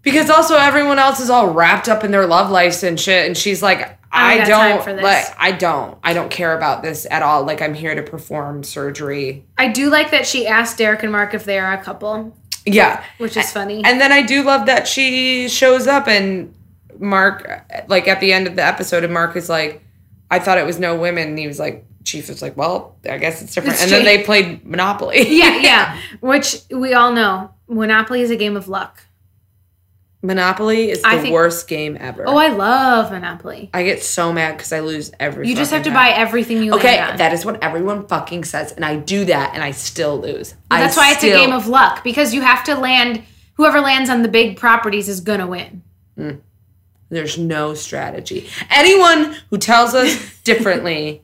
because 0.02 0.30
also 0.30 0.56
everyone 0.56 0.98
else 0.98 1.20
is 1.20 1.30
all 1.30 1.50
wrapped 1.52 1.88
up 1.88 2.04
in 2.04 2.10
their 2.10 2.26
love 2.26 2.50
lives 2.50 2.82
and 2.82 2.98
shit, 2.98 3.26
and 3.26 3.36
she's 3.36 3.62
like. 3.62 3.96
I 4.12 4.32
I 4.32 4.38
don't 4.38 4.48
got 4.48 4.58
time 4.58 4.70
don't 4.70 4.82
for 4.84 4.92
this. 4.94 5.04
like. 5.04 5.24
I 5.38 5.52
don't. 5.52 5.96
I 6.02 6.14
don't 6.14 6.32
care 6.32 6.56
about 6.56 6.82
this 6.82 7.06
at 7.12 7.22
all. 7.22 7.44
Like 7.44 7.62
I'm 7.62 7.74
here 7.74 7.94
to 7.94 8.02
perform 8.02 8.64
surgery. 8.64 9.44
I 9.56 9.68
do 9.68 9.88
like 9.88 10.10
that 10.10 10.26
she 10.26 10.48
asked 10.48 10.78
Derek 10.78 11.04
and 11.04 11.12
Mark 11.12 11.32
if 11.32 11.44
they 11.44 11.60
are 11.60 11.72
a 11.72 11.80
couple, 11.80 12.36
Yeah, 12.66 13.04
which 13.18 13.36
is 13.36 13.52
funny. 13.52 13.84
And 13.84 14.00
then 14.00 14.10
I 14.10 14.22
do 14.22 14.42
love 14.42 14.66
that 14.66 14.88
she 14.88 15.48
shows 15.48 15.86
up 15.86 16.08
and 16.08 16.52
Mark, 16.98 17.48
like 17.86 18.08
at 18.08 18.18
the 18.18 18.32
end 18.32 18.48
of 18.48 18.56
the 18.56 18.64
episode, 18.64 19.04
and 19.04 19.14
Mark 19.14 19.36
is 19.36 19.48
like, 19.48 19.80
I 20.28 20.40
thought 20.40 20.58
it 20.58 20.66
was 20.66 20.80
no 20.80 20.96
women. 20.98 21.28
And 21.28 21.38
he 21.38 21.46
was 21.46 21.60
like, 21.60 21.84
Chief 22.02 22.28
was 22.28 22.42
like, 22.42 22.56
"Well, 22.56 22.96
I 23.08 23.18
guess 23.18 23.42
it's 23.42 23.54
different." 23.54 23.74
It's 23.74 23.82
and 23.84 23.92
then 23.92 24.04
they 24.04 24.24
played 24.24 24.66
Monopoly. 24.66 25.38
Yeah, 25.38 25.56
yeah. 25.60 26.00
Which 26.20 26.56
we 26.70 26.94
all 26.94 27.12
know. 27.12 27.54
Monopoly 27.68 28.22
is 28.22 28.30
a 28.32 28.36
game 28.36 28.56
of 28.56 28.66
luck. 28.68 29.04
Monopoly 30.22 30.90
is 30.90 31.02
I 31.02 31.16
the 31.16 31.22
think- 31.22 31.32
worst 31.32 31.66
game 31.66 31.96
ever. 31.98 32.24
Oh, 32.26 32.36
I 32.36 32.48
love 32.48 33.10
Monopoly. 33.10 33.70
I 33.72 33.82
get 33.84 34.02
so 34.02 34.32
mad 34.32 34.56
because 34.58 34.70
I 34.72 34.80
lose 34.80 35.10
every. 35.18 35.48
You 35.48 35.56
just 35.56 35.70
have 35.70 35.82
to 35.84 35.90
fucking 35.90 36.12
buy 36.14 36.18
everything 36.18 36.62
you 36.62 36.74
Okay, 36.74 36.98
land 36.98 37.12
on. 37.12 37.16
that 37.16 37.32
is 37.32 37.44
what 37.46 37.62
everyone 37.62 38.06
fucking 38.06 38.44
says, 38.44 38.72
and 38.72 38.84
I 38.84 38.96
do 38.96 39.24
that, 39.24 39.54
and 39.54 39.62
I 39.62 39.70
still 39.70 40.20
lose. 40.20 40.54
I 40.70 40.80
That's 40.82 40.96
why 40.96 41.12
it's 41.12 41.22
a 41.24 41.28
game 41.30 41.52
of 41.52 41.66
luck 41.68 42.04
because 42.04 42.34
you 42.34 42.42
have 42.42 42.64
to 42.64 42.74
land. 42.74 43.22
Whoever 43.54 43.80
lands 43.80 44.10
on 44.10 44.22
the 44.22 44.28
big 44.28 44.56
properties 44.58 45.08
is 45.08 45.20
gonna 45.20 45.46
win. 45.46 45.82
There's 47.08 47.38
no 47.38 47.74
strategy. 47.74 48.48
Anyone 48.70 49.34
who 49.50 49.58
tells 49.58 49.94
us 49.94 50.38
differently, 50.44 51.22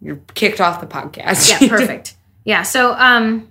you're 0.00 0.20
kicked 0.34 0.60
off 0.60 0.80
the 0.80 0.86
podcast. 0.86 1.48
Yeah, 1.60 1.68
perfect. 1.68 2.14
yeah. 2.44 2.62
So, 2.62 2.92
um, 2.94 3.48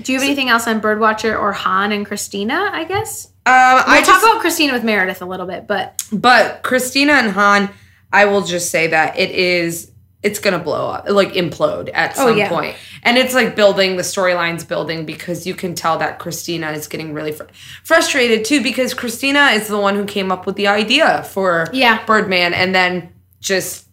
do 0.00 0.12
you 0.12 0.18
have 0.18 0.26
anything 0.26 0.48
else 0.48 0.66
on 0.66 0.80
Birdwatcher 0.80 1.38
or 1.38 1.52
Hahn 1.52 1.92
and 1.92 2.06
Cristina? 2.06 2.70
I 2.72 2.84
guess 2.84 3.26
Um, 3.46 3.52
we'll 3.54 3.84
I 3.86 3.98
talk 4.00 4.06
just, 4.06 4.24
about 4.24 4.40
Cristina 4.40 4.72
with 4.72 4.84
Meredith 4.84 5.22
a 5.22 5.26
little 5.26 5.46
bit, 5.46 5.66
but 5.66 6.02
but 6.12 6.62
Cristina 6.62 7.12
and 7.12 7.30
Hahn, 7.32 7.70
I 8.12 8.24
will 8.26 8.42
just 8.42 8.70
say 8.70 8.88
that 8.88 9.18
it 9.18 9.30
is. 9.30 9.90
It's 10.22 10.38
gonna 10.38 10.60
blow 10.60 10.88
up, 10.88 11.08
like 11.08 11.32
implode 11.32 11.90
at 11.92 12.12
Oh, 12.16 12.28
some 12.28 12.38
yeah. 12.38 12.48
point. 12.48 12.76
and 13.02 13.18
it's 13.18 13.34
like 13.34 13.56
building 13.56 13.96
the 13.96 14.04
storylines, 14.04 14.66
building 14.66 15.04
because 15.04 15.48
you 15.48 15.54
can 15.56 15.74
tell 15.74 15.98
that 15.98 16.20
Cristina 16.20 16.70
is 16.70 16.86
getting 16.86 17.12
really 17.12 17.32
fr- 17.32 17.42
frustrated 17.82 18.44
too, 18.44 18.62
because 18.62 18.94
Cristina 18.94 19.46
is 19.46 19.66
the 19.66 19.78
one 19.78 19.96
who 19.96 20.04
came 20.04 20.30
up 20.30 20.46
with 20.46 20.54
the 20.54 20.68
idea 20.68 21.24
for 21.24 21.66
Yeah. 21.72 22.04
Birdman, 22.06 22.54
and 22.54 22.72
then 22.72 23.08
just 23.40 23.86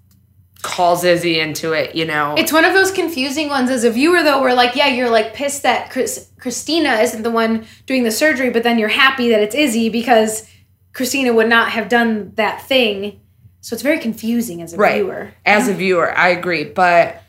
calls 0.62 1.04
Izzie 1.04 1.40
into 1.40 1.74
it. 1.74 1.96
You 1.96 2.06
know, 2.06 2.36
it's 2.38 2.52
one 2.52 2.66
of 2.66 2.74
those 2.74 2.92
confusing 2.92 3.50
ones 3.50 3.70
as 3.70 3.84
a 3.84 3.92
viewer, 3.92 4.24
though. 4.24 4.42
Where 4.42 4.54
like, 4.54 4.76
yeah, 4.76 4.88
you're 4.88 5.10
like 5.10 5.34
pissed 5.34 5.64
that 5.64 5.90
Chris, 5.90 6.30
Cristina 6.40 6.96
isn't 6.96 7.24
the 7.24 7.32
one 7.32 7.66
doing 7.86 8.04
the 8.04 8.12
surgery, 8.12 8.50
but 8.50 8.64
then 8.64 8.78
you're 8.80 8.90
happy 8.90 9.30
that 9.30 9.42
it's 9.42 9.56
Izzie 9.56 9.90
because 9.90 10.50
Cristina 10.94 11.34
would 11.34 11.48
not 11.50 11.72
have 11.72 11.88
done 11.90 12.32
that 12.36 12.62
thing. 12.62 13.22
So 13.62 13.74
it's 13.74 13.84
very 13.84 14.00
confusing 14.00 14.62
as 14.62 14.74
a 14.74 14.78
right 14.78 14.96
viewer. 15.04 15.34
as 15.46 15.68
a 15.68 15.74
viewer 15.74 16.18
i 16.18 16.30
agree 16.30 16.64
but 16.64 17.22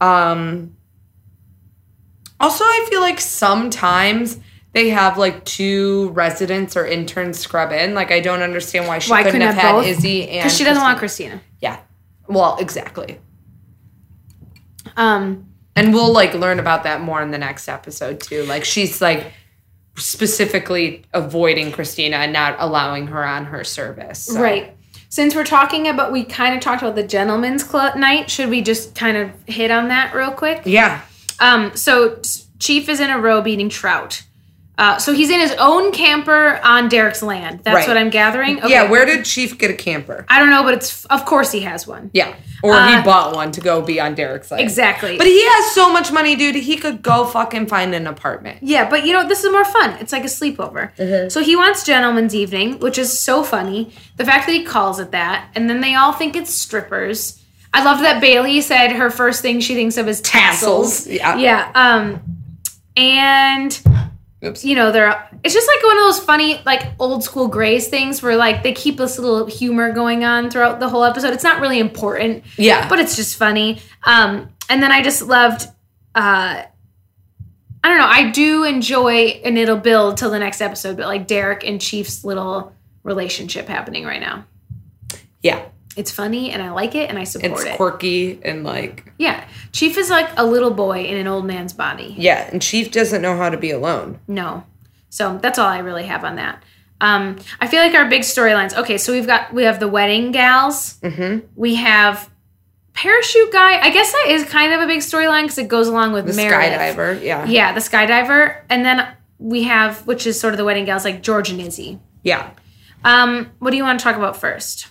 um 0.00 0.74
also 2.40 2.64
i 2.64 2.86
feel 2.90 3.00
like 3.00 3.20
sometimes 3.20 4.38
they 4.72 4.90
have 4.90 5.16
like 5.16 5.44
two 5.44 6.10
residents 6.10 6.76
or 6.76 6.84
interns 6.86 7.38
scrub 7.38 7.70
in 7.72 7.94
like 7.94 8.10
i 8.10 8.18
don't 8.20 8.42
understand 8.42 8.86
why 8.88 8.98
she 8.98 9.10
Why 9.12 9.22
couldn't, 9.22 9.40
couldn't 9.40 9.46
have, 9.46 9.54
have 9.54 9.64
had 9.64 9.72
both? 9.72 9.86
izzie 9.86 10.28
and 10.28 10.40
Because 10.42 10.56
she 10.58 10.64
doesn't 10.64 10.82
want 10.82 10.98
Cristina. 10.98 11.40
Well 12.28 12.56
exactly 12.58 13.18
Um, 14.96 15.48
and 15.74 15.92
we'll 15.92 16.12
like 16.12 16.34
learn 16.34 16.58
about 16.58 16.84
that 16.84 17.00
more 17.00 17.20
in 17.22 17.30
the 17.30 17.38
next 17.38 17.68
episode 17.68 18.20
too 18.20 18.44
like 18.44 18.64
she's 18.64 19.00
like 19.00 19.32
specifically 19.96 21.04
avoiding 21.12 21.72
cristina 21.72 22.16
and 22.16 22.32
not 22.32 22.56
allowing 22.58 23.06
her 23.08 23.24
on 23.24 23.46
her 23.46 23.64
service 23.64 24.24
so. 24.24 24.40
Right. 24.40 24.72
Since 25.08 25.34
we're 25.34 25.44
talking 25.44 25.86
about, 25.88 26.12
we 26.12 26.24
kind 26.24 26.54
of 26.54 26.60
talked 26.60 26.82
about 26.82 26.96
the 26.96 27.06
gentleman's 27.06 27.62
club 27.62 27.96
night. 27.96 28.28
Should 28.28 28.50
we 28.50 28.60
just 28.60 28.94
kind 28.94 29.16
of 29.16 29.30
hit 29.46 29.70
on 29.70 29.88
that 29.88 30.14
real 30.14 30.32
quick? 30.32 30.62
yeah 30.64 31.00
Um, 31.40 31.74
so 31.76 32.20
Chief 32.58 32.88
is 32.88 33.00
in 33.00 33.08
a 33.08 33.18
robe 33.18 33.46
eating 33.46 33.68
trout. 33.68 34.22
Uh, 34.78 34.98
so 34.98 35.14
he's 35.14 35.30
in 35.30 35.40
his 35.40 35.52
own 35.58 35.90
camper 35.90 36.60
on 36.62 36.88
Derek's 36.90 37.22
land. 37.22 37.60
That's 37.62 37.74
Right. 37.76 37.88
what 37.88 37.96
I'm 37.96 38.10
gathering. 38.10 38.58
Okay. 38.58 38.68
yeah 38.70 38.90
where 38.90 39.06
did 39.06 39.24
chief 39.24 39.56
get 39.56 39.70
a 39.70 39.74
camper 39.74 40.26
I 40.28 40.38
don't 40.38 40.50
know, 40.50 40.62
but 40.62 40.74
it's 40.74 41.04
of 41.06 41.24
course 41.24 41.50
he 41.50 41.60
has 41.60 41.86
one. 41.86 42.10
yeah 42.12 42.34
or 42.62 42.74
Uh, 42.74 42.96
he 42.98 43.02
bought 43.02 43.34
one 43.34 43.52
to 43.52 43.60
go 43.62 43.80
be 43.80 43.98
on 44.00 44.14
derek's 44.14 44.50
land. 44.50 44.62
Exactly. 44.62 45.16
But 45.16 45.26
he 45.26 45.42
has 45.42 45.72
so 45.72 45.90
much 45.90 46.12
money, 46.12 46.36
dude. 46.36 46.56
He 46.56 46.76
could 46.76 47.00
go 47.02 47.24
fucking 47.24 47.68
find 47.68 47.94
an 47.94 48.06
apartment. 48.06 48.58
yeah, 48.60 48.88
but 48.88 49.06
you 49.06 49.14
know 49.14 49.26
this 49.26 49.44
is 49.44 49.50
more 49.50 49.64
fun. 49.64 49.96
It's 50.00 50.12
like 50.12 50.24
a 50.24 50.28
sleepover. 50.28 51.30
So 51.32 51.40
he 51.42 51.56
wants 51.56 51.82
gentleman's 51.84 52.34
evening, 52.34 52.78
which 52.80 52.98
is 52.98 53.18
so 53.18 53.42
funny. 53.42 53.92
The 54.16 54.24
fact 54.26 54.44
that 54.46 54.52
he 54.52 54.62
calls 54.64 55.00
it 55.00 55.10
that, 55.12 55.48
and 55.54 55.70
then 55.70 55.80
they 55.80 55.94
all 55.94 56.12
think 56.12 56.36
it's 56.36 56.52
strippers. 56.52 57.40
I 57.72 57.82
loved 57.82 58.02
that 58.04 58.20
Bailey 58.20 58.60
said 58.62 58.92
her 58.92 59.08
first 59.10 59.40
thing 59.42 59.60
she 59.60 59.74
thinks 59.74 59.96
of 59.96 60.06
is 60.08 60.20
tassels. 60.20 61.04
Tassels, 61.04 61.06
yeah. 61.08 61.36
Yeah. 61.36 61.70
Um, 61.74 62.20
and 62.96 63.78
Oops. 64.44 64.64
you 64.64 64.74
know 64.74 64.92
they're 64.92 65.28
it's 65.42 65.54
just 65.54 65.66
like 65.66 65.82
one 65.82 65.96
of 65.96 66.02
those 66.04 66.20
funny 66.20 66.60
like 66.66 66.82
old 66.98 67.24
school 67.24 67.48
Grey's 67.48 67.88
things 67.88 68.22
where 68.22 68.36
like 68.36 68.62
they 68.62 68.72
keep 68.72 68.98
this 68.98 69.18
little 69.18 69.46
humor 69.46 69.92
going 69.92 70.24
on 70.24 70.50
throughout 70.50 70.78
the 70.78 70.88
whole 70.90 71.04
episode 71.04 71.32
it's 71.32 71.42
not 71.42 71.60
really 71.60 71.78
important 71.78 72.44
Yeah. 72.58 72.86
but 72.88 72.98
it's 72.98 73.16
just 73.16 73.36
funny 73.36 73.80
um 74.04 74.50
and 74.68 74.82
then 74.82 74.92
i 74.92 75.02
just 75.02 75.22
loved 75.22 75.62
uh 76.14 76.62
i 76.64 77.88
don't 77.88 77.96
know 77.98 78.06
i 78.06 78.30
do 78.30 78.64
enjoy 78.64 79.40
and 79.44 79.56
it'll 79.56 79.78
build 79.78 80.18
till 80.18 80.30
the 80.30 80.38
next 80.38 80.60
episode 80.60 80.98
but 80.98 81.06
like 81.06 81.26
derek 81.26 81.64
and 81.64 81.80
chief's 81.80 82.22
little 82.24 82.74
relationship 83.04 83.68
happening 83.68 84.04
right 84.04 84.20
now 84.20 84.44
yeah. 85.42 85.64
It's 85.96 86.10
funny 86.10 86.50
and 86.52 86.62
i 86.62 86.70
like 86.70 86.94
it 86.94 87.08
and 87.10 87.18
i 87.18 87.24
support 87.24 87.52
It's 87.52 87.64
it 87.64 87.68
It's 87.68 87.76
quirky 87.76 88.38
and 88.44 88.62
like, 88.64 89.12
yeah 89.18 89.44
chief 89.72 89.96
is 89.98 90.10
like 90.10 90.28
a 90.36 90.44
little 90.44 90.70
boy 90.70 91.04
in 91.04 91.16
an 91.16 91.26
old 91.26 91.46
man's 91.46 91.72
body 91.72 92.14
yeah. 92.18 92.48
And 92.52 92.60
Chief 92.62 92.90
doesn't 92.90 93.22
know 93.22 93.36
how 93.36 93.50
to 93.50 93.56
be 93.56 93.70
alone. 93.70 94.18
No. 94.28 94.64
So 95.10 95.38
that's 95.38 95.58
all 95.58 95.66
I 95.68 95.78
really 95.78 96.04
have 96.04 96.24
on 96.24 96.36
that. 96.36 96.62
Um, 97.00 97.36
I 97.60 97.66
feel 97.66 97.80
like 97.80 97.94
our 97.94 98.08
big 98.08 98.22
storylines. 98.22 98.76
Okay, 98.76 98.98
so 98.98 99.12
we've 99.12 99.26
got 99.26 99.52
we 99.52 99.64
have 99.64 99.80
the 99.80 99.88
wedding 99.88 100.32
gals. 100.32 100.98
Mm-hmm. 101.00 101.46
We 101.54 101.74
have 101.76 102.30
parachute 102.94 103.52
guy. 103.52 103.78
I 103.80 103.90
guess 103.90 104.10
that 104.12 104.26
is 104.28 104.44
kind 104.44 104.72
of 104.72 104.80
a 104.80 104.86
big 104.86 105.00
storyline 105.00 105.42
because 105.42 105.58
it 105.58 105.68
goes 105.68 105.88
along 105.88 106.12
with 106.12 106.26
The 106.26 106.32
Meredith. 106.34 106.78
skydiver. 106.96 107.22
Yeah. 107.22 107.44
Yeah, 107.46 107.72
the 107.74 107.80
skydiver, 107.80 108.62
and 108.70 108.84
then 108.84 109.06
we 109.38 109.64
have 109.64 110.06
which 110.06 110.26
is 110.26 110.40
sort 110.40 110.54
of 110.54 110.58
the 110.58 110.64
wedding 110.64 110.84
gals 110.86 111.04
like 111.04 111.22
George 111.22 111.50
and 111.50 111.60
Izzie. 111.60 111.98
Yeah. 112.22 112.50
Um, 113.04 113.50
what 113.58 113.70
do 113.70 113.76
you 113.76 113.84
want 113.84 113.98
to 114.00 114.02
talk 114.02 114.16
about 114.16 114.36
first? 114.36 114.88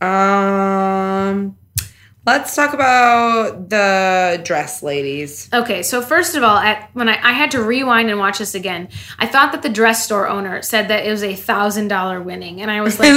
Um, 0.00 1.56
let's 2.26 2.54
talk 2.54 2.72
about 2.74 3.68
the 3.68 4.40
dress 4.44 4.82
ladies. 4.82 5.48
Okay, 5.52 5.82
so 5.82 6.00
first 6.02 6.36
of 6.36 6.42
all, 6.42 6.56
at 6.56 6.90
when 6.94 7.08
I, 7.08 7.18
I 7.22 7.32
had 7.32 7.50
to 7.52 7.62
rewind 7.62 8.10
and 8.10 8.18
watch 8.18 8.38
this 8.38 8.54
again, 8.54 8.88
I 9.18 9.26
thought 9.26 9.52
that 9.52 9.62
the 9.62 9.68
dress 9.68 10.04
store 10.04 10.28
owner 10.28 10.62
said 10.62 10.88
that 10.88 11.06
it 11.06 11.10
was 11.10 11.22
a 11.22 11.34
thousand 11.34 11.88
dollar 11.88 12.20
winning, 12.22 12.60
and 12.62 12.70
I 12.70 12.80
was 12.80 12.98
like, 12.98 13.10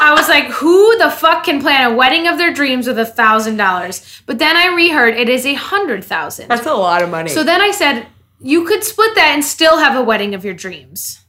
I 0.00 0.14
was 0.16 0.28
like, 0.28 0.46
who 0.46 0.96
the 0.98 1.10
fuck 1.10 1.44
can 1.44 1.60
plan 1.60 1.90
a 1.92 1.94
wedding 1.94 2.26
of 2.28 2.38
their 2.38 2.52
dreams 2.52 2.86
with 2.86 2.98
a 2.98 3.06
thousand 3.06 3.56
dollars? 3.56 4.22
But 4.26 4.38
then 4.38 4.56
I 4.56 4.66
reheard 4.74 5.14
it 5.14 5.28
is 5.28 5.44
a 5.46 5.54
hundred 5.54 6.04
thousand. 6.04 6.48
That's 6.48 6.66
a 6.66 6.74
lot 6.74 7.02
of 7.02 7.10
money. 7.10 7.30
So 7.30 7.42
then 7.44 7.60
I 7.60 7.70
said, 7.72 8.06
you 8.40 8.64
could 8.64 8.84
split 8.84 9.14
that 9.16 9.32
and 9.34 9.44
still 9.44 9.78
have 9.78 9.96
a 9.96 10.02
wedding 10.02 10.34
of 10.34 10.44
your 10.44 10.54
dreams. 10.54 11.24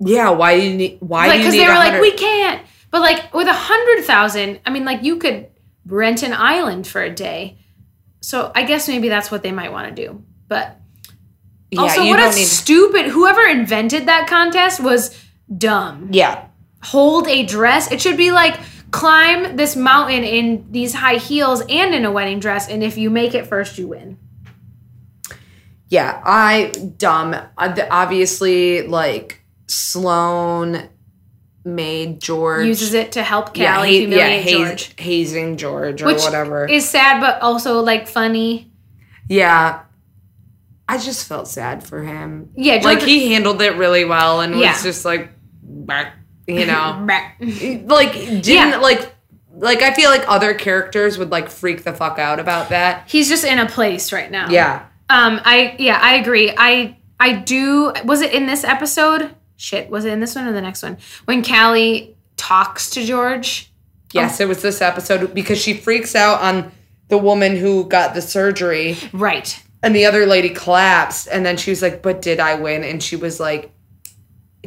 yeah. 0.00 0.30
Why 0.30 0.58
do 0.58 0.66
you 0.66 0.74
need? 0.76 0.96
Why 1.00 1.28
Like, 1.28 1.32
do 1.40 1.44
you 1.44 1.50
because 1.52 1.60
they 1.60 1.68
were 1.68 1.74
like, 1.78 2.00
we 2.00 2.12
can't. 2.12 2.62
But 2.90 3.00
like 3.02 3.32
with 3.34 3.46
a 3.48 3.52
hundred 3.54 4.04
thousand, 4.04 4.60
I 4.66 4.70
mean, 4.70 4.84
like 4.84 5.02
you 5.02 5.16
could 5.16 5.48
rent 5.86 6.22
an 6.22 6.32
island 6.32 6.86
for 6.86 7.02
a 7.02 7.10
day. 7.10 7.58
So 8.20 8.50
I 8.54 8.64
guess 8.64 8.88
maybe 8.88 9.08
that's 9.08 9.30
what 9.30 9.42
they 9.42 9.52
might 9.52 9.72
want 9.72 9.94
to 9.94 10.06
do. 10.06 10.24
But 10.48 10.76
Yeah, 11.70 11.82
also, 11.82 12.02
you 12.02 12.10
what 12.10 12.20
a 12.20 12.36
need. 12.36 12.44
stupid! 12.46 13.06
Whoever 13.06 13.42
invented 13.46 14.06
that 14.06 14.26
contest 14.28 14.80
was 14.80 15.16
dumb. 15.56 16.08
yeah. 16.12 16.46
Hold 16.82 17.28
a 17.28 17.44
dress. 17.44 17.92
It 17.92 18.00
should 18.00 18.16
be 18.16 18.30
like 18.32 18.58
climb 18.90 19.56
this 19.56 19.76
mountain 19.76 20.24
in 20.24 20.66
these 20.72 20.94
high 20.94 21.16
heels 21.16 21.60
and 21.68 21.94
in 21.94 22.04
a 22.04 22.10
wedding 22.10 22.40
dress, 22.40 22.68
and 22.68 22.82
if 22.82 22.96
you 22.98 23.08
make 23.10 23.34
it 23.34 23.46
first, 23.46 23.78
you 23.78 23.86
win. 23.88 24.18
Yeah, 25.88 26.20
I 26.24 26.72
dumb. 26.98 27.34
Uh, 27.58 27.86
Obviously, 27.90 28.86
like 28.86 29.42
Sloan 29.66 30.88
made 31.64 32.20
George 32.20 32.66
Uses 32.66 32.94
it 32.94 33.12
to 33.12 33.22
help 33.22 33.56
yeah, 33.56 33.76
Callie 33.76 33.88
ha- 33.88 34.00
humiliate 34.00 34.44
yeah, 34.46 34.66
George, 34.66 34.94
hazing 34.98 35.56
George 35.56 36.02
or 36.02 36.06
which 36.06 36.22
whatever. 36.22 36.66
is 36.66 36.88
sad, 36.88 37.20
but 37.20 37.40
also 37.42 37.80
like 37.82 38.08
funny. 38.08 38.70
yeah, 39.28 39.82
I 40.88 40.98
just 40.98 41.28
felt 41.28 41.46
sad 41.48 41.86
for 41.86 42.02
him. 42.02 42.50
Yeah, 42.56 42.74
George, 42.78 42.84
like 42.84 43.02
he 43.02 43.32
handled 43.32 43.62
it 43.62 43.76
really 43.76 44.04
well 44.04 44.40
and 44.40 44.58
Yeah. 44.58 44.72
was 44.72 44.82
just 44.82 45.04
like, 45.04 45.30
you 46.46 46.66
know, 46.66 47.06
like 47.86 48.12
didn't 48.12 48.46
Yeah. 48.46 48.76
like. 48.78 49.14
Like 49.52 49.82
I 49.82 49.92
feel 49.92 50.08
like 50.08 50.24
other 50.26 50.54
characters 50.54 51.18
would 51.18 51.30
like 51.30 51.50
freak 51.50 51.84
the 51.84 51.92
fuck 51.92 52.18
out 52.18 52.40
about 52.40 52.70
that. 52.70 53.04
he's 53.08 53.28
just 53.28 53.44
in 53.44 53.58
a 53.58 53.66
place 53.68 54.10
right 54.10 54.30
now. 54.30 54.48
Yeah. 54.48 54.86
Um, 55.10 55.38
I 55.44 55.76
yeah, 55.78 55.98
I 56.00 56.14
agree. 56.14 56.54
I 56.56 56.96
I 57.18 57.32
do. 57.34 57.92
Was 58.04 58.22
it 58.22 58.32
in 58.32 58.46
this 58.46 58.64
episode? 58.64 59.34
Shit, 59.60 59.90
was 59.90 60.06
it 60.06 60.12
in 60.12 60.20
this 60.20 60.34
one 60.34 60.46
or 60.46 60.52
the 60.52 60.62
next 60.62 60.82
one 60.82 60.96
when 61.26 61.44
Callie 61.44 62.16
talks 62.38 62.88
to 62.90 63.04
George? 63.04 63.70
Yes, 64.14 64.40
it 64.40 64.48
was 64.48 64.62
this 64.62 64.80
episode 64.80 65.34
because 65.34 65.58
she 65.60 65.74
freaks 65.74 66.14
out 66.16 66.40
on 66.40 66.72
the 67.08 67.18
woman 67.18 67.56
who 67.56 67.84
got 67.84 68.14
the 68.14 68.22
surgery 68.22 68.96
Right. 69.12 69.62
and 69.82 69.94
the 69.94 70.06
other 70.06 70.24
lady 70.24 70.48
collapsed 70.48 71.28
and 71.30 71.44
then 71.44 71.58
she 71.58 71.70
was 71.70 71.82
like, 71.82 72.00
"But 72.02 72.22
did 72.22 72.40
I 72.40 72.54
win?" 72.54 72.84
And 72.84 73.02
she 73.02 73.16
was 73.16 73.38
like, 73.38 73.70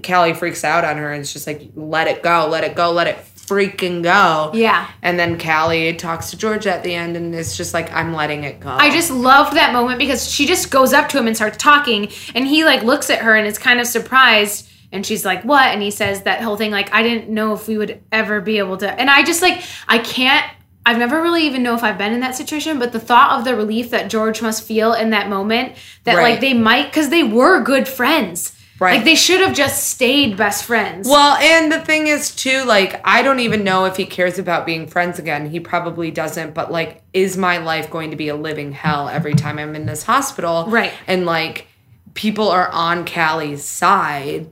Callie 0.06 0.34
freaks 0.34 0.64
out 0.64 0.84
on 0.86 0.98
her 0.98 1.12
and 1.12 1.22
it's 1.22 1.34
just 1.34 1.46
like, 1.48 1.70
let 1.76 2.08
it 2.08 2.22
go, 2.24 2.48
let 2.50 2.64
it 2.64 2.76
go, 2.76 2.92
let 2.92 3.08
it 3.08 3.18
freaking 3.36 4.02
go. 4.04 4.52
Yeah. 4.54 4.90
And 5.02 5.20
then 5.20 5.40
Callie 5.40 5.94
talks 5.96 6.32
to 6.32 6.38
George 6.38 6.66
at 6.66 6.84
the 6.84 6.94
end 6.96 7.16
and 7.16 7.34
it's 7.36 7.56
just 7.56 7.74
like, 7.74 7.92
I'm 7.94 8.14
letting 8.14 8.44
it 8.44 8.60
go. 8.60 8.70
I 8.70 8.90
just 8.92 9.12
loved 9.12 9.56
that 9.56 9.72
moment 9.74 10.00
because 10.00 10.30
she 10.32 10.46
just 10.48 10.72
goes 10.72 10.94
up 10.94 11.10
to 11.10 11.18
him 11.20 11.28
and 11.28 11.36
starts 11.36 11.58
talking, 11.58 12.10
and 12.36 12.48
he 12.48 12.64
like 12.66 12.84
looks 12.84 13.10
at 13.10 13.20
her 13.20 13.36
and 13.36 13.46
is 13.48 13.58
kind 13.60 13.80
of 13.80 13.86
surprised. 13.88 14.70
And 14.94 15.06
she's 15.06 15.26
like, 15.26 15.44
"What?" 15.44 15.66
And 15.66 15.82
he 15.82 15.92
says 15.92 16.22
that 16.24 16.42
whole 16.42 16.56
thing 16.56 16.72
like, 16.72 16.94
"I 16.94 17.04
didn't 17.04 17.30
know 17.30 17.54
if 17.54 17.68
we 17.68 17.78
would 17.78 18.00
ever 18.12 18.40
be 18.40 18.60
able 18.60 18.78
to." 18.78 18.90
And 18.90 19.10
I 19.10 19.24
just 19.24 19.42
like, 19.42 19.62
I 19.88 19.98
can't. 19.98 20.46
I've 20.86 20.98
never 20.98 21.22
really 21.22 21.46
even 21.46 21.64
know 21.64 21.76
if 21.76 21.84
I've 21.84 21.98
been 21.98 22.14
in 22.14 22.20
that 22.20 22.36
situation, 22.36 22.78
but 22.78 22.92
the 22.92 23.00
thought 23.00 23.40
of 23.40 23.46
the 23.46 23.56
relief 23.56 23.90
that 23.92 24.10
George 24.10 24.42
must 24.42 24.64
feel 24.64 24.94
in 24.94 25.12
that 25.12 25.30
moment 25.30 25.74
that 26.04 26.16
Right. 26.18 26.32
like 26.32 26.42
they 26.42 26.54
might 26.54 26.88
because 26.88 27.10
they 27.10 27.24
were 27.24 27.62
good 27.62 27.88
friends. 27.88 28.52
Right. 28.80 28.96
Like 28.98 29.06
they 29.06 29.16
should 29.16 29.40
have 29.40 29.54
just 29.56 29.88
stayed 29.92 30.36
best 30.36 30.66
friends. 30.66 31.08
Well, 31.08 31.38
and 31.38 31.72
the 31.72 31.80
thing 31.80 32.08
is 32.08 32.36
too, 32.36 32.66
like 32.66 33.00
I 33.06 33.22
don't 33.22 33.40
even 33.40 33.64
know 33.64 33.86
if 33.86 33.96
he 33.96 34.06
cares 34.06 34.38
about 34.38 34.66
being 34.66 34.88
friends 34.88 35.20
again. 35.20 35.50
He 35.50 35.60
probably 35.62 36.12
doesn't, 36.12 36.54
but 36.54 36.70
like 36.72 37.02
is 37.14 37.38
my 37.38 37.60
life 37.60 37.90
going 37.90 38.12
to 38.12 38.18
be 38.18 38.28
a 38.28 38.36
living 38.36 38.74
hell 38.74 39.08
every 39.08 39.36
time 39.36 39.58
I'm 39.58 39.76
in 39.76 39.86
this 39.86 40.04
hospital? 40.04 40.66
Right. 40.68 40.92
And 41.08 41.26
like 41.26 41.68
people 42.14 42.50
are 42.50 42.68
on 42.70 43.06
Callie's 43.06 43.64
side 43.64 44.48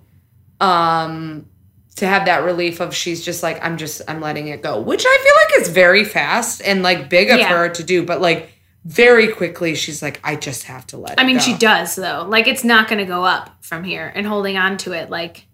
um 0.62 1.46
to 1.98 2.08
have 2.08 2.26
that 2.26 2.44
relief 2.44 2.80
of 2.80 2.96
she's 2.96 3.24
just 3.24 3.44
like 3.44 3.64
I'm 3.64 3.78
just 3.78 4.02
I'm 4.08 4.22
letting 4.22 4.48
it 4.48 4.62
go, 4.62 4.80
which 4.80 5.04
I 5.06 5.18
feel 5.24 5.34
like 5.60 5.62
is 5.68 5.74
very 5.74 6.06
fast 6.06 6.62
and 6.64 6.82
like 6.84 7.10
big 7.10 7.30
of 7.30 7.40
Yeah. 7.40 7.50
her 7.50 7.70
to 7.70 7.84
do, 7.84 8.06
but 8.06 8.22
like 8.22 8.50
very 8.86 9.28
quickly 9.28 9.76
she's 9.76 10.02
like 10.02 10.20
I 10.24 10.36
just 10.36 10.64
have 10.64 10.88
to 10.88 10.98
let 10.98 11.14
it 11.14 11.20
I 11.20 11.26
mean, 11.26 11.36
go. 11.38 11.42
she 11.44 11.56
does 11.58 11.96
though. 11.96 12.26
Like 12.28 12.48
it's 12.48 12.64
not 12.64 12.88
going 12.88 13.00
to 13.00 13.06
go 13.06 13.24
up 13.26 13.58
from 13.62 13.84
here, 13.84 14.12
and 14.16 14.26
holding 14.26 14.58
on 14.58 14.78
to 14.78 14.94
it, 14.94 15.10
like. 15.10 15.46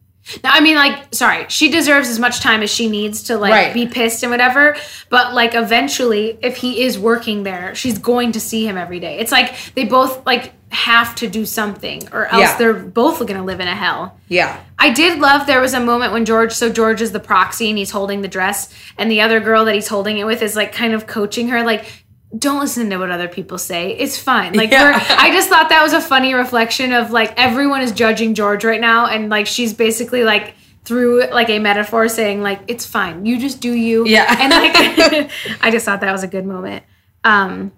Now, 0.43 0.51
I 0.53 0.59
mean, 0.59 0.75
like, 0.75 1.15
sorry, 1.15 1.45
she 1.47 1.71
deserves 1.71 2.09
as 2.09 2.19
much 2.19 2.41
time 2.41 2.61
as 2.61 2.69
she 2.69 2.89
needs 2.89 3.23
to 3.23 3.37
like 3.37 3.51
Right. 3.53 3.73
be 3.73 3.87
pissed 3.87 4.23
and 4.23 4.29
whatever. 4.29 4.75
But 5.09 5.33
like, 5.33 5.55
eventually, 5.55 6.37
if 6.41 6.57
he 6.57 6.81
is 6.83 6.99
working 6.99 7.43
there, 7.43 7.73
she's 7.75 7.97
going 7.97 8.33
to 8.33 8.41
see 8.41 8.67
him 8.67 8.77
every 8.77 8.99
day. 8.99 9.19
It's 9.19 9.31
like 9.31 9.55
they 9.73 9.85
both 9.85 10.25
like 10.25 10.51
have 10.69 11.15
to 11.15 11.27
do 11.27 11.45
something, 11.45 12.07
or 12.11 12.25
else 12.27 12.41
Yeah. 12.41 12.57
they're 12.57 12.73
both 12.73 13.19
going 13.19 13.35
to 13.37 13.43
live 13.43 13.59
in 13.59 13.67
a 13.67 13.75
hell. 13.75 14.17
Yeah. 14.27 14.59
I 14.77 14.89
did 14.91 15.19
love 15.19 15.47
there 15.47 15.61
was 15.61 15.73
a 15.73 15.79
moment 15.79 16.11
when 16.13 16.25
George, 16.25 16.51
so 16.51 16.69
George 16.69 17.01
is 17.01 17.11
the 17.13 17.19
proxy 17.21 17.69
and 17.69 17.77
he's 17.77 17.91
holding 17.91 18.21
the 18.21 18.27
dress, 18.27 18.73
and 18.97 19.09
the 19.09 19.21
other 19.21 19.39
girl 19.39 19.63
that 19.65 19.75
he's 19.75 19.87
holding 19.87 20.17
it 20.17 20.25
with 20.25 20.41
is 20.41 20.55
like 20.55 20.73
kind 20.73 20.93
of 20.93 21.07
coaching 21.07 21.47
her, 21.49 21.63
like, 21.63 21.85
don't 22.37 22.59
listen 22.59 22.89
to 22.89 22.97
what 22.97 23.09
other 23.09 23.29
people 23.29 23.57
say. 23.57 23.91
It's 23.91 24.17
fine. 24.19 24.53
Like, 24.53 24.69
Yeah. 24.71 25.01
I 25.17 25.31
just 25.31 25.47
thought 25.47 25.69
that 25.69 25.81
was 25.81 25.93
a 25.93 26.01
funny 26.01 26.33
reflection 26.33 26.91
of 26.91 27.11
like 27.11 27.33
everyone 27.37 27.81
is 27.81 27.93
judging 27.93 28.33
George 28.35 28.65
right 28.65 28.81
now, 28.81 29.05
and 29.07 29.29
like 29.29 29.47
she's 29.47 29.73
basically 29.73 30.23
like 30.25 30.53
through 30.83 31.27
like 31.31 31.49
a 31.49 31.59
metaphor 31.59 32.09
saying 32.09 32.41
like 32.41 32.59
it's 32.67 32.85
fine, 32.85 33.25
you 33.25 33.39
just 33.39 33.61
do 33.61 33.71
you. 33.73 34.05
Yeah. 34.05 34.35
and 34.37 34.51
like 34.51 35.31
I 35.61 35.71
just 35.71 35.85
thought 35.85 36.01
that 36.01 36.11
was 36.11 36.23
a 36.23 36.27
good 36.27 36.45
moment. 36.45 36.83
Um, 37.23 37.71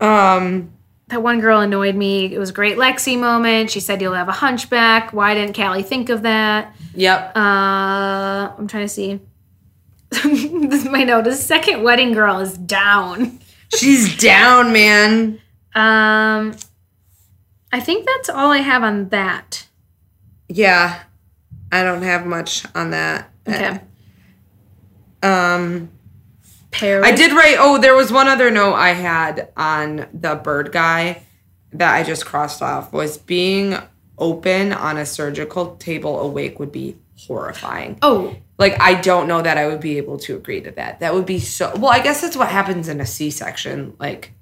Um 0.00 0.70
that 1.08 1.22
one 1.22 1.40
girl 1.40 1.60
annoyed 1.60 1.94
me. 1.94 2.34
It 2.34 2.38
was 2.38 2.50
a 2.50 2.52
great 2.52 2.76
Lexie 2.76 3.18
moment. 3.18 3.70
She 3.70 3.80
said 3.80 4.00
you'll 4.00 4.14
have 4.14 4.28
a 4.28 4.32
hunchback. 4.32 5.12
Why 5.12 5.34
didn't 5.34 5.54
Callie 5.54 5.82
think 5.82 6.08
of 6.08 6.22
that? 6.22 6.74
yep. 6.94 7.36
Uh, 7.36 8.52
I'm 8.58 8.66
trying 8.66 8.84
to 8.84 8.88
see. 8.88 9.20
this 10.10 10.84
is 10.84 10.88
my 10.88 11.04
note. 11.04 11.24
The 11.24 11.34
second 11.34 11.82
wedding 11.82 12.12
girl 12.12 12.38
is 12.38 12.56
down. 12.56 13.40
She's 13.76 14.16
down, 14.16 14.72
man. 14.72 15.40
Um, 15.74 16.54
I 17.72 17.80
think 17.80 18.06
that's 18.06 18.28
all 18.28 18.52
I 18.52 18.58
have 18.58 18.84
on 18.84 19.08
that. 19.08 19.66
Yeah, 20.48 21.02
I 21.72 21.82
don't 21.82 22.02
have 22.02 22.26
much 22.26 22.64
on 22.74 22.90
that. 22.90 23.30
Okay. 23.48 23.80
Um, 25.22 25.90
Paris. 26.74 27.06
I 27.06 27.12
did 27.12 27.32
write. 27.32 27.56
Oh, 27.58 27.78
there 27.78 27.94
was 27.94 28.12
one 28.12 28.28
other 28.28 28.50
note 28.50 28.74
I 28.74 28.90
had 28.90 29.48
on 29.56 30.06
the 30.12 30.34
bird 30.34 30.72
guy 30.72 31.22
that 31.72 31.94
I 31.94 32.02
just 32.02 32.26
crossed 32.26 32.62
off. 32.62 32.92
Was 32.92 33.16
being 33.18 33.76
open 34.18 34.72
on 34.72 34.96
a 34.96 35.06
surgical 35.06 35.76
table 35.76 36.20
awake 36.20 36.58
would 36.60 36.70
be 36.72 36.96
horrifying. 37.26 37.98
Oh, 38.02 38.36
Like 38.58 38.80
I 38.80 38.94
don't 39.00 39.26
know 39.28 39.40
that 39.42 39.56
I 39.58 39.66
would 39.66 39.80
be 39.80 39.96
able 39.98 40.18
to 40.20 40.36
agree 40.36 40.60
to 40.60 40.70
that. 40.72 41.00
That 41.00 41.14
would 41.14 41.26
be 41.26 41.38
so. 41.40 41.72
Well, 41.76 41.90
I 41.90 42.00
guess 42.00 42.20
that's 42.20 42.36
what 42.36 42.48
happens 42.48 42.88
in 42.88 43.00
a 43.00 43.06
C-section. 43.06 43.94
Like, 43.98 44.32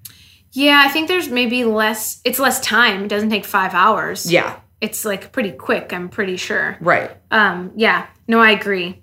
yeah. 0.52 0.82
I 0.84 0.88
think 0.90 1.08
there's 1.08 1.28
maybe 1.28 1.64
less. 1.64 2.20
It's 2.24 2.38
less 2.38 2.60
time. 2.60 3.04
It 3.04 3.08
doesn't 3.08 3.30
take 3.30 3.44
five 3.46 3.72
hours. 3.74 4.30
yeah, 4.30 4.58
It's 4.80 5.04
like 5.04 5.32
pretty 5.32 5.52
quick. 5.52 5.92
I'm 5.92 6.08
pretty 6.08 6.36
sure. 6.36 6.76
right. 6.80 7.10
Um. 7.30 7.72
Yeah. 7.76 8.06
No, 8.28 8.40
I 8.40 8.50
agree. 8.52 9.02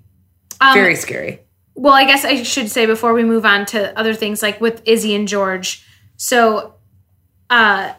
Um, 0.61 0.73
Very 0.73 0.95
scary. 0.95 1.41
Well, 1.79 1.93
I 1.93 2.03
guess 2.03 2.25
I 2.25 2.43
should 2.43 2.69
say 2.69 2.85
before 2.85 3.13
we 3.13 3.23
move 3.23 3.45
on 3.45 3.65
to 3.67 3.97
other 3.97 4.13
things 4.13 4.41
like 4.41 4.59
with 4.59 4.81
Izzie 4.85 5.15
and 5.15 5.29
George. 5.29 5.81
So, 6.17 6.73
uh, 7.49 7.93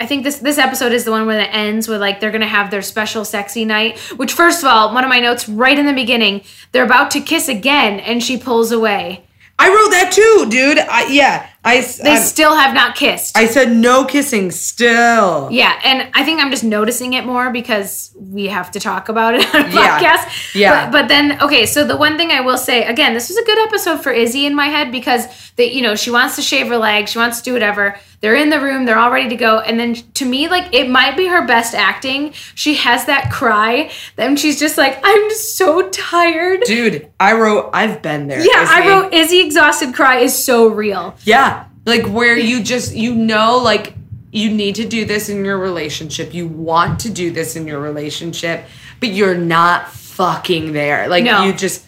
I 0.00 0.06
think 0.06 0.24
this 0.24 0.38
this 0.38 0.56
episode 0.56 0.92
is 0.92 1.04
the 1.04 1.10
one 1.10 1.26
where 1.26 1.38
it 1.38 1.50
ends 1.52 1.86
with 1.86 2.00
like 2.00 2.18
they're 2.18 2.30
gonna 2.30 2.46
have 2.46 2.70
their 2.70 2.80
special 2.80 3.26
sexy 3.26 3.66
night. 3.66 3.98
Which, 4.16 4.32
first 4.32 4.62
of 4.62 4.70
all, 4.70 4.94
one 4.94 5.04
of 5.04 5.10
my 5.10 5.20
notes 5.20 5.50
right 5.50 5.78
in 5.78 5.84
the 5.84 5.92
beginning, 5.92 6.44
they're 6.72 6.86
about 6.86 7.10
to 7.10 7.20
kiss 7.20 7.46
again, 7.46 8.00
and 8.00 8.24
she 8.24 8.38
pulls 8.38 8.72
away. 8.72 9.26
I 9.58 9.68
wrote 9.68 9.90
that 9.90 10.10
too, 10.10 10.46
dude. 10.48 10.78
I, 10.78 11.08
yeah, 11.08 11.46
I. 11.64 11.80
They 11.80 12.12
I'm- 12.12 12.22
still 12.22 12.54
have 12.56 12.74
not 12.74 12.94
kissed. 12.94 13.36
I 13.36 13.46
said 13.46 13.70
no 13.72 14.04
kissing 14.04 14.50
still. 14.50 15.48
yeah, 15.50 15.78
and 15.84 16.08
I 16.14 16.24
think 16.24 16.40
I'm 16.40 16.50
just 16.50 16.64
noticing 16.64 17.12
it 17.14 17.24
more 17.26 17.50
because 17.50 18.10
we 18.18 18.46
have 18.46 18.70
to 18.72 18.80
talk 18.80 19.08
about 19.08 19.34
it 19.34 19.44
on 19.54 19.64
a 19.66 19.68
Yeah. 19.68 19.98
podcast. 19.98 20.54
Yeah. 20.54 20.90
But, 20.90 20.92
but 21.02 21.08
then, 21.08 21.40
okay, 21.42 21.66
so 21.66 21.84
the 21.84 21.96
one 21.96 22.16
thing 22.16 22.30
I 22.30 22.40
will 22.40 22.58
say 22.58 22.84
again, 22.84 23.14
this 23.14 23.28
was 23.28 23.38
a 23.38 23.44
good 23.44 23.58
episode 23.66 24.02
for 24.02 24.12
Izzie 24.12 24.46
in 24.46 24.54
my 24.54 24.66
head 24.66 24.92
because 24.92 25.26
they, 25.56 25.72
you 25.72 25.82
know, 25.82 25.94
she 25.96 26.10
wants 26.10 26.36
to 26.36 26.42
shave 26.42 26.68
her 26.68 26.76
leg, 26.78 27.08
she 27.08 27.18
wants 27.18 27.38
to 27.38 27.44
do 27.44 27.52
whatever. 27.52 27.98
They're 28.20 28.34
in 28.34 28.50
the 28.50 28.60
room, 28.60 28.84
they're 28.84 28.98
all 28.98 29.12
ready 29.12 29.28
to 29.28 29.36
go, 29.36 29.60
and 29.60 29.78
then 29.78 29.94
to 30.14 30.24
me, 30.24 30.48
like 30.48 30.74
it 30.74 30.88
might 30.90 31.16
be 31.16 31.28
her 31.28 31.46
best 31.46 31.72
acting. 31.74 32.32
She 32.56 32.74
has 32.74 33.04
that 33.06 33.30
cry, 33.32 33.90
then 34.16 34.36
she's 34.36 34.58
just 34.58 34.76
like, 34.76 34.98
I'm 35.04 35.30
so 35.30 35.88
tired. 35.90 36.62
Dude, 36.64 37.08
I 37.20 37.34
wrote. 37.34 37.70
I've 37.72 38.02
been 38.02 38.26
there. 38.26 38.40
yeah, 38.40 38.66
I 38.68 38.88
wrote 38.88 39.14
Izzie 39.14 39.40
exhausted 39.40 39.94
cry 39.94 40.18
is 40.18 40.36
so 40.36 40.66
real. 40.68 41.14
Yeah, 41.22 41.57
like 41.86 42.06
where 42.06 42.36
you 42.36 42.62
just 42.62 42.94
you 42.94 43.14
know 43.14 43.58
like 43.58 43.94
you 44.30 44.50
need 44.50 44.74
to 44.76 44.86
do 44.86 45.04
this 45.04 45.28
in 45.28 45.44
your 45.44 45.58
relationship. 45.58 46.34
You 46.34 46.46
want 46.48 47.00
to 47.00 47.10
do 47.10 47.30
this 47.30 47.56
in 47.56 47.66
your 47.66 47.80
relationship, 47.80 48.64
but 49.00 49.08
you're 49.10 49.36
not 49.36 49.88
fucking 49.90 50.72
there. 50.72 51.08
Like 51.08 51.24
No. 51.24 51.44
you 51.44 51.52
just. 51.52 51.84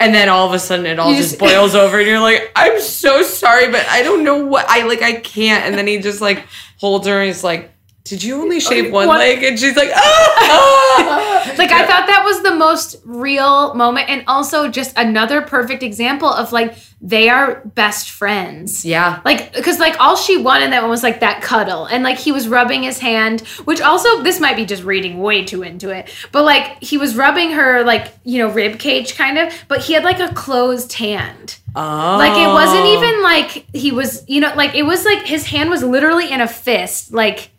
And 0.00 0.14
then 0.14 0.28
all 0.28 0.46
of 0.46 0.52
a 0.54 0.60
sudden 0.60 0.86
it 0.86 1.00
all 1.00 1.12
just, 1.12 1.30
just- 1.30 1.40
boils 1.40 1.74
over 1.82 1.98
and 1.98 2.06
you're 2.06 2.20
like, 2.20 2.52
I'm 2.54 2.80
so 2.80 3.22
sorry, 3.22 3.68
but 3.70 3.84
I 3.88 4.02
don't 4.04 4.22
know 4.22 4.44
what 4.46 4.64
I 4.68 4.84
like 4.86 5.02
I 5.02 5.14
can't. 5.20 5.64
And 5.64 5.74
then 5.76 5.86
he 5.88 5.98
just 5.98 6.20
like 6.20 6.44
holds 6.78 7.06
her 7.08 7.18
and 7.18 7.26
he's 7.26 7.42
like, 7.42 7.72
Did 8.04 8.22
you 8.22 8.40
only 8.40 8.60
shave 8.60 8.92
one, 8.92 9.08
One- 9.08 9.18
leg? 9.18 9.42
And 9.42 9.58
she's 9.58 9.74
like, 9.76 9.90
ah. 9.92 11.52
Like 11.58 11.70
I 11.72 11.86
thought 11.86 12.06
that 12.06 12.22
was 12.24 12.42
the 12.42 12.54
most 12.54 12.96
real 13.04 13.74
moment 13.74 14.08
and 14.08 14.22
also 14.28 14.68
just 14.68 14.96
another 14.96 15.40
perfect 15.42 15.82
example 15.82 16.28
of 16.28 16.52
like 16.52 16.76
they 17.00 17.28
are 17.28 17.62
best 17.64 18.10
friends. 18.10 18.84
Yeah. 18.84 19.20
Like 19.24 19.52
cuz 19.52 19.78
like 19.78 19.98
all 20.00 20.16
she 20.16 20.36
wanted 20.36 20.72
that 20.72 20.82
one 20.82 20.90
was 20.90 21.02
like 21.02 21.20
that 21.20 21.42
cuddle 21.42 21.86
and 21.86 22.02
like 22.02 22.18
he 22.18 22.32
was 22.32 22.48
rubbing 22.48 22.82
his 22.82 22.98
hand, 22.98 23.40
which 23.64 23.80
also 23.80 24.22
this 24.22 24.40
might 24.40 24.56
be 24.56 24.64
just 24.64 24.82
reading 24.82 25.20
way 25.20 25.44
too 25.44 25.62
into 25.62 25.90
it. 25.90 26.12
But 26.32 26.44
like 26.44 26.82
he 26.82 26.98
was 26.98 27.16
rubbing 27.16 27.52
her 27.52 27.84
like, 27.84 28.12
you 28.24 28.38
know, 28.38 28.48
rib 28.48 28.78
cage 28.78 29.16
kind 29.16 29.38
of, 29.38 29.52
but 29.68 29.82
he 29.82 29.92
had 29.92 30.04
like 30.04 30.18
a 30.18 30.32
closed 30.34 30.92
hand. 30.94 31.58
Oh. 31.76 32.16
Like 32.18 32.36
it 32.36 32.48
wasn't 32.48 32.84
oh. 32.84 32.96
even 32.96 33.22
like 33.22 33.66
he 33.72 33.92
was, 33.92 34.24
you 34.26 34.40
know, 34.40 34.52
like 34.56 34.74
it 34.74 34.82
was 34.82 35.04
like 35.04 35.26
his 35.26 35.46
hand 35.46 35.70
was 35.70 35.82
literally 35.84 36.30
in 36.30 36.40
a 36.40 36.48
fist. 36.48 37.12
Like 37.12 37.50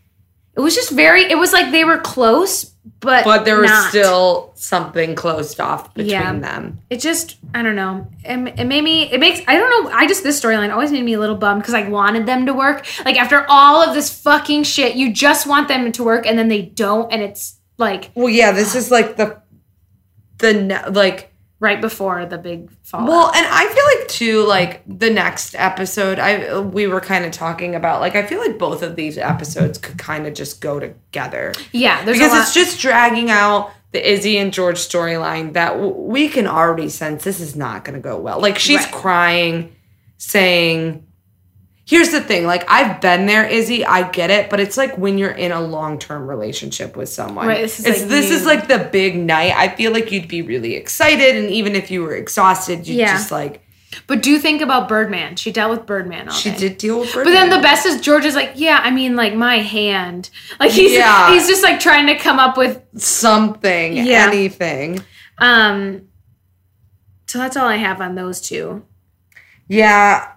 it 0.59 0.61
was 0.61 0.75
just 0.75 0.91
very 0.91 1.23
it 1.23 1.37
was 1.37 1.53
like 1.53 1.71
they 1.71 1.83
were 1.85 1.97
close, 1.97 2.65
but 2.99 3.23
But 3.25 3.45
there 3.45 3.59
was 3.61 3.69
not. 3.69 3.89
still 3.89 4.51
something 4.55 5.15
closed 5.15 5.59
off 5.59 5.93
between 5.93 6.11
Yeah. 6.11 6.33
them. 6.39 6.79
it 6.89 6.99
just 6.99 7.37
I 7.55 7.61
don't 7.61 7.75
know. 7.75 8.07
It, 8.23 8.59
it 8.59 8.65
made 8.65 8.83
me 8.83 9.09
it 9.11 9.19
makes 9.19 9.39
I 9.47 9.55
don't 9.57 9.69
know. 9.85 9.91
I 9.91 10.05
just 10.05 10.23
this 10.23 10.39
storyline 10.41 10.71
always 10.71 10.91
made 10.91 11.03
me 11.05 11.13
a 11.13 11.19
little 11.19 11.37
bummed 11.37 11.61
because 11.61 11.73
I 11.73 11.87
wanted 11.87 12.25
them 12.25 12.45
to 12.45 12.53
work. 12.53 12.85
Like 13.05 13.17
after 13.17 13.45
all 13.49 13.81
of 13.81 13.93
this 13.95 14.09
fucking 14.21 14.63
shit, 14.63 14.95
you 14.95 15.13
just 15.13 15.47
want 15.47 15.67
them 15.69 15.91
to 15.93 16.03
work 16.03 16.25
and 16.27 16.37
then 16.37 16.47
they 16.49 16.61
don't, 16.63 17.11
and 17.13 17.21
it's 17.21 17.55
like 17.77 18.11
Well, 18.15 18.29
yeah, 18.29 18.51
this 18.51 18.75
is 18.75 18.91
like 18.91 19.15
the 19.17 19.41
the 20.39 20.83
like 20.91 21.28
right 21.59 21.81
before 21.81 22.25
the 22.25 22.37
big 22.37 22.71
fall. 22.83 23.05
well, 23.07 23.31
and 23.35 23.45
I 23.45 23.65
feel 23.67 23.99
like 23.99 24.07
too 24.07 24.45
like 24.45 24.81
the 24.87 25.09
next 25.09 25.55
episode 25.55 26.17
I 26.19 26.59
we 26.59 26.87
were 26.87 27.01
kind 27.01 27.25
of 27.25 27.31
talking 27.31 27.75
about 27.75 27.99
like 28.01 28.15
I 28.15 28.25
feel 28.25 28.39
like 28.39 28.57
both 28.57 28.81
of 28.81 28.95
these 28.95 29.17
episodes 29.17 29.77
could 29.77 29.97
kind 29.97 30.25
of 30.27 30.33
just 30.33 30.61
go 30.61 30.79
together 30.79 31.53
yeah, 31.71 32.03
there's 32.05 32.17
because 32.17 32.31
a 32.31 32.35
lot. 32.35 32.41
it's 32.43 32.53
just 32.53 32.79
dragging 32.79 33.29
out 33.29 33.71
the 33.91 34.07
Izzie 34.11 34.37
and 34.37 34.53
George 34.53 34.77
storyline 34.77 35.53
that 35.53 35.71
w- 35.71 35.93
we 35.95 36.29
can 36.29 36.45
already 36.47 36.89
sense 36.89 37.23
this 37.23 37.39
is 37.39 37.55
not 37.55 37.83
going 37.83 37.95
to 37.95 37.99
go 38.01 38.19
well. 38.19 38.39
Like 38.39 38.59
she's 38.59 38.81
Right. 38.83 38.91
crying 38.91 39.75
saying 40.17 41.05
here's 41.89 42.09
the 42.11 42.21
thing 42.21 42.45
like 42.45 42.63
i've 42.69 43.01
been 43.01 43.25
there 43.25 43.45
izzie 43.47 43.83
i 43.85 44.07
get 44.11 44.29
it 44.29 44.49
but 44.49 44.59
it's 44.59 44.77
like 44.77 44.97
when 44.97 45.17
you're 45.17 45.31
in 45.45 45.51
a 45.51 45.61
long-term 45.61 46.27
relationship 46.27 46.95
with 46.95 47.09
someone 47.09 47.47
Right, 47.47 47.61
this 47.61 47.79
is 47.79 47.85
It's- 47.85 48.01
like 48.01 48.09
this 48.09 48.31
is 48.31 48.45
like 48.45 48.67
the 48.67 48.79
big 48.91 49.15
night 49.17 49.53
i 49.55 49.67
feel 49.69 49.91
like 49.91 50.11
you'd 50.11 50.27
be 50.27 50.41
really 50.43 50.75
excited 50.75 51.35
and 51.35 51.49
even 51.49 51.75
if 51.75 51.89
you 51.91 52.03
were 52.03 52.15
exhausted 52.15 52.87
you'd 52.87 52.97
Yeah. 52.97 53.13
just 53.13 53.31
like 53.31 53.63
But 54.05 54.21
do 54.21 54.37
think 54.37 54.61
about 54.61 54.87
Birdman. 54.87 55.35
She 55.35 55.51
dealt 55.51 55.71
with 55.71 55.87
Birdman 55.87 56.29
all 56.29 56.33
she 56.35 56.51
day. 56.51 56.57
did 56.63 56.77
deal 56.77 56.99
with 56.99 57.11
Birdman. 57.11 57.33
But 57.33 57.39
then 57.39 57.49
the 57.49 57.63
best 57.67 57.87
is 57.87 57.99
George 58.01 58.23
is 58.23 58.35
like, 58.35 58.51
yeah, 58.53 58.79
I 58.83 58.91
mean, 58.91 59.15
like 59.15 59.33
my 59.33 59.57
hand. 59.77 60.29
Like 60.59 60.69
he's 60.69 60.91
Yeah. 60.93 61.31
he's 61.33 61.47
just 61.47 61.63
like 61.63 61.79
trying 61.79 62.05
to 62.05 62.15
come 62.15 62.37
up 62.37 62.55
with 62.55 62.75
something 62.97 63.97
Yeah. 63.97 64.27
anything 64.29 65.01
um. 65.39 66.03
So 67.25 67.39
that's 67.39 67.57
all 67.57 67.67
I 67.67 67.77
have 67.77 67.99
on 67.99 68.13
those 68.13 68.39
two. 68.41 68.83
yeah 69.67 70.33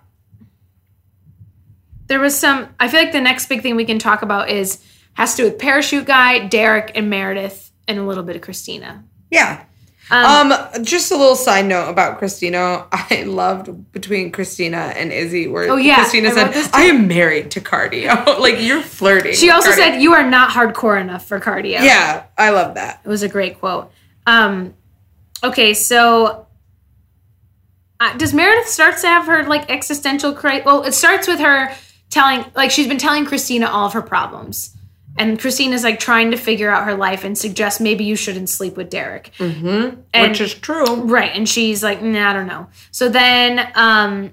There 2.12 2.20
was 2.20 2.38
some. 2.38 2.68
I 2.78 2.88
feel 2.88 3.00
like 3.00 3.12
the 3.12 3.22
next 3.22 3.46
big 3.48 3.62
thing 3.62 3.74
we 3.74 3.86
can 3.86 3.98
talk 3.98 4.20
about 4.20 4.50
is 4.50 4.84
has 5.14 5.34
to 5.36 5.44
do 5.44 5.48
with 5.48 5.58
parachute 5.58 6.04
guy, 6.04 6.46
Derek, 6.46 6.92
and 6.94 7.08
Meredith, 7.08 7.72
and 7.88 7.98
a 7.98 8.02
little 8.02 8.22
bit 8.22 8.36
of 8.36 8.42
Cristina. 8.42 9.02
yeah 9.30 9.64
Um, 10.10 10.52
um, 10.52 10.84
just 10.84 11.10
a 11.10 11.16
little 11.16 11.36
side 11.36 11.64
note 11.64 11.88
about 11.88 12.18
Cristina. 12.18 12.86
I 12.92 13.22
loved 13.26 13.90
between 13.92 14.30
Cristina 14.30 14.92
and 14.94 15.10
Izzie 15.10 15.48
where 15.48 15.70
Oh, 15.70 15.76
yeah, 15.76 15.96
Cristina 16.02 16.28
I 16.28 16.52
said, 16.52 16.70
I 16.74 16.82
am 16.82 17.08
married 17.08 17.50
to 17.52 17.62
cardio. 17.62 18.38
like 18.38 18.60
you're 18.60 18.82
flirting. 18.82 19.32
she 19.34 19.48
also 19.48 19.70
cardio. 19.70 19.76
said, 19.76 20.02
"You 20.02 20.12
are 20.12 20.28
not 20.28 20.50
hardcore 20.50 21.00
enough 21.00 21.24
for 21.26 21.40
cardio." 21.40 21.82
Yeah, 21.82 22.24
I 22.36 22.50
love 22.50 22.74
that. 22.74 23.00
It 23.02 23.08
was 23.08 23.22
a 23.22 23.28
great 23.30 23.58
quote. 23.58 23.90
Um, 24.26 24.74
okay, 25.42 25.72
so 25.72 26.46
uh, 28.00 28.14
does 28.18 28.34
Meredith 28.34 28.68
starts 28.68 29.00
to 29.00 29.06
have 29.08 29.24
her 29.26 29.44
like 29.44 29.70
existential 29.70 30.34
crisis? 30.34 30.66
Well, 30.66 30.82
it 30.84 30.92
starts 30.92 31.26
with 31.26 31.40
her 31.40 31.74
telling, 32.12 32.44
like, 32.54 32.70
she's 32.70 32.86
been 32.86 32.98
telling 32.98 33.24
Cristina 33.26 33.66
all 33.66 33.86
of 33.86 33.94
her 33.94 34.02
problems, 34.02 34.76
and 35.18 35.38
Cristina's 35.40 35.82
like 35.82 35.98
trying 35.98 36.30
to 36.30 36.36
figure 36.36 36.70
out 36.70 36.84
her 36.84 36.94
life 36.94 37.24
and 37.24 37.36
suggests 37.36 37.80
maybe 37.80 38.04
you 38.04 38.14
shouldn't 38.16 38.48
sleep 38.48 38.76
with 38.76 38.88
Derek. 38.90 39.30
Mm-hmm. 39.38 40.00
And- 40.14 40.30
Which 40.30 40.40
is 40.40 40.54
true. 40.54 41.02
Right, 41.02 41.32
and 41.34 41.48
she's 41.48 41.82
like, 41.82 42.00
nah, 42.02 42.30
I 42.30 42.32
don't 42.32 42.46
know. 42.46 42.68
So 42.92 43.08
then, 43.08 43.66
um, 43.74 44.30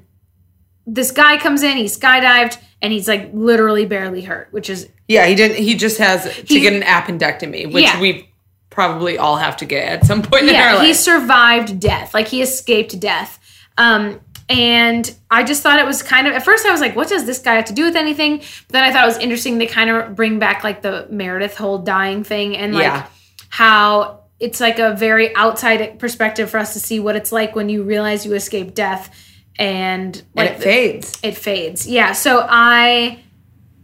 this 0.86 1.12
guy 1.12 1.38
comes 1.38 1.64
in, 1.64 1.78
he 1.78 1.86
skydived, 1.86 2.58
and 2.82 2.94
he's 2.94 3.08
like 3.08 3.30
literally 3.34 3.86
barely 3.86 4.22
hurt, 4.22 4.48
which 4.52 4.70
is 4.70 4.88
Yeah, 5.08 5.26
he 5.26 5.36
didn't. 5.36 5.58
He 5.58 5.76
just 5.76 5.98
has 5.98 6.24
to 6.24 6.30
He- 6.54 6.60
get 6.62 6.74
an 6.74 6.82
appendectomy, 6.84 7.72
which 7.72 7.84
Yeah. 7.84 8.00
we 8.00 8.30
probably 8.70 9.18
all 9.18 9.36
have 9.36 9.58
to 9.58 9.66
get 9.66 9.88
at 9.90 10.06
some 10.06 10.22
point 10.22 10.44
in 10.44 10.50
our 10.50 10.54
yeah, 10.56 10.76
life. 10.76 10.86
he 10.88 10.94
survived 10.94 11.80
death. 11.80 12.14
Like 12.14 12.28
he 12.30 12.42
escaped 12.42 12.98
death. 13.00 13.38
Um, 13.78 14.20
and 14.50 15.16
I 15.30 15.44
just 15.44 15.62
thought 15.62 15.80
it 15.80 15.86
was 15.86 16.02
kind 16.02 16.28
of 16.28 16.34
at 16.34 16.44
first 16.44 16.66
I 16.66 16.72
was 16.72 16.82
like, 16.82 16.96
what 16.96 17.08
does 17.08 17.26
this 17.26 17.40
guy 17.40 17.54
have 17.56 17.66
to 17.66 17.74
do 17.74 17.86
with 17.86 17.96
anything? 17.96 18.38
But 18.40 18.70
then 18.70 18.84
I 18.84 18.92
thought 18.92 19.04
it 19.04 19.08
was 19.08 19.18
interesting 19.20 19.60
to 19.60 19.68
kind 19.68 19.90
of 19.92 20.16
bring 20.16 20.40
back 20.40 20.64
like 20.64 20.82
the 20.82 21.08
Meredith 21.10 21.56
whole 21.56 21.78
dying 21.78 22.24
thing 22.24 22.58
and 22.58 22.74
like 22.74 22.84
Yeah. 22.84 23.08
how 23.50 24.22
it's 24.40 24.60
like 24.60 24.80
a 24.80 24.96
very 24.96 25.36
outside 25.36 26.00
perspective 26.00 26.50
for 26.50 26.58
us 26.58 26.74
to 26.74 26.80
see 26.80 27.00
what 27.00 27.16
it's 27.16 27.32
like 27.32 27.56
when 27.56 27.70
you 27.70 27.84
realize 27.84 28.26
you 28.26 28.34
escape 28.34 28.74
death 28.74 29.14
and 29.58 30.16
and 30.16 30.24
like 30.36 30.50
it 30.52 30.64
fades. 30.64 31.20
it 31.22 31.38
fades. 31.38 31.86
Yeah. 31.88 32.14
So 32.14 32.46
I 32.50 33.20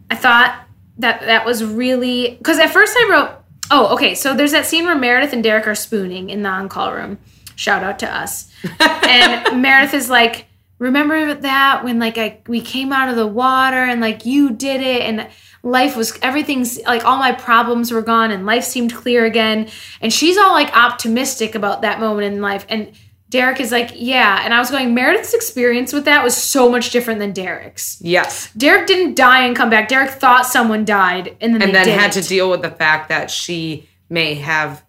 I 0.09 0.16
thought 0.16 0.61
that 0.97 1.22
that 1.22 1.45
was 1.45 1.63
really 1.63 2.36
because 2.38 2.57
at 2.57 2.72
first 2.72 2.95
I 2.97 3.09
wrote 3.11 3.32
oh 3.70 3.93
okay 3.95 4.16
so 4.16 4.34
there's 4.34 4.53
that 4.53 4.66
scene 4.66 4.86
where 4.86 4.95
Meredith 4.95 5.34
and 5.34 5.43
Derek 5.43 5.68
are 5.68 5.76
spooning 5.76 6.30
in 6.30 6.41
the 6.41 6.49
on 6.49 6.70
call 6.70 6.93
room. 6.93 7.20
Shout 7.57 7.84
out 7.84 7.99
to 7.99 8.13
us. 8.13 8.49
and 8.80 9.61
Meredith 9.61 9.93
is 9.93 10.09
like, 10.09 10.45
remember 10.80 11.34
that 11.34 11.84
when 11.84 12.00
like 12.00 12.18
I 12.18 12.42
we 12.48 12.62
came 12.62 12.92
out 12.92 13.10
of 13.10 13.16
the 13.16 13.28
water 13.28 13.78
and 13.78 14.02
like 14.02 14.26
you 14.26 14.52
did 14.52 14.82
it 14.82 15.02
and 15.02 15.28
life 15.64 15.96
was 15.96 16.18
everything's 16.22 16.82
like 16.84 17.06
all 17.06 17.18
my 17.18 17.32
problems 17.32 17.92
were 17.92 18.02
gone 18.02 18.32
and 18.32 18.46
life 18.46 18.64
seemed 18.64 18.94
clear 18.94 19.26
again. 19.26 19.70
And 20.02 20.14
she's 20.14 20.38
all 20.38 20.52
like 20.52 20.76
optimistic 20.76 21.56
about 21.56 21.82
that 21.82 22.00
moment 22.00 22.34
in 22.34 22.42
life. 22.42 22.66
And 22.70 22.92
Derek 23.30 23.60
is 23.60 23.72
like, 23.72 23.92
yeah. 23.96 24.42
And 24.46 24.54
I 24.54 24.60
was 24.60 24.70
going, 24.70 24.94
Meredith's 24.94 25.34
experience 25.34 25.92
with 25.92 26.06
that 26.06 26.24
was 26.24 26.38
so 26.38 26.70
much 26.70 26.92
different 26.92 27.20
than 27.20 27.34
Derek's. 27.34 28.00
Yes. 28.02 28.52
Derek 28.54 28.88
didn't 28.88 29.16
die 29.16 29.46
and 29.46 29.56
come 29.56 29.70
back. 29.70 29.90
Derek 29.90 30.12
thought 30.12 30.46
someone 30.46 30.86
died 30.86 31.36
and 31.42 31.54
then 31.54 31.62
And 31.62 31.74
then 31.74 31.88
had 31.88 32.12
to 32.14 32.22
deal 32.22 32.50
with 32.50 32.62
the 32.62 32.70
fact 32.70 33.10
that 33.10 33.32
she 33.32 33.90
may 34.10 34.36
have 34.36 34.85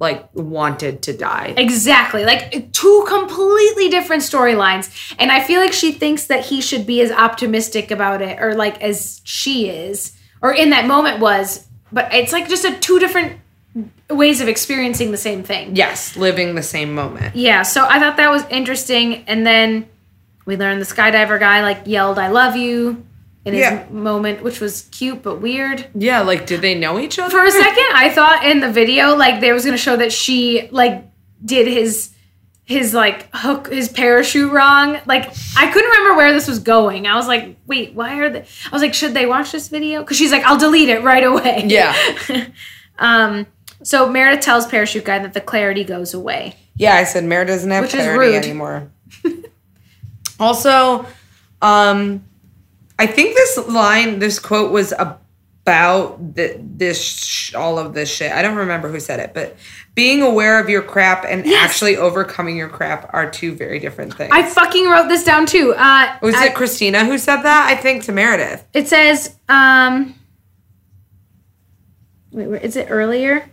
like 0.00 0.28
wanted 0.34 1.02
to 1.02 1.12
die. 1.12 1.54
Exactly. 1.56 2.24
Like 2.24 2.72
two 2.72 3.04
completely 3.08 3.88
different 3.88 4.22
storylines. 4.22 5.14
And 5.18 5.32
I 5.32 5.42
feel 5.42 5.60
like 5.60 5.72
she 5.72 5.92
thinks 5.92 6.26
that 6.26 6.46
he 6.46 6.60
should 6.60 6.86
be 6.86 7.00
as 7.00 7.10
optimistic 7.10 7.90
about 7.90 8.22
it 8.22 8.40
or 8.40 8.54
like 8.54 8.80
as 8.80 9.20
she 9.24 9.68
is 9.68 10.16
or 10.40 10.52
in 10.52 10.70
that 10.70 10.86
moment 10.86 11.18
was. 11.18 11.66
But 11.90 12.14
it's 12.14 12.32
like 12.32 12.48
just 12.48 12.64
a 12.64 12.78
two 12.78 12.98
different 12.98 13.40
ways 14.08 14.40
of 14.40 14.48
experiencing 14.48 15.10
the 15.10 15.16
same 15.16 15.42
thing. 15.42 15.74
Yes, 15.74 16.16
living 16.16 16.54
the 16.54 16.62
same 16.62 16.94
moment. 16.94 17.34
Yeah, 17.34 17.62
so 17.62 17.86
I 17.88 17.98
thought 17.98 18.16
that 18.18 18.30
was 18.30 18.44
interesting. 18.50 19.24
And 19.26 19.46
then 19.46 19.88
we 20.44 20.56
learned 20.56 20.80
the 20.80 20.86
skydiver 20.86 21.40
guy 21.40 21.62
like 21.62 21.82
yelled, 21.86 22.18
I 22.18 22.28
love 22.28 22.56
you 22.56 23.04
in 23.48 23.54
his 23.54 23.90
moment, 23.90 24.42
which 24.42 24.60
was 24.60 24.82
cute 24.90 25.22
but 25.22 25.40
weird. 25.40 25.86
Yeah, 25.94 26.20
like 26.20 26.46
did 26.46 26.60
they 26.60 26.74
know 26.74 26.98
each 26.98 27.18
other? 27.18 27.30
For 27.30 27.44
a 27.44 27.50
second, 27.50 27.86
I 27.94 28.10
thought 28.10 28.44
in 28.44 28.60
the 28.60 28.70
video, 28.70 29.16
like 29.16 29.40
they 29.40 29.52
was 29.52 29.64
gonna 29.64 29.76
show 29.76 29.96
that 29.96 30.12
she 30.12 30.68
like 30.70 31.04
did 31.44 31.66
his 31.66 32.10
his 32.64 32.92
like 32.92 33.28
hook 33.34 33.72
his 33.72 33.88
parachute 33.88 34.52
wrong. 34.52 35.00
Like 35.06 35.24
I 35.56 35.70
couldn't 35.70 35.90
remember 35.90 36.16
where 36.16 36.32
this 36.32 36.46
was 36.46 36.58
going. 36.58 37.06
I 37.06 37.16
was 37.16 37.26
like, 37.26 37.56
wait, 37.66 37.94
why 37.94 38.18
are 38.18 38.28
they? 38.28 38.40
I 38.40 38.70
was 38.70 38.82
like, 38.82 38.92
should 38.92 39.14
they 39.14 39.24
watch 39.24 39.52
this 39.52 39.68
video? 39.68 40.02
Because 40.02 40.18
she's 40.18 40.30
like, 40.30 40.44
I'll 40.44 40.58
delete 40.58 40.90
it 40.90 41.02
right 41.02 41.24
away. 41.24 41.64
Yeah. 41.66 41.96
um. 42.98 43.46
So 43.82 44.10
Meredith 44.10 44.44
tells 44.44 44.66
parachute 44.66 45.04
guy 45.04 45.18
that 45.20 45.32
the 45.32 45.40
clarity 45.40 45.82
goes 45.82 46.12
away. 46.12 46.56
Yeah, 46.76 46.94
I 46.94 47.04
said 47.04 47.24
Meredith 47.24 47.54
doesn't 47.56 47.70
have 47.70 47.84
Which 47.84 47.94
is 47.94 48.02
clarity 48.02 48.36
anymore. 48.36 48.90
also, 50.40 51.06
um, 51.62 52.24
I 52.98 53.06
think 53.06 53.34
this 53.36 53.58
line, 53.68 54.18
this 54.18 54.38
quote 54.38 54.72
was 54.72 54.92
about 54.92 56.34
the, 56.34 56.58
this, 56.60 57.00
sh- 57.24 57.54
all 57.54 57.78
of 57.78 57.94
this 57.94 58.10
shit. 58.12 58.32
I 58.32 58.42
don't 58.42 58.56
remember 58.56 58.88
who 58.90 58.98
said 58.98 59.20
it, 59.20 59.34
but 59.34 59.56
being 59.94 60.22
aware 60.22 60.58
of 60.60 60.68
your 60.68 60.82
crap 60.82 61.24
and 61.28 61.44
Yes. 61.46 61.62
actually 61.70 61.96
overcoming 61.96 62.56
your 62.56 62.68
crap 62.68 63.10
are 63.12 63.30
two 63.30 63.54
very 63.54 63.78
different 63.78 64.14
things. 64.14 64.30
I 64.32 64.42
fucking 64.48 64.86
wrote 64.88 65.08
this 65.08 65.24
down 65.24 65.46
too. 65.46 65.74
Uh, 65.76 66.16
was 66.22 66.34
I- 66.34 66.46
it 66.46 66.54
Cristina 66.54 67.04
who 67.04 67.18
said 67.18 67.42
that? 67.42 67.66
I 67.68 67.74
think 67.80 68.04
to 68.04 68.12
Meredith. 68.12 68.64
It 68.72 68.88
says, 68.88 69.36
um, 69.48 70.14
wait, 72.32 72.46
where, 72.48 72.58
is 72.60 72.76
it 72.76 72.86
earlier? 72.90 73.48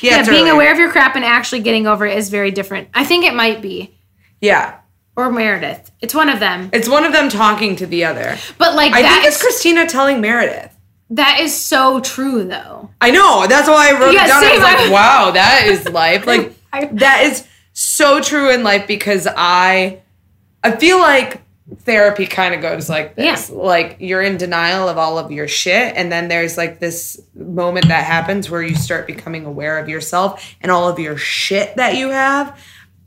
Yeah, 0.00 0.20
it's 0.20 0.28
being 0.28 0.42
earlier. 0.42 0.52
aware 0.54 0.72
of 0.72 0.78
your 0.78 0.90
crap 0.92 1.16
and 1.16 1.24
actually 1.24 1.60
getting 1.60 1.86
over 1.86 2.04
it 2.06 2.18
is 2.18 2.28
very 2.28 2.50
different. 2.50 2.88
I 2.94 3.04
think 3.04 3.24
it 3.24 3.34
might 3.34 3.62
be. 3.62 3.96
Yeah, 4.40 4.78
Or 5.16 5.30
Meredith. 5.32 5.90
It's 6.00 6.14
one 6.14 6.28
of 6.28 6.40
them. 6.40 6.68
it's 6.72 6.88
one 6.88 7.04
of 7.04 7.12
them 7.12 7.28
talking 7.30 7.74
to 7.76 7.86
the 7.86 8.04
other. 8.04 8.36
But 8.58 8.74
like 8.74 8.92
I 8.92 9.02
that 9.02 9.14
think 9.14 9.26
it's 9.26 9.40
Cristina 9.40 9.86
telling 9.86 10.20
Meredith. 10.20 10.72
that 11.10 11.38
is 11.40 11.54
so 11.54 12.00
true 12.00 12.44
though. 12.44 12.90
I 13.00 13.10
know. 13.10 13.46
That's 13.48 13.66
why 13.68 13.90
I 13.90 13.98
wrote 14.00 14.12
Yeah, 14.12 14.24
it 14.24 14.28
down. 14.28 14.44
I 14.44 14.48
same. 14.48 14.60
was 14.60 14.62
like, 14.62 14.90
wow, 14.92 15.30
that 15.32 15.62
is 15.66 15.88
life. 15.88 16.26
Like 16.26 16.52
I- 16.72 16.86
that 16.92 17.22
is 17.24 17.46
so 17.72 18.20
true 18.20 18.50
in 18.50 18.62
life 18.62 18.86
because 18.86 19.26
I 19.36 20.00
I 20.62 20.76
feel 20.76 20.98
like 20.98 21.42
therapy 21.80 22.26
kind 22.26 22.54
of 22.54 22.60
goes 22.60 22.88
like 22.88 23.16
this. 23.16 23.50
Like 23.50 23.96
you're 24.00 24.22
in 24.22 24.36
denial 24.36 24.88
of 24.88 24.98
all 24.98 25.18
of 25.18 25.32
your 25.32 25.48
shit 25.48 25.94
and 25.96 26.12
then 26.12 26.28
there's 26.28 26.56
like 26.56 26.78
this 26.78 27.20
moment 27.34 27.88
that 27.88 28.04
happens 28.04 28.48
where 28.50 28.62
you 28.62 28.74
start 28.76 29.06
becoming 29.06 29.46
aware 29.46 29.78
of 29.78 29.88
yourself 29.88 30.54
and 30.60 30.70
all 30.70 30.88
of 30.88 30.98
your 30.98 31.16
shit 31.16 31.74
that 31.76 31.96
you 31.96 32.10
have. 32.10 32.56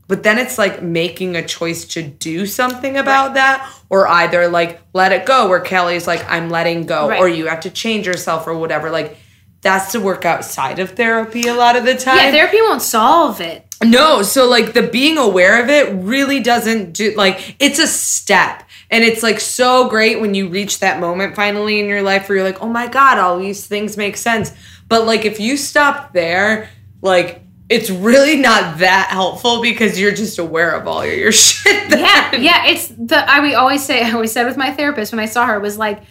But 0.10 0.24
then 0.24 0.40
it's 0.40 0.58
like 0.58 0.82
making 0.82 1.36
a 1.38 1.46
choice 1.46 1.86
to 1.94 2.02
do 2.02 2.46
something 2.48 2.98
about 2.98 3.36
that, 3.36 3.72
or 3.90 4.08
either 4.08 4.48
like 4.50 4.82
let 4.92 5.12
it 5.14 5.26
go, 5.26 5.48
where 5.48 5.62
Callie's 5.62 6.08
like, 6.08 6.28
I'm 6.30 6.50
letting 6.50 6.86
go, 6.88 7.08
Right. 7.08 7.20
or 7.20 7.30
you 7.30 7.46
have 7.48 7.62
to 7.62 7.70
change 7.70 8.08
yourself 8.08 8.48
or 8.48 8.56
whatever. 8.56 8.90
Like, 8.90 9.16
that's 9.62 9.92
to 9.92 10.00
work 10.00 10.26
outside 10.26 10.80
of 10.80 10.92
therapy 10.92 11.48
a 11.48 11.54
lot 11.54 11.76
of 11.76 11.86
the 11.86 11.94
time. 11.96 12.18
Yeah, 12.18 12.32
therapy 12.32 12.60
won't 12.60 12.82
solve 12.82 13.40
it. 13.40 13.66
No, 13.84 14.24
so 14.24 14.50
like 14.50 14.74
the 14.74 14.82
being 14.84 15.18
aware 15.18 15.62
of 15.62 15.70
it 15.70 15.94
really 15.94 16.40
doesn't 16.40 16.94
do 16.94 17.14
like 17.16 17.56
it's 17.60 17.78
a 17.80 17.88
step. 17.88 18.64
And 18.92 19.04
it's 19.04 19.22
like 19.22 19.40
so 19.40 19.88
great 19.90 20.20
when 20.20 20.34
you 20.34 20.50
reach 20.50 20.80
that 20.80 21.00
moment 21.00 21.36
finally 21.36 21.80
in 21.80 21.86
your 21.86 22.02
life 22.02 22.28
where 22.28 22.38
you're 22.40 22.46
like, 22.48 22.62
oh 22.64 22.68
my 22.70 22.88
God, 22.88 23.20
all 23.20 23.38
these 23.38 23.68
things 23.68 23.96
make 23.96 24.18
sense. 24.18 24.52
But 24.88 25.06
like 25.06 25.24
if 25.24 25.40
you 25.40 25.56
stop 25.56 26.14
there, 26.14 26.70
like 27.04 27.42
it's 27.70 27.90
really 27.90 28.36
not 28.36 28.80
that 28.80 29.10
helpful 29.12 29.62
because 29.62 30.00
you're 30.00 30.12
just 30.12 30.40
aware 30.40 30.72
of 30.72 30.88
all 30.88 31.06
your, 31.06 31.32
shit. 31.32 31.90
Yeah, 31.92 32.36
yeah. 32.36 32.66
It's 32.66 32.88
the 32.88 33.18
I 33.18 33.42
we 33.42 33.54
always 33.54 33.86
say 33.86 34.02
I 34.06 34.12
always 34.12 34.32
said 34.32 34.46
with 34.46 34.58
my 34.58 34.72
therapist 34.72 35.12
when 35.14 35.20
I 35.20 35.26
saw 35.26 35.46
her 35.46 35.60
was 35.60 35.78
like, 35.78 36.02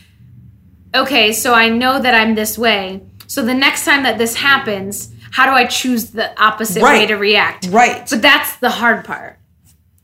okay, 0.94 1.32
so 1.32 1.52
I 1.54 1.68
know 1.68 2.00
that 2.00 2.14
I'm 2.14 2.34
this 2.34 2.56
way. 2.56 3.02
So 3.26 3.44
the 3.44 3.54
next 3.54 3.84
time 3.84 4.04
that 4.04 4.16
this 4.16 4.34
happens, 4.36 5.12
how 5.30 5.44
do 5.46 5.52
I 5.52 5.66
choose 5.66 6.12
the 6.12 6.40
opposite 6.42 6.82
way 6.82 7.06
to 7.06 7.16
react? 7.16 7.66
Right. 7.66 8.08
But 8.08 8.22
that's 8.22 8.56
the 8.56 8.70
hard 8.70 9.04
part. 9.04 9.38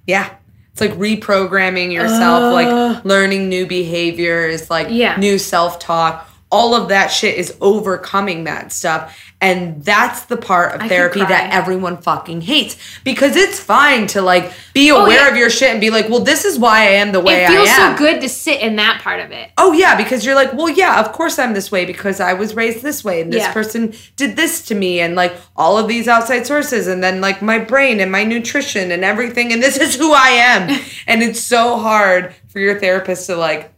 Yeah. 0.06 0.34
It's 0.72 0.80
like 0.80 0.92
reprogramming 0.92 1.92
yourself, 1.92 2.52
like 2.52 2.66
uh. 2.66 3.00
learning 3.04 3.48
new 3.48 3.64
behaviors, 3.66 4.68
like 4.68 4.88
Yeah. 4.90 5.16
new 5.16 5.38
self 5.38 5.78
talk. 5.78 6.28
All 6.54 6.74
of 6.74 6.88
that 6.90 7.08
shit 7.08 7.36
is 7.36 7.56
overcoming 7.60 8.44
that 8.44 8.70
stuff. 8.72 9.20
And 9.40 9.84
that's 9.84 10.24
the 10.26 10.38
part 10.38 10.72
of 10.74 10.80
could 10.80 10.88
therapy 10.88 11.18
that 11.20 11.52
everyone 11.52 11.98
fucking 11.98 12.40
hates 12.42 12.76
because 13.04 13.36
it's 13.36 13.60
fine 13.60 14.06
to 14.08 14.22
like 14.22 14.52
be 14.72 14.90
oh, 14.90 15.02
aware 15.04 15.20
Oh, 15.20 15.24
yeah. 15.24 15.30
of 15.32 15.36
your 15.36 15.50
shit 15.50 15.70
and 15.70 15.80
be 15.82 15.90
like, 15.90 16.08
well, 16.08 16.20
this 16.20 16.46
is 16.46 16.58
why 16.58 16.78
I 16.82 16.90
am 17.02 17.12
the 17.12 17.20
way 17.20 17.44
It 17.44 17.48
feels 17.48 17.68
I 17.68 17.72
am. 17.72 17.92
so 17.92 17.98
good 17.98 18.20
to 18.22 18.28
sit 18.28 18.60
in 18.60 18.76
that 18.76 19.02
part 19.02 19.20
of 19.20 19.32
it. 19.32 19.50
Oh 19.58 19.72
yeah, 19.72 19.96
because 19.96 20.24
you're 20.24 20.34
like, 20.36 20.54
well, 20.54 20.70
yeah, 20.70 20.98
of 21.00 21.12
course 21.12 21.38
I'm 21.38 21.52
this 21.52 21.70
way 21.70 21.84
because 21.84 22.20
I 22.20 22.32
was 22.32 22.54
raised 22.54 22.82
this 22.82 23.04
way 23.04 23.20
and 23.20 23.30
this 23.30 23.42
Yeah. 23.42 23.52
person 23.52 23.92
did 24.16 24.36
this 24.36 24.64
to 24.66 24.74
me 24.74 25.00
and 25.00 25.14
like 25.14 25.34
all 25.56 25.76
of 25.76 25.88
these 25.88 26.08
outside 26.08 26.46
sources 26.46 26.86
and 26.86 27.02
then 27.04 27.20
like 27.20 27.42
my 27.42 27.58
brain 27.58 28.00
and 28.00 28.10
my 28.10 28.24
nutrition 28.24 28.90
and 28.92 29.04
everything 29.04 29.52
and 29.52 29.62
this 29.62 29.76
is 29.76 29.94
who 29.96 30.14
I 30.14 30.28
am. 30.30 30.80
and 31.06 31.22
it's 31.22 31.40
so 31.40 31.76
hard 31.76 32.32
for 32.48 32.60
your 32.60 32.78
therapist 32.80 33.26
to 33.26 33.36
like 33.36 33.73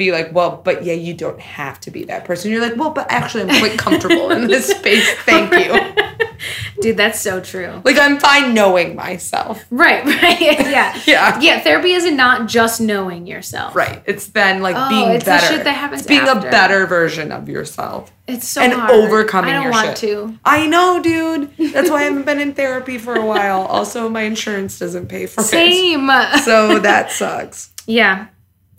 be 0.00 0.10
like, 0.10 0.32
well, 0.34 0.60
but 0.64 0.82
yeah, 0.84 0.94
you 0.94 1.14
don't 1.14 1.38
have 1.38 1.78
to 1.80 1.90
be 1.92 2.02
that 2.06 2.24
person. 2.24 2.50
You're 2.50 2.60
like, 2.60 2.76
well, 2.76 2.90
but 2.90 3.06
actually 3.10 3.44
I'm 3.44 3.58
quite 3.60 3.78
comfortable 3.78 4.30
in 4.32 4.48
this 4.48 4.66
space. 4.68 5.08
Thank 5.20 5.52
you. 5.52 6.06
Dude, 6.80 6.96
that's 6.96 7.20
so 7.20 7.40
true. 7.42 7.82
Like 7.84 7.98
I'm 7.98 8.18
fine 8.18 8.54
knowing 8.54 8.96
myself. 8.96 9.62
Right, 9.70 10.02
right. 10.22 10.40
yeah. 10.40 10.98
Yeah. 11.06 11.38
Yeah, 11.40 11.60
therapy 11.60 11.92
is 11.92 12.10
not 12.10 12.48
just 12.48 12.80
knowing 12.80 13.26
yourself. 13.26 13.76
Right. 13.76 14.02
It's 14.06 14.28
then 14.28 14.62
like 14.62 14.74
Oh, 14.78 14.88
being 14.88 15.10
it's 15.10 15.24
the 15.26 15.32
better. 15.32 15.46
shit 15.46 15.64
that 15.64 15.72
happens 15.72 16.00
It's 16.02 16.08
being 16.08 16.22
after. 16.22 16.48
a 16.48 16.50
better 16.50 16.86
version 16.86 17.30
of 17.30 17.48
yourself. 17.48 18.10
It's 18.26 18.48
so 18.48 18.62
and 18.62 18.72
hard. 18.72 18.90
overcoming 18.90 19.50
I 19.50 19.54
don't 19.54 19.62
your 19.64 19.72
want 19.72 19.98
shit. 19.98 20.08
to. 20.08 20.38
I 20.44 20.66
know, 20.66 21.02
dude. 21.02 21.54
That's 21.74 21.90
why 21.90 21.96
I 22.00 22.02
haven't 22.04 22.24
been 22.24 22.40
in 22.40 22.54
therapy 22.54 22.96
for 22.96 23.14
a 23.14 23.26
while. 23.26 23.62
Also, 23.62 24.08
my 24.08 24.22
insurance 24.22 24.78
doesn't 24.78 25.08
pay 25.08 25.26
for 25.26 25.42
it. 25.42 25.44
Same. 25.48 26.08
So 26.44 26.78
that 26.78 27.10
sucks. 27.12 27.72
Yeah. 27.86 28.28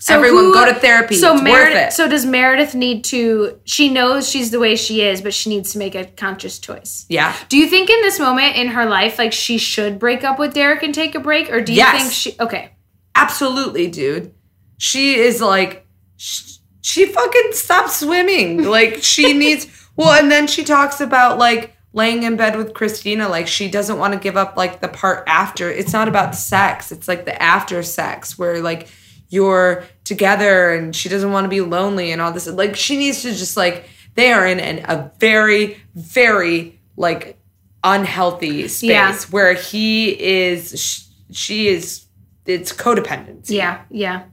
So 0.01 0.15
Everyone 0.15 0.51
go 0.51 0.65
to 0.65 0.73
therapy. 0.73 1.13
So 1.13 1.33
It's 1.33 1.41
worth 1.41 1.43
Meredith. 1.43 1.87
it. 1.89 1.93
So 1.93 2.07
does 2.07 2.25
Meredith 2.25 2.73
need 2.73 3.03
to? 3.05 3.59
She 3.65 3.87
knows 3.87 4.27
she's 4.27 4.49
the 4.49 4.59
way 4.59 4.75
she 4.75 5.01
is, 5.03 5.21
but 5.21 5.31
she 5.31 5.51
needs 5.51 5.73
to 5.73 5.77
make 5.77 5.93
a 5.93 6.05
conscious 6.05 6.57
choice. 6.57 7.05
Yeah. 7.07 7.35
Do 7.49 7.57
you 7.57 7.67
think 7.67 7.87
in 7.91 8.01
this 8.01 8.19
moment 8.19 8.55
in 8.55 8.69
her 8.69 8.87
life, 8.87 9.19
like 9.19 9.31
she 9.31 9.59
should 9.59 9.99
break 9.99 10.23
up 10.23 10.39
with 10.39 10.55
Derek 10.55 10.81
and 10.81 10.91
take 10.93 11.13
a 11.13 11.19
break, 11.19 11.51
or 11.51 11.61
do 11.61 11.71
you 11.71 11.77
Yes. 11.77 12.01
think 12.01 12.11
she? 12.13 12.35
Okay. 12.39 12.71
Absolutely, 13.13 13.87
dude. 13.91 14.33
She 14.79 15.15
is 15.19 15.39
like, 15.39 15.85
sh- 16.17 16.55
she 16.81 17.05
fucking 17.05 17.51
stopped 17.51 17.91
swimming. 17.91 18.63
Like, 18.71 19.03
she 19.03 19.33
needs, 19.33 19.67
well, 19.95 20.19
and 20.19 20.31
then 20.31 20.47
she 20.47 20.63
talks 20.63 20.99
about 20.99 21.37
like 21.37 21.75
laying 21.93 22.23
in 22.23 22.37
bed 22.37 22.55
with 22.57 22.73
Cristina. 22.73 23.29
Like, 23.29 23.47
she 23.47 23.69
doesn't 23.69 23.99
want 23.99 24.13
to 24.15 24.19
give 24.19 24.35
up 24.35 24.57
like 24.57 24.81
the 24.81 24.87
part 24.87 25.25
after. 25.27 25.69
It's 25.69 25.93
not 25.93 26.07
about 26.07 26.33
sex, 26.33 26.91
it's 26.91 27.07
like 27.07 27.25
the 27.25 27.39
after 27.39 27.83
sex 27.83 28.39
where 28.39 28.61
like 28.63 28.87
you're 29.31 29.83
together 30.03 30.71
and 30.75 30.95
she 30.95 31.09
doesn't 31.09 31.31
want 31.31 31.45
to 31.45 31.49
be 31.49 31.61
lonely 31.61 32.11
and 32.11 32.21
all 32.21 32.31
this. 32.31 32.45
Like, 32.47 32.75
she 32.75 32.97
needs 32.97 33.23
to 33.23 33.29
just 33.31 33.57
like, 33.57 33.85
they 34.13 34.31
are 34.31 34.45
in 34.45 34.59
an, 34.59 34.79
a 34.87 35.11
very, 35.19 35.77
very 35.95 36.79
like 36.97 37.39
unhealthy 37.83 38.67
space 38.67 38.89
Yeah. 38.89 39.15
where 39.31 39.53
he 39.55 40.09
is, 40.09 40.79
sh- 40.79 41.05
she 41.31 41.67
is, 41.69 42.05
it's 42.45 42.71
codependency. 42.73 43.51
Yeah. 43.51 43.81
Yeah. 43.89 44.23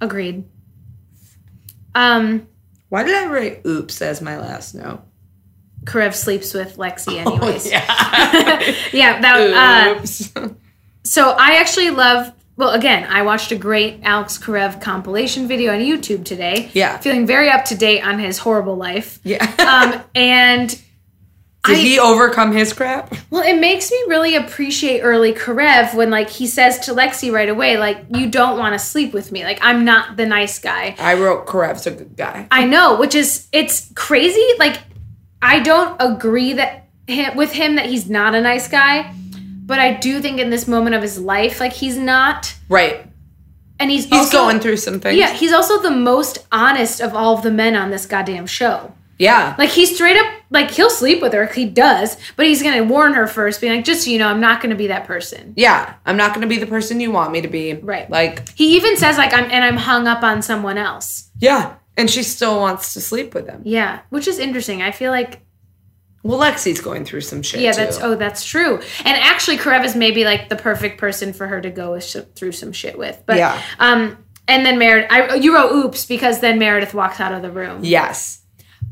Agreed. 0.00 0.44
Um. 1.94 2.46
Why 2.88 3.02
did 3.02 3.14
I 3.16 3.26
write 3.32 3.66
oops 3.66 4.00
as 4.02 4.20
my 4.20 4.38
last 4.38 4.74
note? 4.74 5.02
Karev 5.84 6.14
sleeps 6.14 6.52
with 6.54 6.76
Lexie, 6.76 7.16
anyways. 7.26 7.66
Oh, 7.66 7.70
yeah. 7.70 8.74
yeah. 8.92 9.20
That. 9.20 9.96
Uh. 10.36 10.48
So 11.02 11.30
I 11.30 11.56
actually 11.60 11.90
love. 11.90 12.32
Well, 12.56 12.70
again, 12.70 13.04
I 13.10 13.22
watched 13.22 13.52
a 13.52 13.56
great 13.56 14.00
Alex 14.02 14.38
Karev 14.38 14.80
compilation 14.80 15.46
video 15.46 15.72
on 15.74 15.80
YouTube 15.80 16.24
today. 16.24 16.70
Yeah. 16.72 16.96
feeling 16.98 17.26
very 17.26 17.50
up 17.50 17.66
to 17.66 17.74
date 17.74 18.00
on 18.00 18.18
his 18.18 18.38
horrible 18.38 18.76
life. 18.76 19.18
yeah. 19.24 19.44
Um, 19.66 20.02
and 20.14 20.70
did 20.70 20.80
I- 21.76 21.80
he 21.80 21.98
overcome 21.98 22.52
his 22.52 22.72
crap? 22.72 23.12
well, 23.30 23.42
it 23.42 23.58
makes 23.60 23.90
me 23.90 23.98
really 24.06 24.36
appreciate 24.36 25.00
early 25.00 25.32
Karev 25.32 25.94
when 25.94 26.08
like 26.10 26.30
he 26.30 26.46
says 26.46 26.78
to 26.86 26.94
Lexie 26.94 27.32
right 27.32 27.48
away, 27.48 27.76
like, 27.76 28.04
"You 28.10 28.30
don't 28.30 28.56
want 28.58 28.72
to 28.74 28.78
sleep 28.78 29.12
with 29.12 29.32
me. 29.32 29.42
Like, 29.42 29.58
I'm 29.60 29.84
not 29.84 30.16
the 30.16 30.24
nice 30.26 30.60
guy." 30.60 30.94
I 31.00 31.14
wrote 31.14 31.46
Karev's 31.46 31.86
a 31.88 31.90
good 31.90 32.16
guy. 32.16 32.46
I 32.52 32.64
know, 32.66 32.96
which 33.00 33.16
is 33.16 33.48
it's 33.52 33.90
crazy. 33.96 34.46
Like, 34.60 34.78
I 35.42 35.58
don't 35.60 35.96
agree 36.00 36.52
that 36.54 36.86
him, 37.08 37.36
with 37.36 37.50
him 37.52 37.74
that 37.76 37.86
he's 37.86 38.08
not 38.08 38.36
a 38.36 38.40
nice 38.40 38.68
guy, 38.68 39.12
but 39.66 39.78
I 39.80 39.92
do 39.94 40.20
think 40.20 40.38
in 40.40 40.48
this 40.50 40.66
moment 40.68 40.94
of 40.94 41.02
his 41.02 41.18
life, 41.18 41.60
like 41.60 41.72
he's 41.74 41.98
not, 41.98 42.54
Right. 42.68 43.06
and 43.80 43.90
he's 43.90 44.04
He's 44.04 44.12
also, 44.14 44.38
going 44.38 44.60
through 44.60 44.76
some 44.78 45.00
things. 45.00 45.18
Yeah, 45.18 45.32
he's 45.32 45.52
also 45.52 45.82
the 45.82 45.90
most 45.90 46.46
honest 46.52 47.00
of 47.00 47.14
all 47.14 47.36
of 47.36 47.42
the 47.42 47.50
men 47.50 47.74
on 47.76 47.90
this 47.90 48.06
goddamn 48.06 48.46
show. 48.46 48.92
Yeah. 49.18 49.54
Like 49.58 49.70
he's 49.70 49.94
straight 49.94 50.16
up 50.16 50.26
like 50.50 50.70
he'll 50.70 50.90
sleep 50.90 51.20
with 51.22 51.32
her, 51.32 51.46
he 51.46 51.64
does, 51.64 52.16
but 52.36 52.46
he's 52.46 52.62
gonna 52.62 52.84
warn 52.84 53.14
her 53.14 53.26
first, 53.26 53.60
being 53.60 53.74
like, 53.76 53.84
just 53.84 54.04
so 54.04 54.10
you 54.10 54.18
know, 54.18 54.28
I'm 54.28 54.40
not 54.40 54.60
gonna 54.62 54.74
be 54.76 54.86
that 54.88 55.04
person. 55.06 55.54
yeah. 55.56 55.94
I'm 56.06 56.16
not 56.18 56.30
going 56.34 56.42
to 56.42 56.54
be 56.54 56.58
the 56.58 56.66
person 56.66 57.00
you 57.00 57.10
want 57.10 57.32
me 57.32 57.40
to 57.40 57.48
be. 57.48 57.74
Right. 57.74 58.08
Like, 58.08 58.48
He 58.50 58.76
even 58.76 58.96
says 58.96 59.16
like 59.18 59.32
I'm 59.32 59.50
and 59.50 59.64
I'm 59.64 59.76
hung 59.78 60.06
up 60.06 60.22
on 60.22 60.42
someone 60.42 60.78
else. 60.78 61.30
yeah. 61.40 61.74
And 61.98 62.10
she 62.10 62.22
still 62.22 62.60
wants 62.60 62.92
to 62.92 63.00
sleep 63.00 63.32
with 63.34 63.48
him. 63.48 63.62
Yeah, 63.64 64.00
which 64.10 64.28
is 64.28 64.38
interesting. 64.38 64.82
I 64.82 64.90
feel 64.90 65.10
like 65.10 65.40
Well, 66.26 66.38
Lexie's 66.40 66.80
going 66.80 67.04
through 67.04 67.20
some 67.22 67.42
shit. 67.42 67.60
yeah, 67.60 67.72
too. 67.72 67.80
that's 67.82 67.98
oh, 68.00 68.14
that's 68.16 68.44
true. 68.44 68.76
And 69.04 69.16
actually, 69.22 69.58
Karev 69.58 69.84
is 69.84 69.94
maybe 69.94 70.24
like 70.24 70.48
the 70.48 70.56
perfect 70.56 70.98
person 70.98 71.32
for 71.32 71.46
her 71.46 71.60
to 71.60 71.70
go 71.70 71.98
through 72.00 72.52
some 72.52 72.72
shit 72.72 72.98
with. 72.98 73.22
But 73.26 73.36
Yeah. 73.36 73.60
um, 73.78 74.18
and 74.48 74.64
then 74.66 74.78
Meredith, 74.78 75.10
I 75.10 75.34
you 75.36 75.54
wrote 75.54 75.72
oops 75.72 76.06
because 76.06 76.40
then 76.40 76.58
Meredith 76.58 76.94
walks 76.94 77.20
out 77.20 77.32
of 77.32 77.42
the 77.42 77.50
room. 77.50 77.80
Yes. 77.84 78.40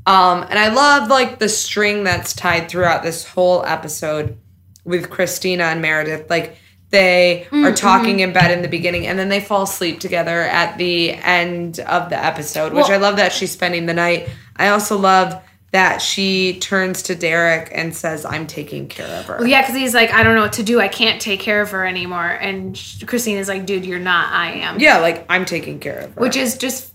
Um, 0.07 0.43
and 0.51 0.59
I 0.59 0.69
love 0.75 1.09
like 1.09 1.39
the 1.39 1.49
string 1.49 2.05
that's 2.05 2.35
tied 2.35 2.69
throughout 2.69 3.03
this 3.03 3.27
whole 3.27 3.65
episode 3.65 4.37
with 4.85 5.09
Cristina 5.11 5.65
and 5.65 5.81
Meredith. 5.81 6.29
Like 6.29 6.57
they 6.91 7.47
Mm, 7.51 7.65
are 7.65 7.69
mm-hmm. 7.69 7.75
talking 7.75 8.21
in 8.21 8.33
bed 8.33 8.51
in 8.51 8.63
the 8.63 8.69
beginning 8.69 9.07
and 9.07 9.19
then 9.19 9.29
they 9.29 9.41
fall 9.41 9.63
asleep 9.63 9.99
together 10.01 10.43
at 10.43 10.77
the 10.79 11.13
end 11.13 11.81
of 11.81 12.11
the 12.11 12.23
episode, 12.23 12.73
which 12.73 12.85
Well- 12.89 12.93
I 12.93 12.97
love 12.99 13.17
that 13.17 13.33
she's 13.33 13.51
spending 13.51 13.87
the 13.87 13.95
night. 13.95 14.29
I 14.57 14.69
also 14.69 14.97
love 14.99 15.41
that 15.75 16.01
she 16.01 16.57
turns 16.61 17.03
to 17.03 17.17
Derek 17.17 17.69
and 17.75 17.97
says, 17.97 18.25
I'm 18.25 18.47
taking 18.47 18.87
care 18.87 19.09
of 19.19 19.27
her. 19.27 19.39
Well, 19.39 19.49
yeah, 19.49 19.61
because 19.61 19.75
he's 19.75 19.93
like, 19.93 20.13
I 20.13 20.23
don't 20.23 20.37
know 20.37 20.43
what 20.43 20.53
to 20.53 20.63
do. 20.63 20.81
I 20.81 20.87
can't 20.87 21.21
take 21.21 21.41
care 21.41 21.61
of 21.61 21.73
her 21.73 21.85
anymore. 21.85 22.29
And 22.29 22.81
Cristina's 23.09 23.49
like, 23.49 23.67
dude, 23.67 23.85
you're 23.85 23.99
not. 23.99 24.33
I 24.33 24.53
am. 24.53 24.79
Yeah, 24.79 24.99
like 24.99 25.27
I'm 25.29 25.45
taking 25.45 25.81
care 25.81 25.99
of 25.99 26.15
her. 26.15 26.21
Which 26.21 26.37
is 26.37 26.57
just 26.57 26.93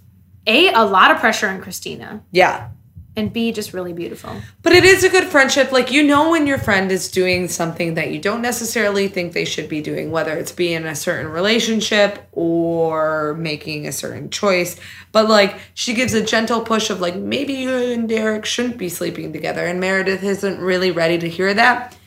a 0.48 0.70
a 0.70 0.86
lot 0.86 1.12
of 1.12 1.18
pressure 1.18 1.50
on 1.50 1.60
Cristina, 1.60 2.24
yeah. 2.32 2.70
And 3.16 3.34
be 3.34 3.52
just 3.52 3.74
really 3.74 3.92
beautiful. 3.92 4.34
But 4.62 4.72
it 4.72 4.86
is 4.86 5.04
a 5.04 5.10
good 5.10 5.26
friendship. 5.26 5.72
Like, 5.72 5.92
you 5.92 6.04
know, 6.04 6.30
when 6.30 6.48
your 6.48 6.58
friend 6.58 6.92
is 6.92 7.10
doing 7.10 7.48
something 7.48 7.96
that 7.96 8.12
you 8.12 8.20
don't 8.20 8.42
necessarily 8.42 9.08
think 9.08 9.34
they 9.34 9.46
should 9.46 9.68
be 9.68 9.82
doing, 9.82 10.12
whether 10.12 10.38
it's 10.38 10.52
being 10.52 10.74
in 10.74 10.86
a 10.86 10.96
certain 10.96 11.30
relationship 11.30 12.28
or 12.32 13.34
making 13.34 13.88
a 13.88 13.92
certain 13.92 14.30
choice. 14.30 14.80
But, 15.12 15.28
like, 15.28 15.60
she 15.74 15.94
gives 15.94 16.14
a 16.14 16.24
gentle 16.24 16.62
push 16.62 16.90
of, 16.90 17.02
like, 17.02 17.16
maybe 17.16 17.54
you 17.54 17.76
and 17.76 18.08
Derek 18.08 18.46
shouldn't 18.46 18.78
be 18.78 18.90
sleeping 18.90 19.34
together. 19.34 19.66
And 19.66 19.80
Meredith 19.80 20.24
isn't 20.24 20.60
really 20.60 20.92
ready 20.92 21.18
to 21.18 21.28
hear 21.28 21.54
that. 21.54 21.98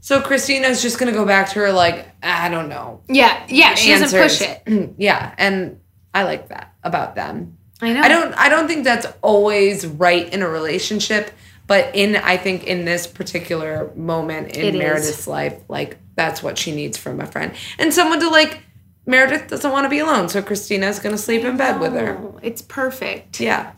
So, 0.00 0.20
Cristina's 0.20 0.82
just 0.82 0.98
going 0.98 1.10
to 1.10 1.18
go 1.18 1.24
back 1.24 1.48
to 1.50 1.60
her, 1.60 1.72
like, 1.72 2.06
I 2.22 2.48
don't 2.48 2.68
know. 2.68 3.00
Yeah, 3.08 3.46
yeah. 3.48 3.74
She 3.74 3.92
doesn't 3.92 4.20
push 4.20 4.42
it. 4.42 4.94
yeah. 4.98 5.34
And 5.38 5.80
I 6.12 6.24
like 6.24 6.48
that 6.48 6.74
about 6.82 7.14
them. 7.14 7.56
I 7.82 7.92
know. 7.92 8.00
I 8.02 8.08
don't 8.08 8.34
I 8.34 8.48
don't 8.48 8.68
think 8.68 8.84
that's 8.84 9.06
always 9.22 9.86
right 9.86 10.32
in 10.32 10.42
a 10.42 10.48
relationship, 10.48 11.30
but 11.66 11.94
in 11.94 12.16
I 12.16 12.36
think 12.36 12.64
in 12.64 12.84
this 12.84 13.06
particular 13.06 13.90
moment 13.94 14.56
in 14.56 14.64
It 14.64 14.74
is. 14.74 14.78
Meredith's 14.78 15.26
life, 15.26 15.60
like 15.68 15.98
that's 16.14 16.42
what 16.42 16.58
she 16.58 16.72
needs 16.72 16.96
from 16.96 17.20
a 17.20 17.26
friend. 17.26 17.52
And 17.78 17.92
someone 17.92 18.20
to 18.20 18.28
like 18.28 18.60
Meredith 19.06 19.48
doesn't 19.48 19.70
want 19.72 19.84
to 19.84 19.88
be 19.88 19.98
alone, 19.98 20.28
so 20.28 20.42
Cristina's 20.42 20.98
gonna 20.98 21.18
sleep 21.18 21.44
in 21.44 21.56
bed 21.56 21.80
with 21.80 21.92
her. 21.94 22.32
It's 22.42 22.62
perfect. 22.62 23.40
Yeah. 23.40 23.72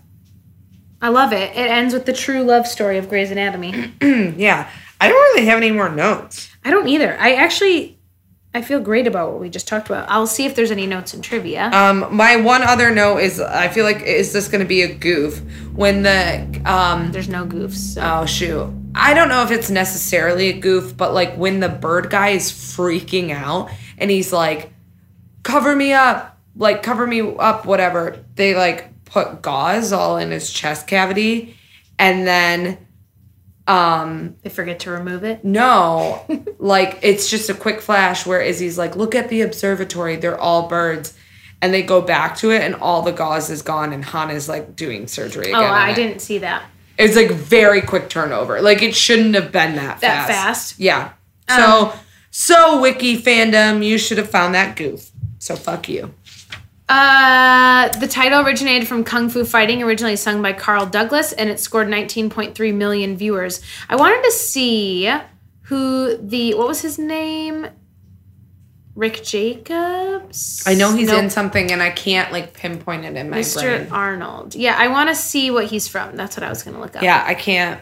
I 1.00 1.08
love 1.08 1.32
it. 1.32 1.56
It 1.56 1.68
ends 1.70 1.94
with 1.94 2.06
the 2.06 2.12
true 2.12 2.42
love 2.42 2.66
story 2.66 2.96
of 2.98 3.08
Grey's 3.08 3.30
Anatomy. 3.30 3.92
Yeah. 4.36 4.68
I 5.00 5.08
don't 5.08 5.20
really 5.34 5.46
have 5.46 5.56
any 5.56 5.72
more 5.72 5.88
notes. 5.88 6.48
I 6.64 6.70
don't 6.70 6.86
either. 6.86 7.18
I 7.18 7.34
actually, 7.34 7.98
I 8.54 8.60
feel 8.60 8.80
great 8.80 9.06
about 9.06 9.32
what 9.32 9.40
we 9.40 9.48
just 9.48 9.66
talked 9.66 9.88
about. 9.88 10.10
I'll 10.10 10.26
see 10.26 10.44
if 10.44 10.54
there's 10.54 10.70
any 10.70 10.86
notes 10.86 11.14
in 11.14 11.22
trivia. 11.22 11.70
Um, 11.72 12.14
my 12.14 12.36
one 12.36 12.62
other 12.62 12.90
note 12.94 13.18
is 13.18 13.40
I 13.40 13.68
feel 13.68 13.84
like 13.84 14.02
is 14.02 14.32
this 14.32 14.48
gonna 14.48 14.66
be 14.66 14.82
a 14.82 14.94
goof 14.94 15.40
when 15.74 16.02
the 16.02 16.62
um 16.66 17.12
there's 17.12 17.30
no 17.30 17.46
goofs. 17.46 17.94
So. 17.94 18.02
Oh 18.02 18.26
shoot. 18.26 18.70
I 18.94 19.14
don't 19.14 19.30
know 19.30 19.42
if 19.42 19.50
it's 19.50 19.70
necessarily 19.70 20.48
a 20.48 20.52
goof, 20.52 20.94
but 20.94 21.14
like 21.14 21.34
when 21.36 21.60
the 21.60 21.70
bird 21.70 22.10
guy 22.10 22.30
is 22.30 22.52
freaking 22.52 23.30
out 23.30 23.70
and 23.96 24.10
he's 24.10 24.34
like, 24.34 24.70
cover 25.44 25.74
me 25.74 25.94
up, 25.94 26.38
like 26.54 26.82
cover 26.82 27.06
me 27.06 27.20
up, 27.20 27.64
whatever. 27.64 28.22
They 28.34 28.54
like 28.54 29.04
put 29.06 29.40
gauze 29.40 29.92
all 29.92 30.18
in 30.18 30.30
his 30.30 30.52
chest 30.52 30.86
cavity 30.86 31.56
and 31.98 32.26
then 32.26 32.86
Um, 33.66 34.36
They 34.42 34.50
forget 34.50 34.80
to 34.80 34.90
remove 34.90 35.22
it. 35.24 35.44
no, 35.44 36.24
like 36.58 36.98
it's 37.02 37.30
just 37.30 37.48
a 37.48 37.54
quick 37.54 37.80
flash 37.80 38.26
where 38.26 38.40
Izzie's 38.40 38.76
like, 38.78 38.96
"Look 38.96 39.14
at 39.14 39.28
the 39.28 39.42
observatory; 39.42 40.16
they're 40.16 40.38
all 40.40 40.68
birds," 40.68 41.14
and 41.60 41.72
they 41.72 41.82
go 41.82 42.00
back 42.00 42.36
to 42.38 42.50
it, 42.50 42.62
and 42.62 42.74
all 42.76 43.02
the 43.02 43.12
gauze 43.12 43.50
is 43.50 43.62
gone, 43.62 43.92
and 43.92 44.04
Hahn's 44.04 44.48
like 44.48 44.74
doing 44.74 45.06
surgery 45.06 45.46
again. 45.46 45.60
Oh, 45.60 45.64
I 45.64 45.90
it. 45.90 45.94
didn't 45.94 46.20
see 46.20 46.38
that. 46.38 46.64
It's 46.98 47.16
like 47.16 47.30
very 47.30 47.80
quick 47.80 48.08
turnover. 48.08 48.60
Like 48.60 48.82
it 48.82 48.94
shouldn't 48.94 49.34
have 49.36 49.52
been 49.52 49.76
that 49.76 50.00
That 50.00 50.26
fast. 50.28 50.74
fast? 50.76 50.80
Um, 50.80 50.84
Yeah. 50.84 51.10
So 51.56 51.92
so 52.30 52.80
wiki 52.80 53.20
fandom, 53.22 53.84
you 53.84 53.96
should 53.98 54.18
have 54.18 54.30
found 54.30 54.54
that 54.54 54.76
goof. 54.76 55.10
So 55.38 55.54
fuck 55.56 55.88
you. 55.88 56.12
Uh, 56.92 57.88
the 58.00 58.06
title 58.06 58.44
originated 58.44 58.86
from 58.86 59.02
Kung 59.02 59.30
Fu 59.30 59.46
Fighting, 59.46 59.82
originally 59.82 60.14
sung 60.14 60.42
by 60.42 60.52
Carl 60.52 60.84
Douglas, 60.84 61.32
and 61.32 61.48
it 61.48 61.58
scored 61.58 61.88
19.3 61.88 62.74
million 62.74 63.16
viewers. 63.16 63.62
I 63.88 63.96
wanted 63.96 64.22
to 64.24 64.30
see 64.30 65.10
who 65.62 66.18
the 66.18 66.52
what 66.52 66.68
was 66.68 66.82
his 66.82 66.98
name? 66.98 67.66
Rick 68.94 69.22
Jacobs. 69.22 70.62
I 70.66 70.74
know 70.74 70.94
he's 70.94 71.08
Nope. 71.08 71.22
in 71.22 71.30
something 71.30 71.72
and 71.72 71.82
I 71.82 71.88
can't 71.88 72.30
like 72.30 72.52
pinpoint 72.52 73.06
it 73.06 73.16
in 73.16 73.30
my 73.30 73.38
Mr. 73.38 73.62
brain. 73.78 73.88
Arnold. 73.90 74.54
Yeah, 74.54 74.76
I 74.78 74.88
want 74.88 75.08
to 75.08 75.14
see 75.14 75.50
what 75.50 75.64
he's 75.64 75.88
from. 75.88 76.14
That's 76.14 76.36
what 76.36 76.44
I 76.44 76.50
was 76.50 76.62
gonna 76.62 76.78
look 76.78 76.94
up. 76.94 77.02
Yeah, 77.02 77.24
I 77.26 77.32
can't 77.32 77.80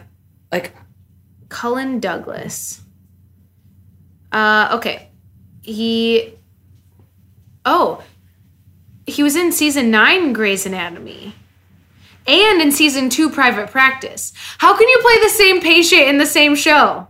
like 0.53 0.71
Cullen 1.49 1.99
Douglas. 1.99 2.79
Uh, 4.31 4.69
okay. 4.77 5.09
He. 5.63 6.33
Oh, 7.65 8.01
he 9.11 9.23
was 9.23 9.35
in 9.35 9.51
season 9.51 9.91
nine 9.91 10.33
Grey's 10.33 10.65
Anatomy, 10.65 11.35
and 12.27 12.61
in 12.61 12.71
season 12.71 13.09
two 13.09 13.29
Private 13.29 13.69
Practice. 13.69 14.33
How 14.57 14.77
can 14.77 14.87
you 14.87 14.99
play 15.01 15.19
the 15.21 15.29
same 15.29 15.61
patient 15.61 16.03
in 16.03 16.17
the 16.17 16.25
same 16.25 16.55
show? 16.55 17.07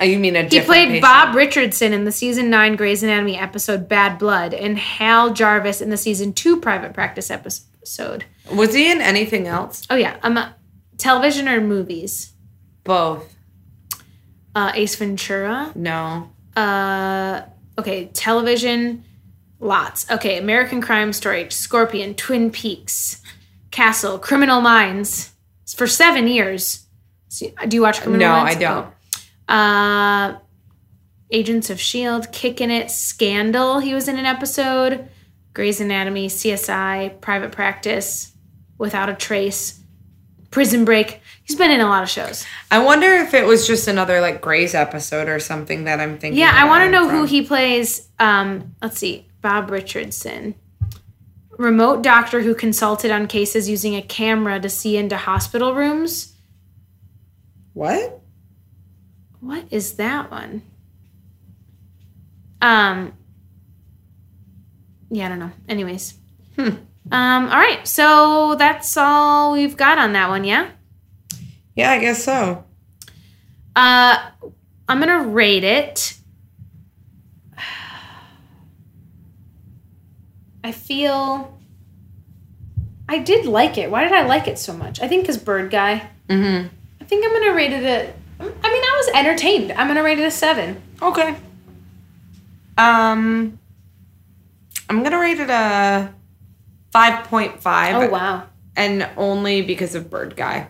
oh, 0.00 0.04
you 0.04 0.18
mean 0.18 0.34
a 0.34 0.42
He 0.42 0.60
played 0.60 0.88
patient. 0.88 1.02
Bob 1.02 1.34
Richardson 1.36 1.92
in 1.92 2.04
the 2.04 2.12
season 2.12 2.50
nine 2.50 2.74
Grey's 2.76 3.02
Anatomy 3.02 3.36
episode 3.36 3.88
Bad 3.88 4.18
Blood, 4.18 4.52
and 4.54 4.78
Hal 4.78 5.32
Jarvis 5.32 5.80
in 5.80 5.90
the 5.90 5.96
season 5.96 6.32
two 6.32 6.60
Private 6.60 6.92
Practice 6.92 7.30
episode. 7.30 8.24
Was 8.52 8.74
he 8.74 8.90
in 8.90 9.00
anything 9.00 9.46
else? 9.46 9.82
Oh 9.90 9.96
yeah, 9.96 10.16
um, 10.22 10.38
television 10.98 11.48
or 11.48 11.60
movies? 11.60 12.32
Both. 12.84 13.36
Uh, 14.54 14.72
Ace 14.74 14.96
Ventura. 14.96 15.72
No. 15.74 16.30
Uh, 16.56 17.42
okay, 17.78 18.06
television, 18.06 19.04
lots. 19.62 20.10
Okay, 20.10 20.36
American 20.38 20.82
Crime 20.82 21.12
Story, 21.12 21.48
Scorpion, 21.50 22.14
Twin 22.14 22.50
Peaks, 22.50 23.22
Castle, 23.70 24.18
Criminal 24.18 24.60
Minds 24.60 25.32
for 25.76 25.86
seven 25.86 26.26
years. 26.26 26.86
See, 27.28 27.54
do 27.68 27.76
you 27.76 27.82
watch 27.82 28.02
Criminal 28.02 28.28
No, 28.28 28.32
Minds? 28.32 28.60
No, 28.60 28.66
I 28.66 28.74
don't. 28.74 28.94
Oh. 29.48 29.54
Uh, 29.54 30.38
Agents 31.30 31.70
of 31.70 31.80
Shield, 31.80 32.30
Kicking 32.30 32.70
It, 32.70 32.90
Scandal. 32.90 33.78
He 33.78 33.94
was 33.94 34.06
in 34.06 34.18
an 34.18 34.26
episode. 34.26 35.08
Grey's 35.54 35.80
Anatomy, 35.80 36.28
CSI, 36.28 37.20
Private 37.20 37.52
Practice, 37.52 38.32
Without 38.76 39.08
a 39.08 39.14
Trace, 39.14 39.80
Prison 40.50 40.84
Break. 40.84 41.20
He's 41.44 41.56
been 41.56 41.70
in 41.70 41.80
a 41.80 41.86
lot 41.86 42.02
of 42.02 42.10
shows. 42.10 42.44
I 42.70 42.84
wonder 42.84 43.06
if 43.06 43.32
it 43.32 43.46
was 43.46 43.66
just 43.66 43.88
another 43.88 44.20
like 44.20 44.40
Grey's 44.42 44.74
episode 44.74 45.28
or 45.28 45.40
something 45.40 45.84
that 45.84 46.00
I'm 46.00 46.18
thinking. 46.18 46.38
Yeah, 46.38 46.52
I 46.54 46.66
want 46.66 46.84
to 46.84 46.90
know 46.90 47.08
who 47.08 47.24
he 47.24 47.42
plays. 47.42 48.08
Um, 48.18 48.74
let's 48.82 48.98
see, 48.98 49.26
Bob 49.42 49.70
Richardson, 49.70 50.54
remote 51.50 52.02
doctor 52.02 52.40
who 52.40 52.54
consulted 52.54 53.10
on 53.10 53.26
cases 53.26 53.68
using 53.68 53.94
a 53.96 54.02
camera 54.02 54.58
to 54.60 54.68
see 54.68 54.96
into 54.96 55.16
hospital 55.16 55.74
rooms. 55.74 56.34
What? 57.74 58.20
What 59.40 59.64
is 59.70 59.94
that 59.94 60.30
one? 60.30 60.62
Um. 62.60 63.12
Yeah, 65.10 65.26
I 65.26 65.28
don't 65.28 65.38
know. 65.40 65.50
Anyways. 65.68 66.14
Hmm. 66.56 66.68
Um. 67.10 67.48
All 67.48 67.58
right. 67.58 67.86
So 67.86 68.54
that's 68.56 68.96
all 68.96 69.52
we've 69.52 69.76
got 69.76 69.98
on 69.98 70.12
that 70.12 70.28
one. 70.28 70.44
Yeah. 70.44 70.70
Yeah, 71.74 71.90
I 71.90 71.98
guess 71.98 72.22
so. 72.22 72.64
Uh, 73.74 74.30
I'm 74.88 75.00
gonna 75.00 75.24
rate 75.24 75.64
it. 75.64 76.14
I 80.64 80.72
feel. 80.72 81.58
I 83.08 83.18
did 83.18 83.46
like 83.46 83.76
it. 83.78 83.90
Why 83.90 84.04
did 84.04 84.12
I 84.12 84.22
like 84.22 84.46
it 84.48 84.58
so 84.58 84.72
much? 84.72 85.00
I 85.00 85.08
think 85.08 85.22
because 85.22 85.36
Bird 85.38 85.70
Guy. 85.70 86.08
Mm-hmm. 86.28 86.68
I 87.00 87.04
think 87.04 87.26
I'm 87.26 87.32
gonna 87.32 87.54
rate 87.54 87.72
it 87.72 87.84
a. 87.84 88.12
I 88.40 88.44
mean, 88.44 88.54
I 88.62 89.02
was 89.04 89.08
entertained. 89.14 89.72
I'm 89.72 89.86
gonna 89.88 90.02
rate 90.02 90.18
it 90.18 90.24
a 90.24 90.30
seven. 90.30 90.80
Okay. 91.00 91.36
Um, 92.78 93.58
I'm 94.88 95.02
gonna 95.02 95.18
rate 95.18 95.38
it 95.40 95.50
a 95.50 96.12
five 96.92 97.24
point 97.26 97.60
five. 97.62 97.96
Oh 97.96 98.08
wow. 98.08 98.44
and 98.76 99.08
only 99.16 99.62
because 99.62 99.94
of 99.94 100.08
Bird 100.10 100.36
Guy. 100.36 100.68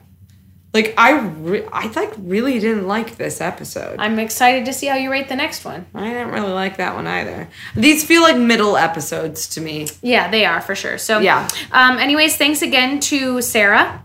Like 0.74 0.94
I, 0.96 1.18
re- 1.20 1.66
I 1.70 1.88
like 1.88 2.12
really 2.18 2.58
didn't 2.58 2.88
like 2.88 3.16
this 3.16 3.40
episode. 3.42 3.96
I'm 3.98 4.18
excited 4.18 4.64
to 4.64 4.72
see 4.72 4.86
how 4.86 4.96
you 4.96 5.10
rate 5.10 5.28
the 5.28 5.36
next 5.36 5.64
one. 5.66 5.84
I 5.94 6.08
didn't 6.08 6.30
really 6.30 6.52
like 6.52 6.78
that 6.78 6.94
one 6.94 7.06
either. 7.06 7.48
These 7.76 8.04
feel 8.06 8.22
like 8.22 8.38
middle 8.38 8.76
episodes 8.78 9.46
to 9.48 9.60
me. 9.60 9.88
Yeah, 10.00 10.30
they 10.30 10.46
are 10.46 10.60
for 10.62 10.74
sure. 10.74 10.96
So 10.96 11.18
Yeah. 11.20 11.46
Um, 11.72 11.98
anyways, 11.98 12.36
thanks 12.38 12.62
again 12.62 13.00
to 13.00 13.42
Sarah 13.42 14.02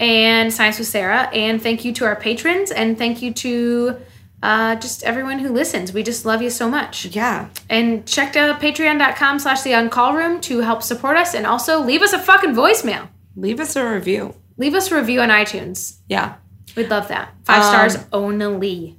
and 0.00 0.52
Science 0.52 0.78
with 0.78 0.88
Sarah, 0.88 1.28
and 1.32 1.60
thank 1.60 1.84
you 1.84 1.92
to 1.94 2.04
our 2.04 2.16
patrons, 2.16 2.70
and 2.70 2.96
thank 2.96 3.20
you 3.22 3.32
to 3.32 3.96
uh, 4.42 4.76
just 4.76 5.02
everyone 5.02 5.40
who 5.40 5.48
listens. 5.52 5.92
We 5.92 6.02
just 6.04 6.24
love 6.24 6.40
you 6.42 6.50
so 6.50 6.68
much. 6.70 7.06
Yeah, 7.06 7.48
And 7.68 8.06
check 8.06 8.36
out 8.36 8.60
patreon.com 8.60 9.40
slash 9.40 9.62
the 9.62 9.74
on 9.74 9.90
call 9.90 10.14
room 10.14 10.40
to 10.42 10.60
help 10.60 10.82
support 10.84 11.16
us, 11.16 11.34
and 11.34 11.46
also 11.46 11.80
leave 11.80 12.02
us 12.02 12.12
a 12.12 12.18
fucking 12.20 12.50
voicemail. 12.54 13.08
leave 13.34 13.58
us 13.58 13.74
a 13.74 13.84
review. 13.90 14.34
Leave 14.58 14.74
us 14.74 14.90
a 14.90 14.96
review 14.96 15.20
on 15.22 15.30
iTunes. 15.30 15.96
Yeah, 16.08 16.34
We'd 16.76 16.90
love 16.90 17.08
that. 17.08 17.32
Five 17.44 17.62
Um, 17.62 17.90
stars 17.90 18.06
only. 18.12 18.96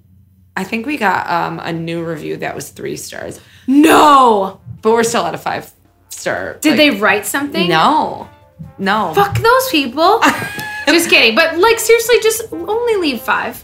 I 0.57 0.63
think 0.63 0.85
we 0.85 0.97
got 0.97 1.29
um, 1.29 1.59
a 1.59 1.71
new 1.71 2.03
review 2.03 2.37
that 2.37 2.55
was 2.55 2.69
three 2.69 2.97
stars, 2.97 3.39
No. 3.67 4.59
but 4.81 4.91
we're 4.91 5.03
still 5.03 5.25
at 5.25 5.33
a 5.35 5.37
five 5.37 5.71
star. 6.09 6.57
Did 6.61 6.71
like- 6.71 6.77
they 6.77 6.89
write 6.99 7.25
something? 7.25 7.69
No, 7.69 8.27
no. 8.77 9.13
Fuck 9.13 9.37
those 9.37 9.69
people. 9.69 10.19
just 10.87 11.09
kidding. 11.09 11.35
But 11.35 11.57
like 11.57 11.79
seriously, 11.79 12.15
just 12.21 12.51
only 12.51 12.95
leave 12.97 13.21
five. 13.21 13.63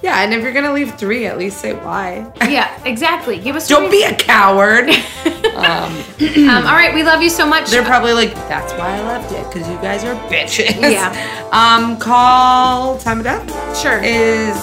Yeah, 0.00 0.22
and 0.22 0.32
if 0.32 0.44
you're 0.44 0.52
gonna 0.52 0.72
leave 0.72 0.94
three, 0.94 1.26
at 1.26 1.38
least 1.38 1.60
say 1.60 1.74
why. 1.74 2.30
Yeah, 2.42 2.70
exactly. 2.84 3.36
Give 3.38 3.56
us. 3.56 3.66
Don't 3.74 3.90
be 3.90 4.04
a 4.04 4.14
coward. 4.14 4.88
um, 5.56 5.92
Um, 6.48 6.66
all 6.66 6.72
right, 6.74 6.94
we 6.94 7.02
love 7.02 7.20
you 7.20 7.28
so 7.28 7.44
much. 7.46 7.70
They're 7.70 7.84
probably 7.84 8.12
like, 8.12 8.32
that's 8.48 8.72
why 8.72 8.96
I 8.96 9.00
left 9.02 9.32
it, 9.32 9.44
because 9.52 9.68
you 9.68 9.76
guys 9.76 10.02
are 10.04 10.14
bitches. 10.30 10.80
Yeah. 10.80 11.34
Um, 11.58 11.96
call 11.96 12.98
time 12.98 13.20
of 13.20 13.24
death 13.24 13.48
sure. 13.74 14.00
is 14.04 14.54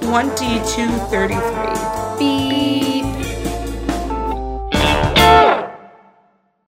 2233. 0.00 2.18
Beep. 2.20 2.39